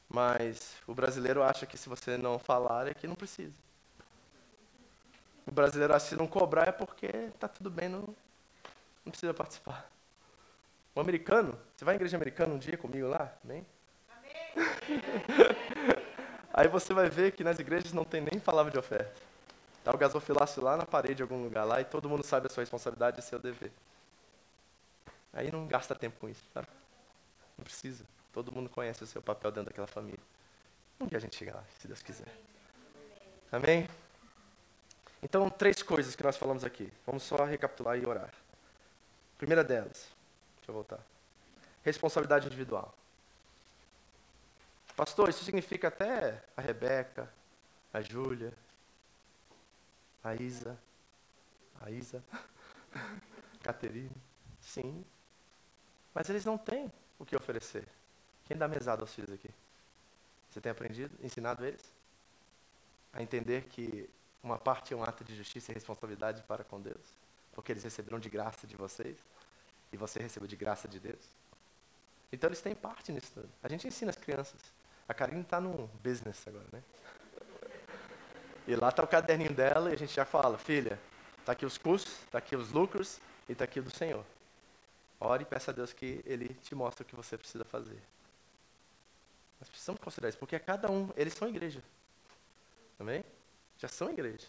Mas 0.09 0.75
o 0.85 0.93
brasileiro 0.93 1.41
acha 1.41 1.65
que 1.65 1.77
se 1.77 1.87
você 1.87 2.17
não 2.17 2.37
falar 2.37 2.85
é 2.89 2.93
que 2.93 3.07
não 3.07 3.15
precisa. 3.15 3.53
O 5.47 5.51
brasileiro 5.51 5.93
acha 5.93 6.03
que 6.03 6.09
se 6.09 6.17
não 6.17 6.27
cobrar 6.27 6.67
é 6.67 6.73
porque 6.73 7.05
está 7.05 7.47
tudo 7.47 7.69
bem, 7.69 7.87
não, 7.87 8.13
não 9.05 9.11
precisa 9.11 9.33
participar. 9.33 9.89
O 10.93 10.99
americano, 10.99 11.57
você 11.73 11.85
vai 11.85 11.93
à 11.93 11.95
igreja 11.95 12.17
americana 12.17 12.55
um 12.55 12.59
dia 12.59 12.77
comigo 12.77 13.07
lá? 13.07 13.33
Amém? 13.45 13.65
Aí 16.53 16.67
você 16.67 16.93
vai 16.93 17.09
ver 17.09 17.31
que 17.31 17.41
nas 17.41 17.57
igrejas 17.57 17.93
não 17.93 18.03
tem 18.03 18.19
nem 18.19 18.37
palavra 18.37 18.69
de 18.69 18.77
oferta. 18.77 19.15
Está 19.79 19.95
o 19.95 19.97
gasofilácio 19.97 20.61
lá 20.61 20.75
na 20.75 20.85
parede, 20.85 21.21
em 21.21 21.23
algum 21.23 21.41
lugar 21.41 21.63
lá, 21.63 21.79
e 21.79 21.85
todo 21.85 22.09
mundo 22.09 22.25
sabe 22.25 22.47
a 22.47 22.49
sua 22.49 22.63
responsabilidade 22.63 23.21
e 23.21 23.23
seu 23.23 23.39
dever. 23.39 23.71
Aí 25.31 25.49
não 25.49 25.65
gasta 25.65 25.95
tempo 25.95 26.19
com 26.19 26.27
isso, 26.27 26.43
sabe? 26.53 26.67
Não 27.63 27.65
precisa. 27.65 28.03
Todo 28.33 28.51
mundo 28.51 28.69
conhece 28.69 29.01
o 29.05 29.07
seu 29.07 29.21
papel 29.21 29.49
dentro 29.49 29.69
daquela 29.69 29.87
família. 29.87 30.19
Um 30.99 31.05
dia 31.05 31.17
a 31.17 31.21
gente 31.21 31.37
chega 31.37 31.55
lá, 31.55 31.63
se 31.79 31.87
Deus 31.87 32.01
quiser. 32.01 32.27
Amém? 33.49 33.87
Então, 35.21 35.49
três 35.49 35.81
coisas 35.81 36.13
que 36.13 36.23
nós 36.23 36.35
falamos 36.35 36.65
aqui. 36.65 36.91
Vamos 37.05 37.23
só 37.23 37.45
recapitular 37.45 37.97
e 37.97 38.05
orar. 38.05 38.33
Primeira 39.37 39.63
delas, 39.63 40.09
deixa 40.57 40.71
eu 40.71 40.73
voltar. 40.73 40.99
Responsabilidade 41.83 42.47
individual. 42.47 42.93
Pastor, 44.93 45.29
isso 45.29 45.45
significa 45.45 45.87
até 45.87 46.43
a 46.57 46.61
Rebeca, 46.61 47.31
a 47.93 48.01
Júlia, 48.01 48.51
a 50.21 50.35
Isa, 50.35 50.77
a 51.79 51.89
Isa, 51.89 52.21
Caterine. 53.63 54.11
Sim. 54.59 55.05
Mas 56.13 56.29
eles 56.29 56.43
não 56.43 56.57
têm 56.57 56.91
o 57.23 57.25
que 57.25 57.35
oferecer. 57.35 57.87
Quem 58.45 58.55
dá 58.55 58.67
mesada 58.67 59.01
aos 59.01 59.13
filhos 59.13 59.31
aqui? 59.31 59.49
Você 60.51 60.61
tem 60.61 60.71
aprendido, 60.71 61.17
ensinado 61.23 61.65
eles? 61.65 61.91
A 63.11 63.23
entender 63.23 63.63
que 63.63 64.09
uma 64.43 64.57
parte 64.57 64.93
é 64.93 64.97
um 64.97 65.03
ato 65.03 65.23
de 65.23 65.35
justiça 65.35 65.71
e 65.71 65.73
responsabilidade 65.73 66.43
para 66.43 66.63
com 66.63 66.79
Deus? 66.79 67.01
Porque 67.53 67.71
eles 67.71 67.83
receberam 67.83 68.19
de 68.19 68.29
graça 68.29 68.67
de 68.67 68.75
vocês 68.75 69.17
e 69.91 69.97
você 69.97 70.19
recebeu 70.19 70.47
de 70.47 70.55
graça 70.55 70.87
de 70.87 70.99
Deus? 70.99 71.23
Então 72.31 72.49
eles 72.49 72.61
têm 72.61 72.75
parte 72.75 73.11
nisso 73.11 73.31
tudo. 73.33 73.49
A 73.61 73.69
gente 73.69 73.87
ensina 73.87 74.09
as 74.09 74.17
crianças. 74.17 74.59
A 75.07 75.13
Karine 75.13 75.41
está 75.41 75.61
no 75.61 75.87
business 76.03 76.47
agora, 76.47 76.65
né? 76.71 76.83
E 78.67 78.75
lá 78.75 78.89
está 78.89 79.03
o 79.03 79.07
caderninho 79.07 79.53
dela 79.53 79.89
e 79.91 79.93
a 79.93 79.97
gente 79.97 80.13
já 80.13 80.25
fala, 80.25 80.57
filha, 80.57 80.99
está 81.39 81.51
aqui 81.51 81.65
os 81.65 81.77
custos, 81.77 82.13
está 82.23 82.37
aqui 82.37 82.55
os 82.55 82.71
lucros 82.71 83.19
e 83.47 83.51
está 83.51 83.65
aqui 83.65 83.79
o 83.79 83.83
do 83.83 83.91
Senhor. 83.91 84.25
Ore 85.25 85.43
e 85.43 85.45
peça 85.45 85.71
a 85.71 85.73
Deus 85.73 85.93
que 85.93 86.21
Ele 86.25 86.53
te 86.55 86.75
mostre 86.75 87.03
o 87.03 87.05
que 87.05 87.15
você 87.15 87.37
precisa 87.37 87.63
fazer. 87.63 88.01
Nós 89.59 89.69
precisamos 89.69 90.01
considerar 90.01 90.29
isso, 90.29 90.37
porque 90.37 90.59
cada 90.59 90.91
um, 90.91 91.09
eles 91.15 91.33
são 91.33 91.47
igreja. 91.47 91.81
Também? 92.97 93.23
Já 93.77 93.87
são 93.87 94.09
igreja. 94.09 94.47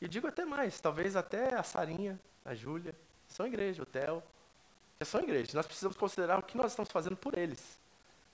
E 0.00 0.08
digo 0.08 0.26
até 0.26 0.44
mais, 0.44 0.80
talvez 0.80 1.16
até 1.16 1.54
a 1.54 1.62
Sarinha, 1.62 2.20
a 2.44 2.54
Júlia, 2.54 2.94
são 3.28 3.46
igreja, 3.46 3.82
o 3.82 3.86
Theo, 3.86 4.22
já 4.98 5.06
são 5.06 5.20
igreja. 5.20 5.52
Nós 5.54 5.66
precisamos 5.66 5.96
considerar 5.96 6.38
o 6.38 6.42
que 6.42 6.56
nós 6.56 6.72
estamos 6.72 6.90
fazendo 6.90 7.16
por 7.16 7.36
eles. 7.36 7.78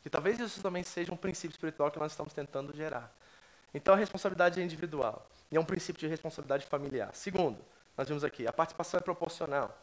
Que 0.02 0.10
talvez 0.10 0.40
isso 0.40 0.60
também 0.60 0.82
seja 0.82 1.12
um 1.12 1.16
princípio 1.16 1.54
espiritual 1.54 1.90
que 1.90 1.98
nós 1.98 2.12
estamos 2.12 2.32
tentando 2.32 2.72
gerar. 2.74 3.12
Então 3.72 3.94
a 3.94 3.96
responsabilidade 3.96 4.60
é 4.60 4.64
individual. 4.64 5.28
E 5.50 5.56
é 5.56 5.60
um 5.60 5.64
princípio 5.64 6.00
de 6.00 6.06
responsabilidade 6.08 6.66
familiar. 6.66 7.14
Segundo, 7.14 7.64
nós 7.96 8.08
vimos 8.08 8.24
aqui, 8.24 8.46
a 8.46 8.52
participação 8.52 8.98
é 8.98 9.02
proporcional. 9.02 9.76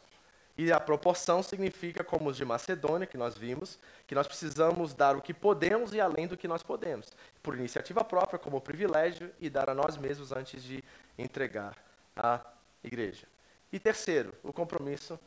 E 0.58 0.72
a 0.72 0.80
proporção 0.80 1.42
significa, 1.42 2.04
como 2.04 2.30
os 2.30 2.38
de 2.38 2.46
Macedônia, 2.46 3.08
que 3.08 3.18
nós 3.18 3.36
vimos, 3.36 3.80
que 4.06 4.14
nós 4.14 4.28
precisamos 4.28 4.94
dar 4.94 5.16
o 5.16 5.22
que 5.22 5.34
podemos 5.34 5.94
e 5.94 6.00
além 6.00 6.28
do 6.28 6.38
que 6.38 6.48
nós 6.48 6.62
podemos, 6.62 7.08
por 7.42 7.56
iniciativa 7.56 8.04
própria, 8.04 8.38
como 8.38 8.62
privilégio, 8.62 9.32
e 9.40 9.50
dar 9.50 9.70
a 9.70 9.74
nós 9.74 9.98
mesmos 9.98 10.32
antes 10.32 10.64
de 10.64 10.84
entregar 11.18 11.76
à 12.16 12.40
igreja. 12.84 13.26
E 13.72 13.80
terceiro, 13.80 14.34
o 14.44 14.54
compromisso 14.54 15.20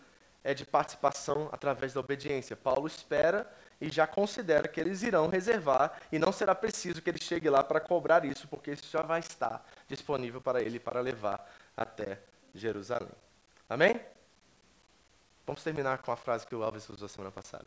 é 0.44 0.54
de 0.54 0.64
participação 0.64 1.48
através 1.50 1.92
da 1.92 1.98
obediência. 1.98 2.54
Paulo 2.54 2.86
espera 2.86 3.50
e 3.80 3.90
já 3.90 4.06
considera 4.06 4.68
que 4.68 4.80
eles 4.80 5.02
irão 5.02 5.28
reservar 5.28 6.00
e 6.12 6.20
não 6.20 6.30
será 6.30 6.54
preciso 6.54 7.02
que 7.02 7.10
ele 7.10 7.20
chegue 7.20 7.50
lá 7.50 7.64
para 7.64 7.80
cobrar 7.80 8.24
isso, 8.24 8.46
porque 8.46 8.70
isso 8.70 8.88
já 8.88 9.02
vai 9.02 9.18
estar 9.18 9.66
disponível 9.88 10.40
para 10.40 10.62
ele 10.62 10.78
para 10.78 11.00
levar 11.00 11.52
até 11.76 12.20
Jerusalém. 12.54 13.10
Amém? 13.68 14.00
Vamos 15.46 15.62
terminar 15.62 15.98
com 15.98 16.10
a 16.10 16.16
frase 16.16 16.46
que 16.46 16.54
o 16.54 16.64
Alves 16.64 16.88
usou 16.88 17.08
semana 17.08 17.30
passada. 17.30 17.66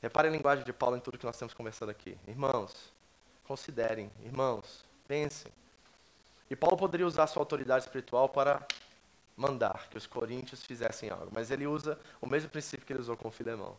Repare 0.00 0.28
a 0.28 0.30
linguagem 0.30 0.64
de 0.64 0.72
Paulo 0.72 0.96
em 0.96 1.00
tudo 1.00 1.18
que 1.18 1.26
nós 1.26 1.36
temos 1.36 1.52
conversado 1.52 1.90
aqui. 1.90 2.16
Irmãos, 2.28 2.92
considerem, 3.44 4.10
irmãos, 4.24 4.84
pensem. 5.08 5.52
E 6.48 6.54
Paulo 6.54 6.76
poderia 6.76 7.06
usar 7.06 7.26
sua 7.26 7.42
autoridade 7.42 7.84
espiritual 7.84 8.28
para 8.28 8.64
mandar 9.36 9.88
que 9.88 9.98
os 9.98 10.06
coríntios 10.06 10.64
fizessem 10.64 11.10
algo, 11.10 11.28
mas 11.32 11.50
ele 11.50 11.66
usa 11.66 11.98
o 12.20 12.26
mesmo 12.26 12.48
princípio 12.48 12.86
que 12.86 12.92
ele 12.92 13.00
usou 13.00 13.16
com 13.16 13.30
Filemão. 13.30 13.76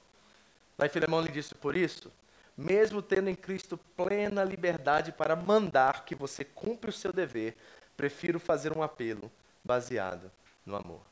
Em 0.80 0.90
Filemão 0.90 1.22
ele 1.22 1.32
disse: 1.32 1.56
Por 1.56 1.76
isso, 1.76 2.12
mesmo 2.58 3.02
tendo 3.02 3.30
em 3.30 3.36
Cristo 3.36 3.78
plena 3.96 4.44
liberdade 4.44 5.12
para 5.12 5.36
mandar 5.36 6.06
que 6.06 6.16
você 6.16 6.44
cumpra 6.44 6.90
o 6.90 6.94
seu 6.94 7.14
dever, 7.14 7.56
prefiro 7.96 8.40
fazer 8.40 8.76
um 8.76 8.84
apelo 8.84 9.32
baseado 9.64 10.32
no 10.66 10.76
amor. 10.76 11.11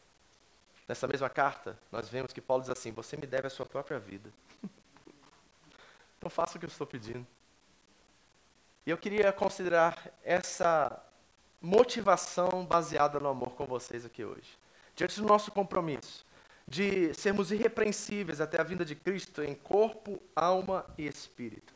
Nessa 0.90 1.08
mesma 1.08 1.30
carta, 1.30 1.78
nós 1.92 2.10
vemos 2.10 2.34
que 2.34 2.42
Paulo 2.42 2.64
diz 2.64 2.72
assim: 2.72 2.92
Você 2.94 3.16
me 3.16 3.28
deve 3.28 3.46
a 3.46 3.50
sua 3.52 3.64
própria 3.64 4.00
vida. 4.00 4.34
então 6.18 6.32
faça 6.32 6.58
o 6.58 6.60
que 6.60 6.66
eu 6.66 6.70
estou 6.70 6.88
pedindo. 6.88 7.28
E 8.88 8.90
eu 8.90 8.98
queria 8.98 9.32
considerar 9.32 10.12
essa 10.24 11.00
motivação 11.62 12.66
baseada 12.66 13.20
no 13.20 13.30
amor 13.30 13.52
com 13.52 13.68
vocês 13.68 14.04
aqui 14.04 14.26
hoje. 14.26 14.58
diante 14.96 15.22
do 15.22 15.28
nosso 15.28 15.52
compromisso 15.52 16.26
de 16.68 17.14
sermos 17.14 17.52
irrepreensíveis 17.52 18.42
até 18.42 18.60
a 18.60 18.64
vinda 18.64 18.84
de 18.84 18.96
Cristo 18.96 19.44
em 19.44 19.54
corpo, 19.54 20.20
alma 20.36 20.88
e 20.98 21.06
espírito. 21.06 21.72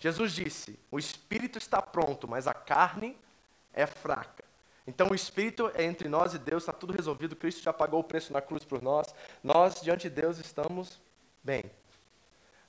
Jesus 0.00 0.32
disse: 0.32 0.76
o 0.90 0.98
espírito 0.98 1.58
está 1.58 1.80
pronto, 1.80 2.26
mas 2.26 2.48
a 2.48 2.54
carne 2.54 3.16
é 3.72 3.86
fraca. 3.86 4.47
Então 4.88 5.08
o 5.10 5.14
espírito 5.14 5.70
é 5.74 5.84
entre 5.84 6.08
nós 6.08 6.32
e 6.32 6.38
Deus, 6.38 6.62
está 6.62 6.72
tudo 6.72 6.94
resolvido. 6.94 7.36
Cristo 7.36 7.62
já 7.62 7.74
pagou 7.74 8.00
o 8.00 8.04
preço 8.04 8.32
na 8.32 8.40
cruz 8.40 8.64
por 8.64 8.80
nós. 8.80 9.14
Nós, 9.44 9.82
diante 9.82 10.08
de 10.08 10.14
Deus, 10.18 10.38
estamos 10.38 10.98
bem. 11.44 11.62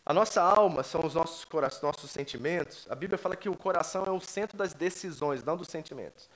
A 0.06 0.14
nossa 0.14 0.42
alma 0.42 0.84
são 0.84 1.06
os 1.06 1.14
nossos, 1.14 1.48
nossos 1.82 2.12
sentimentos. 2.12 2.86
A 2.90 2.96
Bíblia 2.96 3.18
fala 3.18 3.38
que 3.38 3.48
o 3.48 3.56
coração 3.56 4.04
é 4.04 4.12
o 4.12 4.20
centro 4.20 4.58
das 4.58 4.74
decisões, 4.74 5.46
não 5.46 5.56
dos 5.56 5.70
sentimentos. 5.70 6.30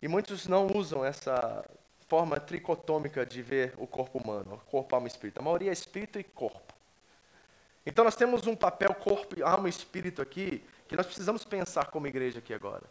E 0.00 0.06
muitos 0.06 0.46
não 0.46 0.68
usam 0.72 1.04
essa 1.04 1.68
forma 2.08 2.38
tricotômica 2.38 3.26
de 3.26 3.42
ver 3.42 3.74
o 3.76 3.88
corpo 3.88 4.18
humano, 4.18 4.62
corpo, 4.70 4.94
alma 4.94 5.08
e 5.08 5.10
espírito. 5.10 5.40
A 5.40 5.42
maioria 5.42 5.70
é 5.70 5.72
espírito 5.72 6.20
e 6.20 6.22
corpo. 6.22 6.72
Então 7.84 8.04
nós 8.04 8.14
temos 8.14 8.46
um 8.46 8.54
papel 8.54 8.94
corpo, 8.94 9.44
alma 9.44 9.66
e 9.66 9.70
espírito 9.70 10.22
aqui 10.22 10.64
que 10.86 10.96
nós 10.96 11.06
precisamos 11.06 11.44
pensar 11.44 11.86
como 11.86 12.06
igreja 12.06 12.38
aqui 12.38 12.54
agora. 12.54 12.84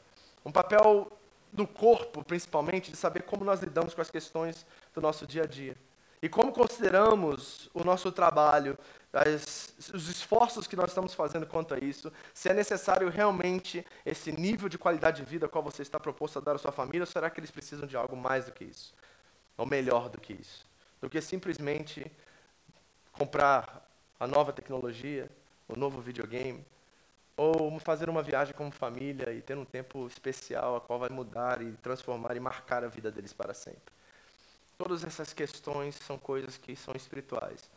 Um 0.45 0.51
papel 0.51 1.09
do 1.51 1.67
corpo, 1.67 2.23
principalmente, 2.23 2.91
de 2.91 2.97
saber 2.97 3.23
como 3.23 3.43
nós 3.43 3.61
lidamos 3.61 3.93
com 3.93 4.01
as 4.01 4.11
questões 4.11 4.65
do 4.93 5.01
nosso 5.01 5.25
dia 5.27 5.43
a 5.43 5.45
dia. 5.45 5.75
E 6.21 6.29
como 6.29 6.51
consideramos 6.51 7.69
o 7.73 7.83
nosso 7.83 8.11
trabalho, 8.11 8.77
as, 9.11 9.73
os 9.93 10.07
esforços 10.07 10.67
que 10.67 10.75
nós 10.75 10.91
estamos 10.91 11.13
fazendo 11.13 11.47
quanto 11.47 11.73
a 11.73 11.79
isso, 11.79 12.13
se 12.33 12.47
é 12.47 12.53
necessário 12.53 13.09
realmente 13.09 13.85
esse 14.05 14.31
nível 14.31 14.69
de 14.69 14.77
qualidade 14.77 15.23
de 15.23 15.29
vida 15.29 15.49
qual 15.49 15.63
você 15.63 15.81
está 15.81 15.99
proposto 15.99 16.37
a 16.37 16.41
dar 16.41 16.55
à 16.55 16.57
sua 16.59 16.71
família, 16.71 17.01
ou 17.01 17.07
será 17.07 17.29
que 17.29 17.39
eles 17.39 17.49
precisam 17.49 17.87
de 17.87 17.97
algo 17.97 18.15
mais 18.15 18.45
do 18.45 18.51
que 18.51 18.63
isso? 18.63 18.93
Ou 19.57 19.65
melhor 19.65 20.09
do 20.09 20.21
que 20.21 20.33
isso? 20.33 20.65
Do 21.01 21.09
que 21.09 21.19
simplesmente 21.19 22.09
comprar 23.11 23.89
a 24.19 24.27
nova 24.27 24.53
tecnologia, 24.53 25.27
o 25.67 25.75
novo 25.75 25.99
videogame, 26.01 26.63
ou 27.41 27.79
fazer 27.79 28.07
uma 28.07 28.21
viagem 28.21 28.53
como 28.53 28.69
família 28.69 29.33
e 29.33 29.41
ter 29.41 29.57
um 29.57 29.65
tempo 29.65 30.05
especial 30.05 30.75
a 30.75 30.81
qual 30.81 30.99
vai 30.99 31.09
mudar 31.09 31.59
e 31.59 31.71
transformar 31.77 32.37
e 32.37 32.39
marcar 32.39 32.83
a 32.83 32.87
vida 32.87 33.11
deles 33.11 33.33
para 33.33 33.51
sempre. 33.51 33.91
Todas 34.77 35.03
essas 35.03 35.33
questões 35.33 35.95
são 35.95 36.19
coisas 36.19 36.55
que 36.55 36.75
são 36.75 36.93
espirituais. 36.95 37.67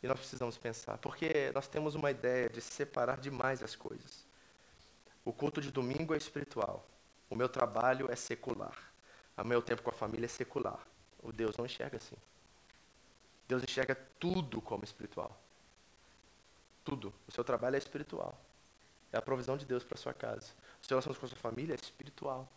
E 0.00 0.06
nós 0.06 0.20
precisamos 0.20 0.56
pensar, 0.56 0.96
porque 0.98 1.50
nós 1.52 1.66
temos 1.66 1.96
uma 1.96 2.08
ideia 2.12 2.48
de 2.48 2.60
separar 2.60 3.18
demais 3.18 3.64
as 3.64 3.74
coisas. 3.74 4.24
O 5.24 5.32
culto 5.32 5.60
de 5.60 5.72
domingo 5.72 6.14
é 6.14 6.16
espiritual. 6.16 6.86
O 7.28 7.34
meu 7.34 7.48
trabalho 7.48 8.08
é 8.12 8.14
secular. 8.14 8.78
O 9.36 9.44
meu 9.44 9.60
tempo 9.60 9.82
com 9.82 9.90
a 9.90 9.92
família 9.92 10.26
é 10.26 10.28
secular. 10.28 10.86
O 11.20 11.32
Deus 11.32 11.56
não 11.56 11.66
enxerga 11.66 11.96
assim. 11.96 12.16
Deus 13.48 13.60
enxerga 13.64 13.96
tudo 14.20 14.60
como 14.60 14.84
espiritual. 14.84 15.36
Tudo. 16.84 17.12
O 17.26 17.32
seu 17.32 17.42
trabalho 17.42 17.74
é 17.74 17.78
espiritual. 17.78 18.38
É 19.12 19.16
a 19.16 19.22
provisão 19.22 19.56
de 19.56 19.64
Deus 19.64 19.84
para 19.84 19.96
sua 19.96 20.12
casa. 20.12 20.46
O 20.82 20.86
seu 20.86 20.96
relacionamento 20.96 21.20
com 21.20 21.26
a 21.26 21.28
sua 21.28 21.38
família 21.38 21.74
é 21.74 21.76
espiritual. 21.76 22.48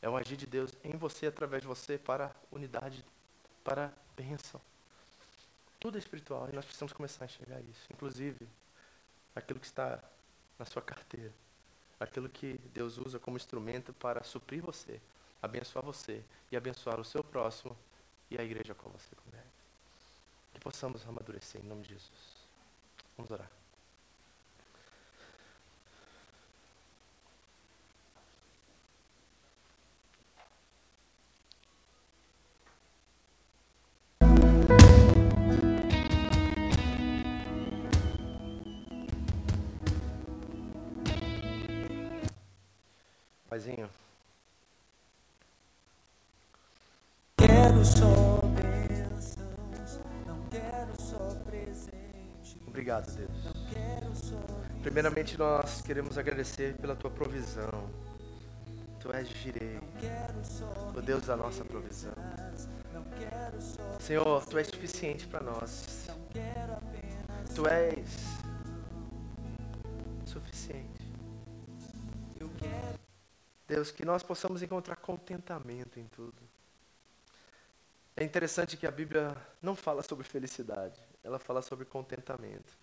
É 0.00 0.08
um 0.08 0.16
agir 0.16 0.36
de 0.36 0.46
Deus 0.46 0.72
em 0.82 0.96
você, 0.96 1.26
através 1.26 1.62
de 1.62 1.68
você, 1.68 1.98
para 1.98 2.34
unidade, 2.50 3.04
para 3.62 3.92
bênção. 4.16 4.60
Tudo 5.78 5.96
é 5.96 5.98
espiritual 5.98 6.48
e 6.48 6.54
nós 6.54 6.64
precisamos 6.64 6.92
começar 6.92 7.24
a 7.24 7.26
enxergar 7.26 7.60
isso. 7.60 7.86
Inclusive, 7.92 8.48
aquilo 9.34 9.58
que 9.58 9.66
está 9.66 10.02
na 10.58 10.64
sua 10.64 10.82
carteira. 10.82 11.32
Aquilo 11.98 12.28
que 12.28 12.58
Deus 12.72 12.98
usa 12.98 13.18
como 13.18 13.36
instrumento 13.36 13.92
para 13.94 14.22
suprir 14.24 14.62
você, 14.62 15.00
abençoar 15.40 15.84
você 15.84 16.22
e 16.50 16.56
abençoar 16.56 17.00
o 17.00 17.04
seu 17.04 17.22
próximo 17.22 17.76
e 18.30 18.38
a 18.38 18.42
igreja 18.42 18.74
com 18.74 18.90
você 18.90 19.14
congrega. 19.24 19.46
Que 20.52 20.60
possamos 20.60 21.06
amadurecer 21.06 21.60
em 21.60 21.64
nome 21.64 21.82
de 21.82 21.90
Jesus. 21.90 22.46
Vamos 23.16 23.30
orar. 23.30 23.61
Paizinho. 43.52 43.90
Quero 47.36 47.84
só 47.84 48.40
bênçãos, 48.48 50.00
não 50.26 50.42
quero 50.48 50.98
só 50.98 51.18
presente. 51.44 52.58
Obrigado, 52.66 53.14
Deus. 53.14 54.32
Primeiramente, 54.80 55.36
nós 55.36 55.82
queremos 55.82 56.16
agradecer 56.16 56.78
pela 56.78 56.96
tua 56.96 57.10
provisão. 57.10 57.90
Tu 58.98 59.12
és 59.12 59.28
girei, 59.28 59.78
o 60.96 61.02
Deus 61.02 61.26
da 61.26 61.36
nossa 61.36 61.62
provisão. 61.62 62.14
Senhor, 64.00 64.46
tu 64.46 64.56
és 64.56 64.66
suficiente 64.66 65.26
para 65.26 65.42
nós. 65.42 66.08
Tu 67.54 67.68
és 67.68 68.16
suficiente. 70.24 71.01
Deus, 73.72 73.90
que 73.90 74.04
nós 74.04 74.22
possamos 74.22 74.62
encontrar 74.62 74.96
contentamento 74.96 75.98
em 75.98 76.06
tudo. 76.08 76.36
É 78.14 78.22
interessante 78.22 78.76
que 78.76 78.86
a 78.86 78.90
Bíblia 78.90 79.34
não 79.62 79.74
fala 79.74 80.02
sobre 80.02 80.24
felicidade, 80.24 81.00
ela 81.24 81.38
fala 81.38 81.62
sobre 81.62 81.86
contentamento. 81.86 82.76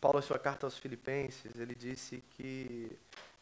Paulo, 0.00 0.20
em 0.20 0.22
sua 0.22 0.38
carta 0.38 0.64
aos 0.64 0.78
Filipenses, 0.78 1.58
ele 1.58 1.74
disse 1.74 2.22
que 2.30 2.96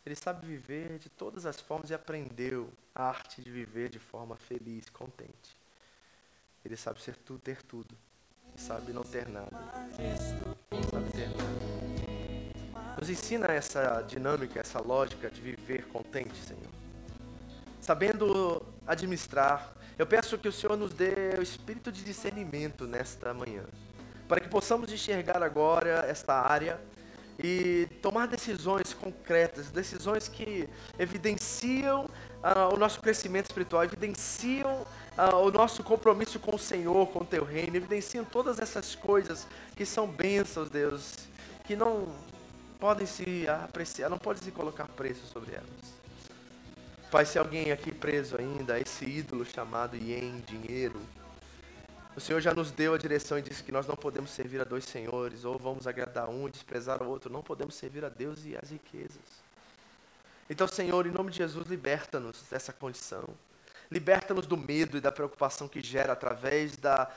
ele 0.06 0.16
sabe 0.16 0.46
viver 0.46 0.98
de 0.98 1.10
todas 1.10 1.44
as 1.44 1.60
formas 1.60 1.90
e 1.90 1.94
aprendeu 1.94 2.72
a 2.94 3.04
arte 3.04 3.42
de 3.42 3.50
viver 3.50 3.90
de 3.90 3.98
forma 3.98 4.34
feliz, 4.36 4.88
contente. 4.88 5.58
Ele 6.64 6.76
sabe 6.76 7.02
ser 7.02 7.16
tudo, 7.16 7.40
ter 7.40 7.62
tudo, 7.62 7.94
e 8.56 8.60
sabe 8.60 8.90
não 8.94 9.02
ter 9.02 9.28
nada. 9.28 9.50
Sabe 10.90 11.10
ter 11.12 11.28
nada. 11.28 11.53
Nos 13.04 13.10
ensina 13.10 13.48
essa 13.48 14.02
dinâmica, 14.08 14.60
essa 14.60 14.80
lógica 14.80 15.30
de 15.30 15.38
viver 15.38 15.84
contente, 15.88 16.34
Senhor. 16.42 16.70
Sabendo 17.78 18.62
administrar. 18.86 19.74
Eu 19.98 20.06
peço 20.06 20.38
que 20.38 20.48
o 20.48 20.52
Senhor 20.52 20.74
nos 20.74 20.94
dê 20.94 21.36
o 21.38 21.42
espírito 21.42 21.92
de 21.92 22.02
discernimento 22.02 22.86
nesta 22.86 23.34
manhã. 23.34 23.64
Para 24.26 24.40
que 24.40 24.48
possamos 24.48 24.90
enxergar 24.90 25.42
agora 25.42 26.06
esta 26.08 26.32
área 26.32 26.80
e 27.38 27.86
tomar 28.00 28.26
decisões 28.26 28.94
concretas, 28.94 29.70
decisões 29.70 30.26
que 30.26 30.66
evidenciam 30.98 32.06
uh, 32.06 32.74
o 32.74 32.78
nosso 32.78 33.02
crescimento 33.02 33.50
espiritual, 33.50 33.84
evidenciam 33.84 34.80
uh, 35.18 35.36
o 35.46 35.50
nosso 35.50 35.84
compromisso 35.84 36.38
com 36.40 36.56
o 36.56 36.58
Senhor, 36.58 37.06
com 37.08 37.18
o 37.18 37.26
Teu 37.26 37.44
reino, 37.44 37.76
evidenciam 37.76 38.24
todas 38.24 38.58
essas 38.58 38.94
coisas 38.94 39.46
que 39.76 39.84
são 39.84 40.06
bênçãos, 40.06 40.70
Deus, 40.70 41.28
que 41.64 41.76
não 41.76 42.08
podem 42.84 43.06
se 43.06 43.48
apreciar, 43.48 44.10
não 44.10 44.18
pode 44.18 44.40
se 44.40 44.50
colocar 44.50 44.86
preço 44.88 45.24
sobre 45.28 45.54
elas. 45.54 45.94
Pai, 47.10 47.24
se 47.24 47.38
alguém 47.38 47.72
aqui 47.72 47.90
preso 47.90 48.38
ainda 48.38 48.78
esse 48.78 49.06
ídolo 49.06 49.42
chamado 49.42 49.96
ien, 49.96 50.44
dinheiro, 50.46 51.00
o 52.14 52.20
Senhor 52.20 52.42
já 52.42 52.52
nos 52.52 52.70
deu 52.70 52.92
a 52.92 52.98
direção 52.98 53.38
e 53.38 53.42
disse 53.42 53.64
que 53.64 53.72
nós 53.72 53.86
não 53.86 53.96
podemos 53.96 54.28
servir 54.32 54.60
a 54.60 54.64
dois 54.64 54.84
senhores, 54.84 55.46
ou 55.46 55.58
vamos 55.58 55.86
agradar 55.86 56.28
um 56.28 56.46
e 56.46 56.50
desprezar 56.50 57.02
o 57.02 57.08
outro. 57.08 57.32
Não 57.32 57.40
podemos 57.40 57.74
servir 57.74 58.04
a 58.04 58.10
Deus 58.10 58.44
e 58.44 58.54
as 58.54 58.68
riquezas. 58.68 59.42
Então, 60.50 60.68
Senhor, 60.68 61.06
em 61.06 61.10
nome 61.10 61.30
de 61.30 61.38
Jesus, 61.38 61.66
liberta-nos 61.66 62.42
dessa 62.50 62.70
condição. 62.70 63.24
Liberta-nos 63.90 64.46
do 64.46 64.58
medo 64.58 64.98
e 64.98 65.00
da 65.00 65.10
preocupação 65.10 65.68
que 65.68 65.80
gera 65.80 66.12
através 66.12 66.76
da 66.76 67.10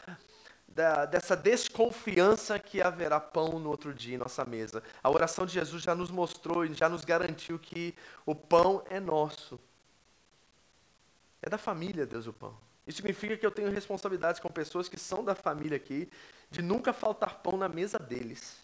da, 0.77 1.07
dessa 1.07 1.35
desconfiança 1.35 2.59
que 2.59 2.83
haverá 2.83 3.19
pão 3.19 3.57
no 3.57 3.67
outro 3.67 3.91
dia 3.91 4.13
em 4.13 4.19
nossa 4.19 4.45
mesa. 4.45 4.83
A 5.01 5.09
oração 5.09 5.43
de 5.43 5.53
Jesus 5.53 5.81
já 5.81 5.95
nos 5.95 6.11
mostrou 6.11 6.63
e 6.63 6.71
já 6.71 6.87
nos 6.87 7.03
garantiu 7.03 7.57
que 7.57 7.95
o 8.23 8.35
pão 8.35 8.83
é 8.87 8.99
nosso. 8.99 9.59
É 11.41 11.49
da 11.49 11.57
família, 11.57 12.05
Deus, 12.05 12.27
o 12.27 12.33
pão. 12.33 12.55
Isso 12.85 12.97
significa 12.97 13.35
que 13.35 13.43
eu 13.45 13.49
tenho 13.49 13.71
responsabilidades 13.71 14.39
com 14.39 14.49
pessoas 14.49 14.87
que 14.87 14.99
são 14.99 15.23
da 15.23 15.33
família 15.33 15.77
aqui, 15.77 16.07
de 16.51 16.61
nunca 16.61 16.93
faltar 16.93 17.39
pão 17.39 17.57
na 17.57 17.67
mesa 17.67 17.97
deles. 17.97 18.57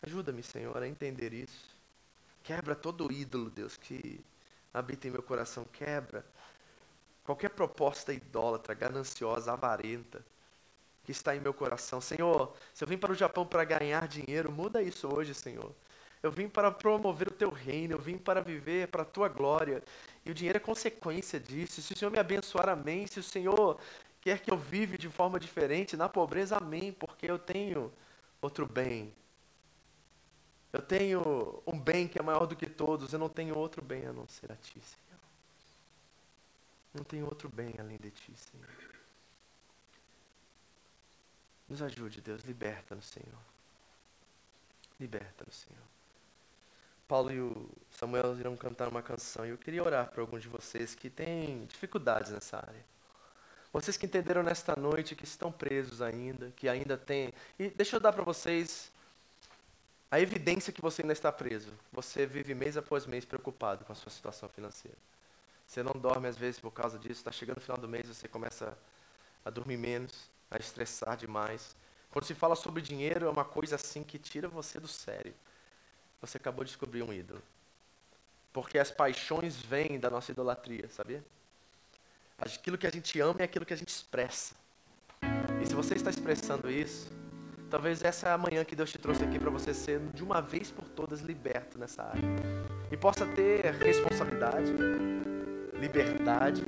Ajuda-me, 0.00 0.42
Senhor, 0.42 0.82
a 0.82 0.88
entender 0.88 1.34
isso. 1.34 1.76
Quebra 2.42 2.74
todo 2.74 3.12
ídolo, 3.12 3.50
Deus, 3.50 3.76
que 3.76 4.24
habita 4.72 5.06
em 5.06 5.10
meu 5.10 5.22
coração. 5.22 5.66
Quebra 5.66 6.24
qualquer 7.30 7.50
proposta 7.50 8.12
idólatra, 8.12 8.74
gananciosa, 8.74 9.52
avarenta, 9.52 10.24
que 11.04 11.12
está 11.12 11.36
em 11.36 11.38
meu 11.38 11.54
coração. 11.54 12.00
Senhor, 12.00 12.52
se 12.74 12.82
eu 12.82 12.88
vim 12.88 12.98
para 12.98 13.12
o 13.12 13.14
Japão 13.14 13.46
para 13.46 13.62
ganhar 13.62 14.08
dinheiro, 14.08 14.50
muda 14.50 14.82
isso 14.82 15.06
hoje, 15.06 15.32
Senhor. 15.32 15.72
Eu 16.24 16.32
vim 16.32 16.48
para 16.48 16.72
promover 16.72 17.28
o 17.28 17.30
teu 17.30 17.48
reino, 17.48 17.94
eu 17.94 18.00
vim 18.00 18.18
para 18.18 18.40
viver 18.40 18.88
para 18.88 19.02
a 19.02 19.04
tua 19.04 19.28
glória. 19.28 19.80
E 20.26 20.30
o 20.32 20.34
dinheiro 20.34 20.56
é 20.56 20.60
consequência 20.60 21.38
disso. 21.38 21.80
Se 21.80 21.92
o 21.92 21.96
Senhor 21.96 22.10
me 22.10 22.18
abençoar, 22.18 22.68
amém. 22.68 23.06
Se 23.06 23.20
o 23.20 23.22
Senhor 23.22 23.78
quer 24.20 24.40
que 24.40 24.52
eu 24.52 24.56
vive 24.56 24.98
de 24.98 25.08
forma 25.08 25.38
diferente 25.38 25.96
na 25.96 26.08
pobreza, 26.08 26.56
amém, 26.56 26.92
porque 26.92 27.30
eu 27.30 27.38
tenho 27.38 27.92
outro 28.42 28.66
bem. 28.66 29.14
Eu 30.72 30.82
tenho 30.82 31.62
um 31.64 31.78
bem 31.78 32.08
que 32.08 32.18
é 32.18 32.22
maior 32.22 32.46
do 32.46 32.56
que 32.56 32.66
todos, 32.66 33.12
eu 33.12 33.20
não 33.20 33.28
tenho 33.28 33.56
outro 33.56 33.80
bem 33.80 34.04
a 34.06 34.12
não 34.12 34.26
ser 34.26 34.50
a 34.50 34.56
ti, 34.56 34.80
Senhor. 34.80 35.09
Não 36.92 37.04
tenho 37.04 37.24
outro 37.24 37.48
bem 37.48 37.74
além 37.78 37.96
de 37.98 38.10
ti, 38.10 38.32
Senhor. 38.36 38.68
Nos 41.68 41.80
ajude, 41.82 42.20
Deus, 42.20 42.42
liberta-nos, 42.42 43.06
Senhor. 43.06 43.38
Liberta-nos, 44.98 45.54
Senhor. 45.54 45.84
Paulo 47.06 47.32
e 47.32 47.40
o 47.40 47.68
Samuel 47.90 48.38
irão 48.38 48.56
cantar 48.56 48.88
uma 48.88 49.02
canção 49.02 49.44
e 49.44 49.50
eu 49.50 49.58
queria 49.58 49.82
orar 49.82 50.10
para 50.10 50.20
alguns 50.20 50.42
de 50.42 50.48
vocês 50.48 50.94
que 50.94 51.10
têm 51.10 51.64
dificuldades 51.66 52.30
nessa 52.30 52.56
área. 52.58 52.84
Vocês 53.72 53.96
que 53.96 54.06
entenderam 54.06 54.42
nesta 54.42 54.74
noite 54.74 55.14
que 55.14 55.24
estão 55.24 55.52
presos 55.52 56.02
ainda, 56.02 56.52
que 56.56 56.68
ainda 56.68 56.96
têm. 56.96 57.32
E 57.58 57.68
deixa 57.70 57.96
eu 57.96 58.00
dar 58.00 58.12
para 58.12 58.24
vocês 58.24 58.90
a 60.10 60.20
evidência 60.20 60.72
que 60.72 60.80
você 60.80 61.02
ainda 61.02 61.12
está 61.12 61.30
preso. 61.30 61.72
Você 61.92 62.26
vive 62.26 62.52
mês 62.52 62.76
após 62.76 63.06
mês 63.06 63.24
preocupado 63.24 63.84
com 63.84 63.92
a 63.92 63.94
sua 63.94 64.10
situação 64.10 64.48
financeira. 64.48 64.98
Você 65.70 65.84
não 65.84 65.92
dorme 65.92 66.26
às 66.26 66.36
vezes 66.36 66.58
por 66.58 66.72
causa 66.72 66.98
disso. 66.98 67.20
Está 67.20 67.30
chegando 67.30 67.58
o 67.58 67.60
final 67.60 67.78
do 67.78 67.86
mês, 67.86 68.08
você 68.08 68.26
começa 68.26 68.76
a 69.44 69.50
dormir 69.50 69.76
menos, 69.76 70.28
a 70.50 70.58
estressar 70.58 71.16
demais. 71.16 71.76
Quando 72.10 72.24
se 72.24 72.34
fala 72.34 72.56
sobre 72.56 72.82
dinheiro, 72.82 73.26
é 73.26 73.30
uma 73.30 73.44
coisa 73.44 73.76
assim 73.76 74.02
que 74.02 74.18
tira 74.18 74.48
você 74.48 74.80
do 74.80 74.88
sério. 74.88 75.32
Você 76.20 76.38
acabou 76.38 76.64
de 76.64 76.72
descobrir 76.72 77.04
um 77.04 77.12
ídolo. 77.12 77.40
Porque 78.52 78.80
as 78.80 78.90
paixões 78.90 79.58
vêm 79.58 80.00
da 80.00 80.10
nossa 80.10 80.32
idolatria, 80.32 80.88
sabia? 80.88 81.24
Aquilo 82.36 82.76
que 82.76 82.88
a 82.88 82.90
gente 82.90 83.20
ama 83.20 83.36
é 83.38 83.44
aquilo 83.44 83.64
que 83.64 83.72
a 83.72 83.76
gente 83.76 83.90
expressa. 83.90 84.56
E 85.62 85.66
se 85.66 85.72
você 85.72 85.94
está 85.94 86.10
expressando 86.10 86.68
isso, 86.68 87.12
talvez 87.70 88.02
essa 88.02 88.28
é 88.28 88.32
a 88.32 88.38
manhã 88.38 88.64
que 88.64 88.74
Deus 88.74 88.90
te 88.90 88.98
trouxe 88.98 89.22
aqui 89.22 89.38
para 89.38 89.50
você 89.50 89.72
ser 89.72 90.00
de 90.00 90.24
uma 90.24 90.42
vez 90.42 90.72
por 90.72 90.88
todas 90.88 91.20
liberto 91.20 91.78
nessa 91.78 92.02
área. 92.02 92.22
E 92.90 92.96
possa 92.96 93.24
ter 93.24 93.72
responsabilidade, 93.74 94.72
liberdade 95.80 96.62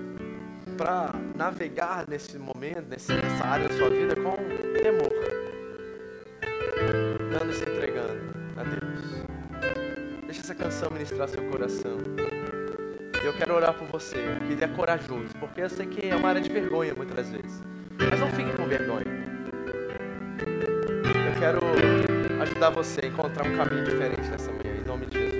para 0.76 1.14
navegar 1.36 2.06
nesse 2.08 2.38
momento, 2.38 2.88
nessa 2.88 3.44
área 3.44 3.68
da 3.68 3.74
sua 3.74 3.90
vida 3.90 4.16
com 4.16 4.36
temor. 4.82 5.12
Dando 7.30 7.50
e 7.50 7.54
se 7.54 7.62
entregando 7.62 8.20
a 8.56 8.62
Deus. 8.64 9.24
Deixa 10.24 10.40
essa 10.40 10.54
canção 10.54 10.90
ministrar 10.90 11.28
seu 11.28 11.42
coração. 11.50 11.98
Eu 13.22 13.32
quero 13.34 13.54
orar 13.54 13.74
por 13.74 13.86
você, 13.86 14.18
que 14.48 14.64
é 14.64 14.68
corajoso, 14.68 15.28
porque 15.38 15.60
eu 15.60 15.70
sei 15.70 15.86
que 15.86 16.08
é 16.08 16.16
uma 16.16 16.28
área 16.30 16.40
de 16.40 16.50
vergonha 16.50 16.94
muitas 16.94 17.30
vezes. 17.30 17.62
Mas 17.98 18.18
não 18.18 18.28
fique 18.30 18.52
com 18.56 18.66
vergonha. 18.66 19.04
Eu 21.26 21.38
quero 21.38 21.60
ajudar 22.42 22.70
você 22.70 23.02
a 23.04 23.06
encontrar 23.06 23.46
um 23.46 23.56
caminho 23.56 23.84
diferente 23.84 24.28
nessa 24.28 24.50
manhã, 24.50 24.74
em 24.82 24.88
nome 24.88 25.06
de 25.06 25.18
Jesus. 25.18 25.31